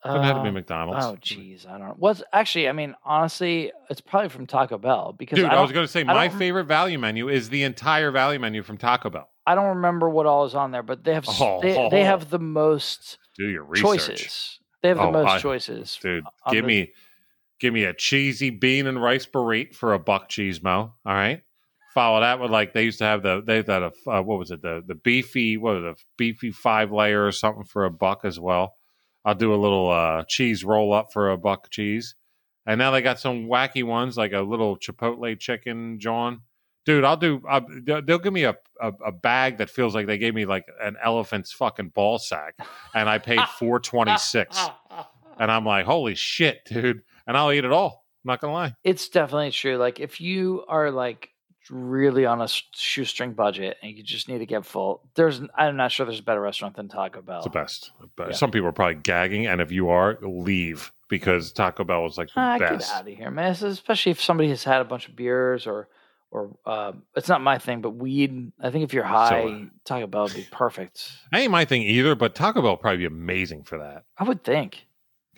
[0.05, 1.05] Doesn't have to be uh, McDonald's.
[1.05, 1.95] Oh, jeez, I don't know.
[1.97, 2.69] What's actually?
[2.69, 5.93] I mean, honestly, it's probably from Taco Bell because Dude, I, I, was going to
[5.93, 9.29] say my favorite value menu is the entire value menu from Taco Bell.
[9.47, 12.03] I don't remember what all is on there, but they have Oh, they, oh, they
[12.05, 14.59] have the most Do your research, choices.
[14.83, 16.25] They have the Oh, most I- choices, dude.
[16.51, 16.93] Give the- me,
[17.61, 20.95] give me a cheesy bean and rice burrito for a buck cheese mo.
[21.07, 21.43] All right.
[21.95, 24.51] Follow that with like they used to have the they had a uh, what was
[24.51, 27.91] it the the beefy what was it, the beefy five layer or something for a
[27.91, 28.77] buck as well.
[29.25, 32.15] I'll do a little uh, cheese roll up for a buck cheese,
[32.67, 36.41] and now they got some wacky ones like a little chipotle chicken John.
[36.85, 37.43] Dude, I'll do.
[37.85, 40.65] They'll they'll give me a, a a bag that feels like they gave me like
[40.81, 42.55] an elephant's fucking ball sack,
[42.95, 44.59] and I paid four twenty six,
[45.39, 47.03] and I'm like, holy shit, dude!
[47.27, 48.05] And I'll eat it all.
[48.25, 48.75] I'm not gonna lie.
[48.83, 49.77] It's definitely true.
[49.77, 51.29] Like if you are like
[51.71, 55.93] really on a shoestring budget and you just need to get full, there's I'm not
[55.93, 57.39] sure there's a better restaurant than Taco Bell.
[57.39, 57.91] It's the best.
[58.17, 58.35] But Yeah.
[58.35, 62.29] Some people are probably gagging, and if you are, leave because Taco Bell is like
[62.35, 62.93] the get best.
[62.93, 63.53] out of here, man.
[63.53, 65.89] Especially if somebody has had a bunch of beers or
[66.31, 68.53] or uh, it's not my thing, but weed.
[68.61, 71.13] I think if you're high, uh, Taco Bell would be perfect.
[71.33, 74.05] I ain't my thing either, but Taco Bell would probably be amazing for that.
[74.17, 74.87] I would think.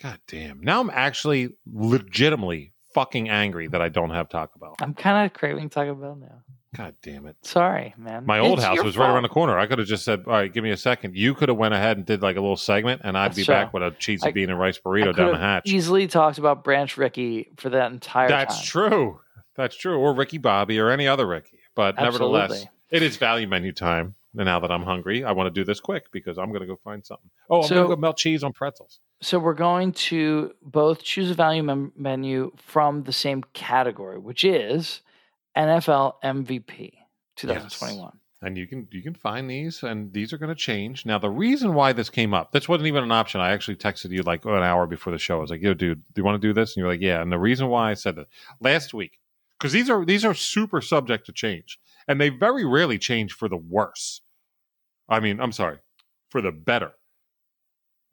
[0.01, 0.61] God damn.
[0.61, 4.75] Now I'm actually legitimately fucking angry that I don't have Taco Bell.
[4.81, 6.41] I'm kind of craving Taco Bell now.
[6.75, 7.35] God damn it.
[7.43, 8.25] Sorry, man.
[8.25, 9.57] My old It's house was right around the corner.
[9.59, 11.15] I could have just said, "All right, give me a second.
[11.15, 13.43] You could have went ahead and did like a little segment, and I'd That's be
[13.45, 13.53] true.
[13.53, 15.63] back with a cheesy I- bean and rice burrito down the hatch.
[15.69, 18.65] Easily talked about Branch Rickey for that entire That's time.
[18.65, 19.19] true.
[19.55, 19.97] That's true.
[19.99, 21.59] Or Ricky Bobby or any other Ricky.
[21.75, 24.15] But nevertheless, it is value menu time.
[24.37, 26.67] And now that I'm hungry, I want to do this quick because I'm going to
[26.67, 27.29] go find something.
[27.49, 28.99] Oh, I'm So- going to go melt cheese on pretzels.
[29.21, 34.43] So we're going to both choose a value mem- menu from the same category, which
[34.43, 35.01] is
[35.57, 36.93] NFL MVP
[37.37, 38.11] 2021.
[38.41, 41.05] And you can you can find these, and these are going to change.
[41.05, 43.41] Now, the reason why this came up, this wasn't even an option.
[43.41, 45.37] I actually texted you like an hour before the show.
[45.37, 47.21] I was like, "Yo, dude, do you want to do this?" And you're like, "Yeah."
[47.21, 48.27] And the reason why I said that
[48.59, 49.19] last week,
[49.57, 53.47] because these are these are super subject to change, and they very rarely change for
[53.47, 54.21] the worse.
[55.09, 55.79] I mean, I'm sorry,
[56.29, 56.91] for the better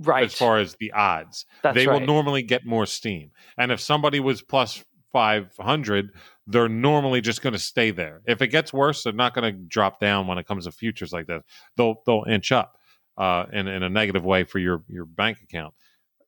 [0.07, 0.25] Right.
[0.25, 1.47] as far as the odds.
[1.63, 2.01] That's they right.
[2.01, 3.31] will normally get more steam.
[3.59, 6.11] And if somebody was plus 500,
[6.47, 8.23] they're normally just going to stay there.
[8.27, 11.13] If it gets worse, they're not going to drop down when it comes to futures
[11.13, 11.43] like that.
[11.77, 12.77] They'll they'll inch up
[13.17, 15.75] uh, in in a negative way for your your bank account.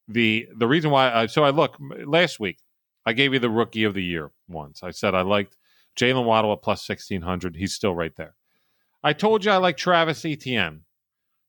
[0.08, 2.58] The the reason why I so I look last week
[3.06, 4.82] I gave you the rookie of the year once.
[4.82, 5.56] I said I liked
[5.96, 7.56] Jaylen Waddle at plus 1600.
[7.56, 8.34] He's still right there.
[9.02, 10.82] I told you I like Travis Etienne.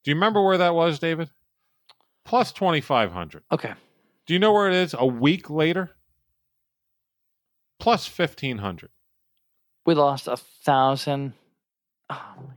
[0.04, 1.30] Do you remember where that was, David?
[2.26, 3.44] Plus 2500.
[3.52, 3.74] okay.
[4.26, 5.92] Do you know where it is a week later?
[7.80, 8.90] Plus 1500.
[9.86, 11.34] We lost a thousand.
[12.10, 12.56] Oh my god.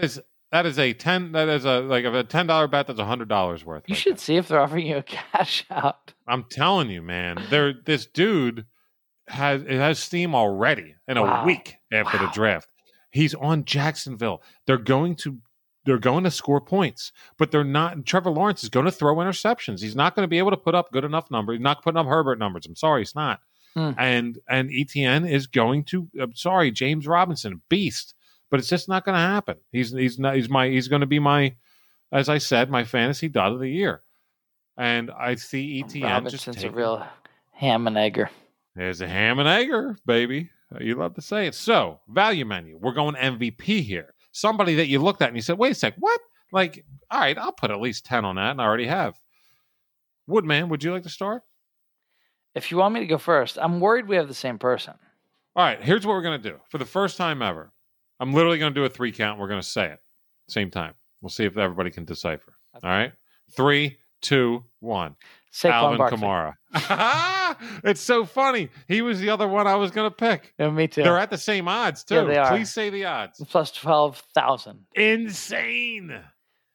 [0.00, 3.64] That is that is a 10 that is a like a $10 bet that's $100
[3.64, 3.84] worth.
[3.86, 4.18] You right should there.
[4.18, 6.12] see if they're offering you a cash out.
[6.26, 7.40] I'm telling you, man.
[7.50, 8.66] There this dude
[9.28, 11.44] has it has steam already in a Wow.
[11.44, 12.68] week after the draft.
[13.12, 14.42] He's on Jacksonville.
[14.66, 15.38] They're going to
[15.88, 18.04] they're going to score points, but they're not.
[18.04, 19.80] Trevor Lawrence is going to throw interceptions.
[19.80, 21.56] He's not going to be able to put up good enough numbers.
[21.56, 22.66] He's not putting up Herbert numbers.
[22.66, 23.40] I'm sorry, he's not.
[23.74, 23.92] Hmm.
[23.96, 26.06] And and Etienne is going to.
[26.20, 28.14] I'm sorry, James Robinson, a beast,
[28.50, 29.56] but it's just not going to happen.
[29.72, 30.36] He's he's not.
[30.36, 30.68] He's my.
[30.68, 31.54] He's going to be my,
[32.12, 34.02] as I said, my fantasy dot of the year.
[34.76, 37.04] And I see Etienne just Robinson's a real
[37.52, 38.30] ham and egger.
[38.76, 40.50] there's a ham and egger, baby.
[40.78, 41.54] You love to say it.
[41.54, 42.78] So, value menu.
[42.78, 44.12] We're going MVP here.
[44.38, 46.20] Somebody that you looked at and you said, wait a sec, what?
[46.52, 49.14] Like, all right, I'll put at least 10 on that, and I already have.
[50.26, 51.42] Woodman, would you like to start?
[52.54, 54.94] If you want me to go first, I'm worried we have the same person.
[55.56, 56.58] All right, here's what we're going to do.
[56.70, 57.72] For the first time ever,
[58.20, 59.40] I'm literally going to do a three count.
[59.40, 59.98] We're going to say it
[60.48, 60.94] same time.
[61.20, 62.54] We'll see if everybody can decipher.
[62.74, 63.12] All right?
[63.56, 65.16] Three, two, one.
[65.52, 66.18] Saquon Alvin Barkley.
[66.18, 67.56] Kamara.
[67.84, 68.68] it's so funny.
[68.86, 70.52] He was the other one I was going to pick.
[70.58, 71.02] Yeah, me too.
[71.02, 72.16] They're at the same odds too.
[72.16, 72.50] Yeah, they are.
[72.50, 73.42] Please say the odds.
[73.48, 74.80] Plus twelve thousand.
[74.94, 76.20] Insane.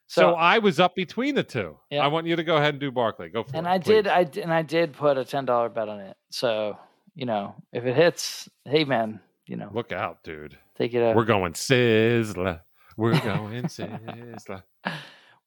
[0.08, 1.78] So, So, I was up between the two.
[1.90, 2.04] Yeah.
[2.04, 3.30] I want you to go ahead and do Barkley.
[3.30, 3.60] Go for and it.
[3.60, 3.88] And I please.
[4.04, 6.18] did, I and I did put a ten dollar bet on it.
[6.32, 6.78] So
[7.16, 10.58] you know, if it hits, hey man, you know, Look out, dude.
[10.78, 11.16] take it out.
[11.16, 12.62] We're going Sizzler.
[12.98, 14.64] We're going Sizzler.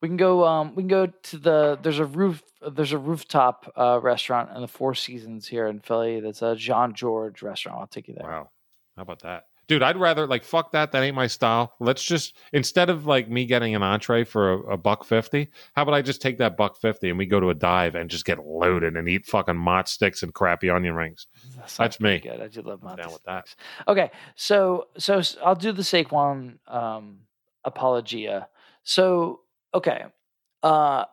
[0.02, 0.44] We can go.
[0.44, 1.78] Um, we can go to the.
[1.82, 2.42] There's a roof.
[2.70, 6.20] There's a rooftop uh, restaurant in the Four Seasons here in Philly.
[6.20, 7.80] That's a Jean-Georges restaurant.
[7.80, 8.28] I'll take you there.
[8.28, 8.50] Wow.
[8.96, 9.44] How about that?
[9.68, 10.92] Dude, I'd rather like fuck that.
[10.92, 11.74] That ain't my style.
[11.80, 15.82] Let's just instead of like me getting an entree for a, a buck fifty, how
[15.82, 18.24] about I just take that buck fifty and we go to a dive and just
[18.24, 21.26] get loaded and eat fucking mott sticks and crappy onion rings.
[21.56, 22.18] That That's me.
[22.20, 22.40] Good.
[22.40, 23.52] I do love Monty down with that.
[23.88, 27.22] Okay, so so I'll do the Saquon um,
[27.64, 28.48] apologia.
[28.84, 29.40] So
[29.76, 30.04] okay,
[30.62, 31.04] uh,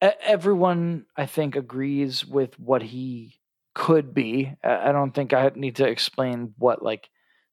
[0.00, 3.40] everyone I think agrees with what he
[3.74, 4.54] could be.
[4.62, 7.10] I I don't think I need to explain what like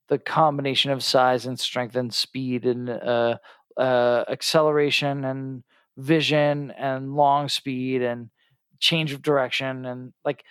[0.08, 3.38] the combination of size and strength and speed and uh,
[3.78, 5.64] uh, acceleration and
[5.98, 8.30] vision and long speed and
[8.80, 10.44] change of direction and like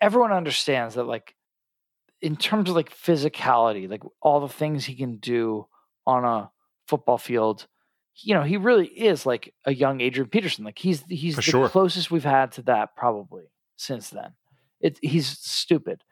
[0.00, 1.34] everyone understands that like
[2.20, 5.66] in terms of like physicality like all the things he can do
[6.06, 6.50] on a
[6.86, 7.66] football field
[8.16, 11.42] you know he really is like a young adrian peterson like he's he's For the
[11.42, 11.68] sure.
[11.68, 13.44] closest we've had to that probably
[13.76, 14.32] since then
[14.80, 16.02] it he's stupid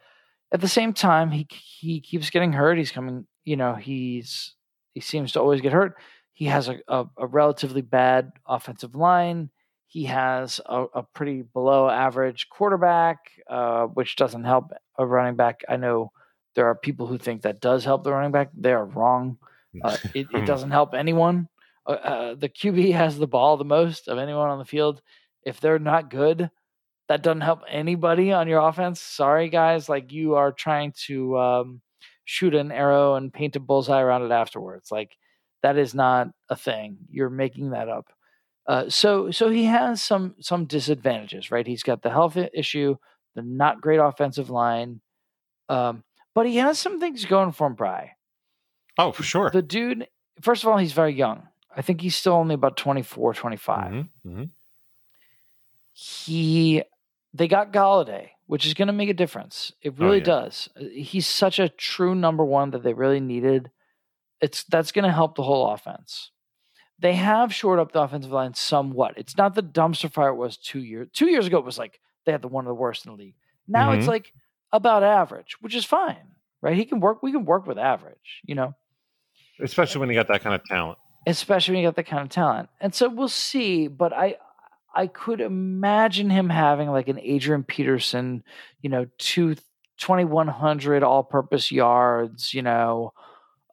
[0.52, 4.54] at the same time he he keeps getting hurt he's coming you know he's
[4.94, 5.94] he seems to always get hurt
[6.32, 9.50] he has a, a, a relatively bad offensive line
[9.90, 15.62] he has a, a pretty below average quarterback, uh, which doesn't help a running back.
[15.68, 16.12] I know
[16.54, 18.50] there are people who think that does help the running back.
[18.56, 19.38] They are wrong.
[19.82, 21.48] Uh, it, it doesn't help anyone.
[21.86, 25.00] Uh, uh, the QB has the ball the most of anyone on the field.
[25.44, 26.50] If they're not good,
[27.08, 29.00] that doesn't help anybody on your offense.
[29.00, 29.88] Sorry, guys.
[29.88, 31.80] Like you are trying to um,
[32.24, 34.90] shoot an arrow and paint a bullseye around it afterwards.
[34.92, 35.16] Like
[35.62, 36.98] that is not a thing.
[37.10, 38.06] You're making that up.
[38.66, 41.66] Uh, so so he has some some disadvantages, right?
[41.66, 42.96] He's got the health issue,
[43.34, 45.00] the not great offensive line,
[45.68, 46.04] um,
[46.34, 47.74] but he has some things going for him.
[47.74, 48.12] Bry,
[48.98, 49.50] Oh, for sure.
[49.50, 50.06] the dude.
[50.42, 51.48] First of all, he's very young.
[51.76, 53.92] I think he's still only about 24, 25.
[53.92, 54.50] Mhm, mhm.
[55.92, 56.82] He
[57.32, 59.72] they got Golladay, which is going to make a difference.
[59.82, 60.24] It Oh, really yeah.
[60.24, 60.68] does.
[60.92, 63.70] He's such a true number one that they really needed.
[64.40, 66.30] It's that's going to help the whole offense.
[66.98, 69.14] They have shored up the offensive line somewhat.
[69.16, 71.08] It's not the dumpster fire it was two years.
[71.12, 73.16] Two years ago, it was like they had the one of the worst in the
[73.16, 73.36] league.
[73.68, 74.08] Now it's Mhm.
[74.08, 74.32] like
[74.72, 76.76] about average, which is fine, right?
[76.76, 77.22] He can work.
[77.22, 78.74] We can work with average, you know
[79.62, 80.98] Especially when you got that kind of talent.
[81.26, 82.68] Especially when you got that kind of talent.
[82.80, 84.36] And so we'll see, but I
[84.94, 88.42] I could imagine him having like an Adrian Peterson,
[88.82, 89.56] you know, two
[89.98, 93.12] 2100 all-purpose yards, you know,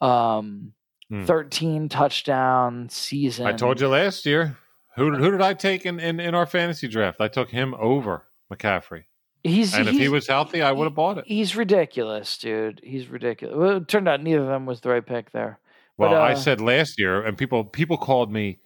[0.02, 0.74] um
[1.10, 1.24] Hmm.
[1.24, 3.48] 13 touchdown season.
[3.48, 4.58] I told you last year.
[4.98, 7.22] Who, who did I take in, in, in our fantasy draft?
[7.22, 9.04] I took him over McCaffrey.
[9.44, 11.26] he's And if he was healthy, I would have bought it.
[11.28, 12.82] He's ridiculous, dude.
[12.84, 13.56] He's ridiculous.
[13.56, 15.60] Well, it turned out neither of them was the right pick there.
[15.98, 18.60] Well, But, I uh, said last year, and people people called me.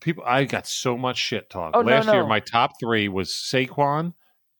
[0.00, 1.72] People, I got so much shit talk.
[1.74, 4.12] Oh, no, last year, my top three was Saquon,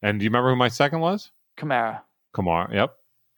[0.03, 1.31] and do you remember who my second was?
[1.57, 2.01] Kamara.
[2.35, 2.73] Kamara.
[2.75, 2.95] Yep,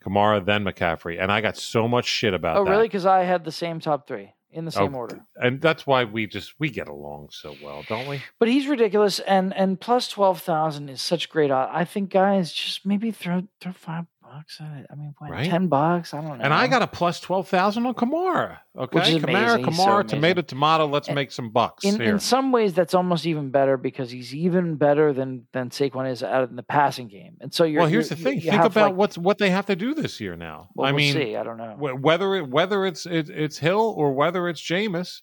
[0.06, 2.70] Kamara, then McCaffrey, and I got so much shit about Oh, that.
[2.70, 2.84] really?
[2.88, 5.20] Because I had the same top three in the same Oh, order.
[5.36, 8.22] And that's why we just we get along so well, don't we?
[8.38, 11.50] But he's ridiculous, and and plus twelve thousand is such great.
[11.50, 11.70] odds.
[11.74, 14.58] I think guys just maybe throw throw five bucks.
[14.60, 15.50] I, mean, what, Right?
[15.50, 16.14] ten bucks.
[16.14, 16.44] I don't know.
[16.44, 18.58] And I got a plus twelve thousand on Kamara.
[18.76, 19.64] Okay, Which is Kamara, amazing.
[19.74, 20.08] So Kamara, amazing.
[20.08, 20.86] tomato, tomato.
[20.86, 22.10] Let's And- make some bucks in, here.
[22.12, 26.22] in some ways that's almost even better because he's even better than than Saquon is
[26.22, 27.36] out in the passing game.
[27.40, 28.40] And so you're well, here's the you're- thing.
[28.42, 30.68] you Think about like- what's what they have to do this year now.
[30.74, 31.36] well, I we'll mean, see.
[31.36, 31.76] I don't know.
[31.78, 35.22] whether it, whether it's it, it's Hill or whether it's Jameis,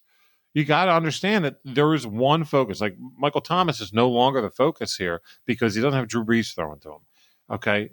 [0.54, 2.82] you got to understand that there is one focus.
[2.82, 6.54] Like Michael Thomas is no longer the focus here because he doesn't have Drew Brees
[6.56, 7.00] throwing to him.
[7.49, 7.90] Okay,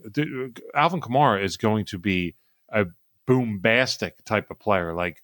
[0.75, 2.35] Alvin Kamara is going to be
[2.71, 2.87] a
[3.27, 4.93] boombastic type of player.
[4.93, 5.23] Like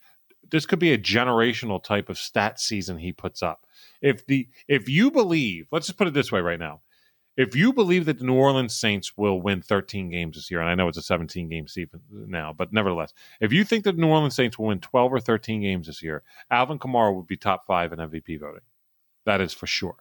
[0.50, 3.66] this could be a generational type of stat season he puts up.
[4.00, 6.82] If the if you believe, let's just put it this way right now.
[7.36, 10.68] If you believe that the New Orleans Saints will win 13 games this year, and
[10.68, 14.02] I know it's a 17 game season now, but nevertheless, if you think that the
[14.02, 17.36] New Orleans Saints will win 12 or 13 games this year, Alvin Kamara would be
[17.36, 18.62] top five in MVP voting.
[19.24, 19.96] That is for sure.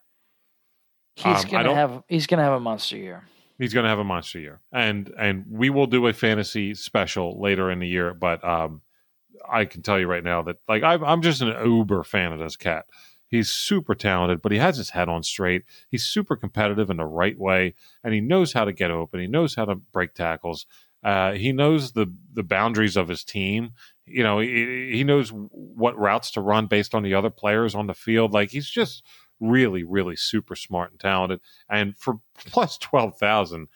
[1.15, 3.23] He's um, gonna have he's gonna have a monster year.
[3.60, 7.40] He's going to have a monster year, and and we will do a fantasy special
[7.40, 8.14] later in the year.
[8.14, 8.81] But um,
[9.48, 12.40] I can tell you right now that like I'm, I'm just an uber fan of
[12.40, 12.86] this cat.
[13.27, 15.64] He's super talented, but he has his head on straight.
[15.90, 19.19] He's super competitive in the right way, and he knows how to get open.
[19.19, 20.65] He knows how to break tackles.
[21.03, 23.72] Uh, he knows the the boundaries of his team.
[24.06, 27.88] You know, he, he knows what routes to run based on the other players on
[27.88, 28.34] the field.
[28.34, 29.03] Like he's just
[29.40, 31.41] really, really super smart and talented.
[31.70, 33.68] And for plus twelve thousand,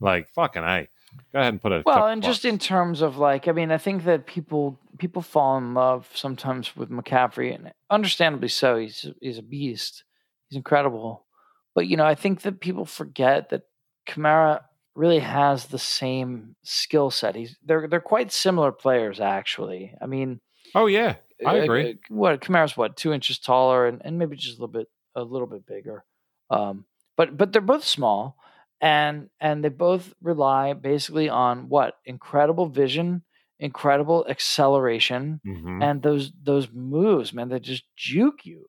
[0.00, 0.88] like fucking a,
[1.32, 1.84] go ahead and put it.
[1.86, 5.58] Well, and just in terms of like, I mean, I think that people people fall
[5.58, 8.76] in love sometimes with McCaffrey, and understandably so.
[8.76, 10.04] He's he's a beast.
[10.48, 11.26] He's incredible.
[11.74, 13.62] But you know, I think that people forget that
[14.08, 14.62] Kamara
[14.94, 17.34] really has the same skill set.
[17.36, 19.94] He's they're they're quite similar players, actually.
[20.00, 20.40] I mean,
[20.74, 21.16] oh yeah,
[21.46, 21.90] I uh, agree.
[21.92, 24.88] uh, What Kamara's what two inches taller and, and maybe just a little bit
[25.20, 26.04] a little bit bigger,
[26.50, 26.86] um,
[27.16, 28.36] but but they're both small
[28.80, 33.22] and and they both rely basically on what incredible vision,
[33.58, 35.80] incredible acceleration, Mhm.
[35.80, 38.66] and those those moves, man, that just juke you.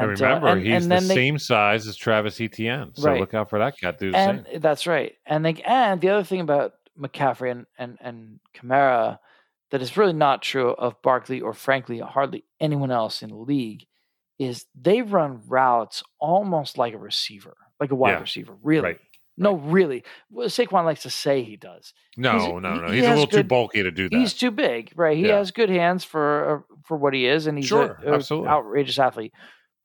[0.00, 3.00] And And uh, remember, and, he's and the they, same size as Travis Etienne, so
[3.02, 3.18] Right.
[3.18, 3.98] look out for that cat.
[3.98, 4.46] Do the and same.
[4.60, 5.14] that's right.
[5.26, 9.18] And they and the other thing about McCaffrey and and and Kamara
[9.70, 13.86] that is really not true of Barkley or frankly hardly anyone else in the league
[14.38, 18.20] is they run routes almost like a receiver, like a wide Yeah.
[18.20, 18.54] receiver.
[18.62, 18.82] Really.
[18.84, 19.00] Right.
[19.36, 20.04] No, really.
[20.30, 21.92] Well, Saquon likes to say he does.
[22.16, 22.86] No, he's- no, no.
[22.88, 24.16] he He's a little too bulky to do that.
[24.16, 25.16] He's too big, right?
[25.16, 25.38] He Yeah.
[25.38, 28.48] has good hands for uh, for what he is, and he's Sure, a, a absolutely.
[28.48, 29.32] outrageous athlete.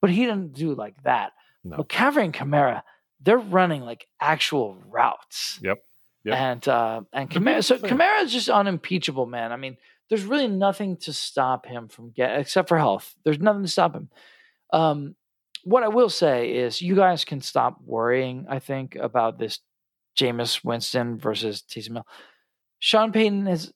[0.02, 1.32] But he doesn't do like that.
[1.64, 1.78] No.
[1.78, 2.84] McCaffrey and Kamara,
[3.22, 5.60] they're running like actual routes.
[5.64, 5.80] Yep.
[6.26, 6.38] Yep.
[6.38, 9.52] And uh, and Kamara, so Kamara is just unimpeachable, man.
[9.52, 9.78] I mean,
[10.10, 13.16] there's really nothing to stop him from getting except for health.
[13.24, 14.10] There's nothing to stop him.
[14.72, 15.16] Um,
[15.64, 18.46] what I will say is, you guys can stop worrying.
[18.50, 19.60] I think about this
[20.18, 22.08] Jameis Winston versus Taysom Hill.
[22.80, 23.72] Sean Payton has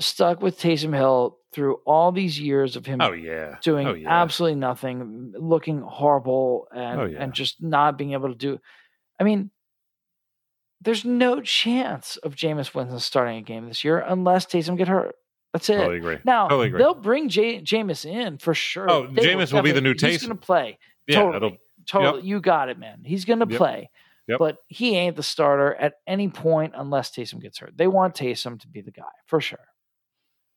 [0.00, 4.10] stuck with Taysom Hill through all these years of him oh yeah, doing oh, yeah.
[4.10, 7.22] absolutely nothing, looking horrible, and Oh, yeah.
[7.22, 8.58] and just not being able to do.
[9.20, 9.50] I mean,
[10.80, 15.14] there's no chance of Jameis Winston starting a game this year unless Taysom get hurt.
[15.54, 15.76] That's it.
[15.78, 16.18] Totally agree.
[16.24, 16.78] Now Totally agree.
[16.80, 18.90] they'll bring J- Jameis in for sure.
[18.90, 20.78] Oh, They Jameis will be the new new He's going to play.
[21.06, 21.58] yeah, totally.
[21.86, 23.02] Totally, you got it, man.
[23.04, 23.56] He's going to Yep.
[23.58, 23.90] play.
[24.26, 24.38] Yep.
[24.38, 27.76] But he ain't the starter at any point unless Taysom gets hurt.
[27.76, 29.58] They want Taysom to be the guy for sure.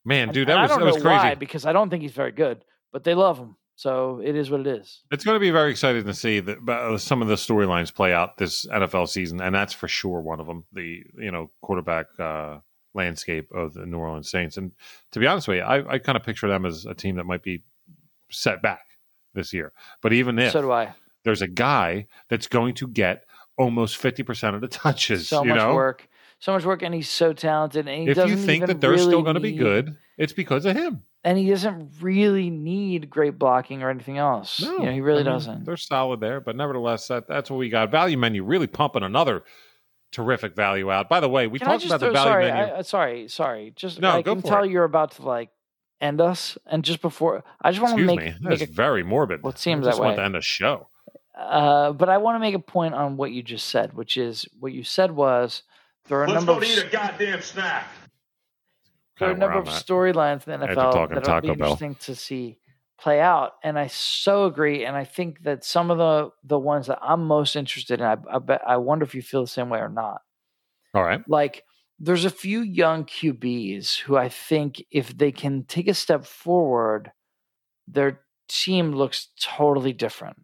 [0.06, 1.18] man, And- dude, and that I was don't that was know crazy.
[1.18, 2.64] why because I don't think he's very good,
[2.94, 5.04] but they love him, so it is what it is.
[5.12, 8.14] It's going to be very exciting to see that uh, some of the storylines play
[8.14, 10.64] out this NFL season, and that's for sure one of them.
[10.72, 12.60] The you know quarterback uh,
[12.98, 14.74] landscape of the New Orleans Saints, and
[15.14, 17.26] to be honest with you, I, I kind of picture them as a team that
[17.26, 17.64] might be
[18.30, 18.82] set back
[19.34, 19.72] this year.
[20.02, 20.94] But even if So do I.
[21.24, 23.24] there's a guy that's going to get
[23.58, 26.08] almost fifty percent of the touches, So you much know, work,
[26.40, 27.88] so much work, and he's so talented.
[27.88, 31.04] And if you think that they're still going to be good, it's because of him.
[31.24, 34.60] and he doesn't really need great blocking or anything else.
[34.60, 35.66] you know, he really I mean, doesn't.
[35.66, 37.92] They're solid there, but nevertheless, that, that's what we got.
[37.92, 39.44] Value menu really pumping another
[40.18, 41.10] terrific value out.
[41.10, 42.74] By the way, we Can talked just about the throw- value sorry, menu.
[42.74, 43.74] I, I- sorry, sorry.
[43.76, 44.72] Just No, I go can for tell it.
[44.72, 45.50] you're about to like
[46.02, 49.04] end us, and just before I just want to make, me, make that's a, very
[49.04, 49.44] morbid.
[49.44, 50.88] Well, it seems I just that want to end the show.
[51.38, 54.46] uh, but I want to make a point on what you just said, which is
[54.60, 55.64] what you said was
[56.08, 57.88] there are a Let's number go of to eat a goddamn snack.
[59.20, 61.72] there are a number of storylines in the NFL that will be Taco Bell.
[61.74, 62.58] interesting to see
[63.00, 64.86] play out, and I so agree.
[64.86, 68.18] And I think that some of the the ones that I'm most interested in, I,
[68.32, 70.22] I bet I wonder if you feel the same way or not.
[70.94, 71.22] All right.
[71.28, 71.64] Like,
[72.00, 77.12] there's a few young QBs who I think if they can take a step forward,
[77.88, 80.38] their team looks totally different.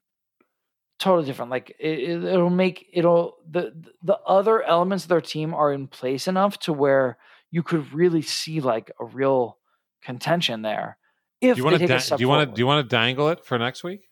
[0.99, 1.51] totally different.
[1.51, 6.27] Like it, it'll make it'll the the other elements of their team are in place
[6.27, 7.17] enough to where
[7.51, 9.57] you could really see like a real
[10.01, 10.97] contention there.
[11.43, 13.29] If Do you want to da- do you want to do you want to dangle
[13.29, 14.09] it for next week?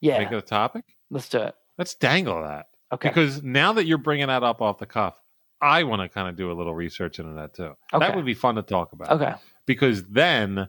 [0.00, 0.84] yeah, Make it a topic.
[1.10, 1.54] let's do it.
[1.78, 5.20] Let's dangle that Okay, because now that you're bringing that up off the cuff,
[5.60, 7.74] I want to kind of do a little research into that too.
[7.92, 7.98] Okay.
[7.98, 9.10] That would be fun to talk about.
[9.12, 9.34] okay,
[9.66, 10.68] because then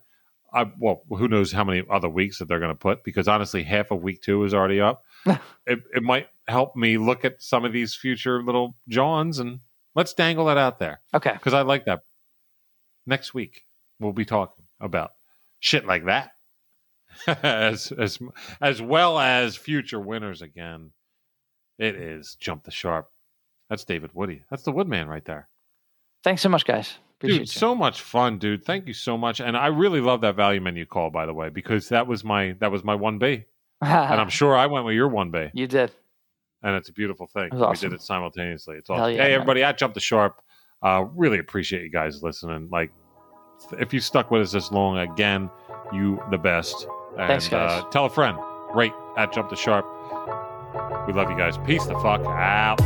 [0.53, 3.03] I well, who knows how many other weeks that they're going to put?
[3.03, 5.03] Because honestly, half of week two is already up.
[5.25, 9.59] it, it might help me look at some of these future little Johns and
[9.95, 11.33] let's dangle that out there okay.
[11.33, 12.01] because I like that.
[13.05, 13.65] Next week
[13.99, 15.11] we'll be talking about
[15.61, 16.31] shit like that,
[17.43, 18.19] as as
[18.59, 20.91] as well as future winners again.
[21.79, 23.07] It is jump the sharp.
[23.69, 24.43] That's David Woody.
[24.49, 25.47] That's the Woodman right there.
[26.23, 26.97] Thanks so much, guys.
[27.17, 28.65] Appreciate Dude, so much fun, dude.
[28.65, 29.39] Thank you so much.
[29.39, 32.55] And I really love that value menu call, by the way, because that was my
[32.59, 33.45] that was my one B.
[33.81, 35.49] And I'm sure I went with your one B.
[35.53, 35.91] you did.
[36.63, 37.49] And it's a beautiful thing.
[37.53, 38.75] was We did it simultaneously.
[38.75, 39.15] It's awesome.
[39.15, 39.33] yeah, hey man.
[39.33, 40.41] everybody, at Jump the Sharp.
[40.83, 42.69] Uh really appreciate you guys listening.
[42.71, 42.91] Like
[43.79, 45.49] if you stuck with us this long, again,
[45.93, 46.87] you the best.
[47.17, 47.81] And Thanks, guys.
[47.81, 48.37] Uh, tell a friend.
[48.73, 49.85] Rate at Jump the Sharp.
[51.07, 51.57] We love you guys.
[51.57, 52.79] Peace the fuck out.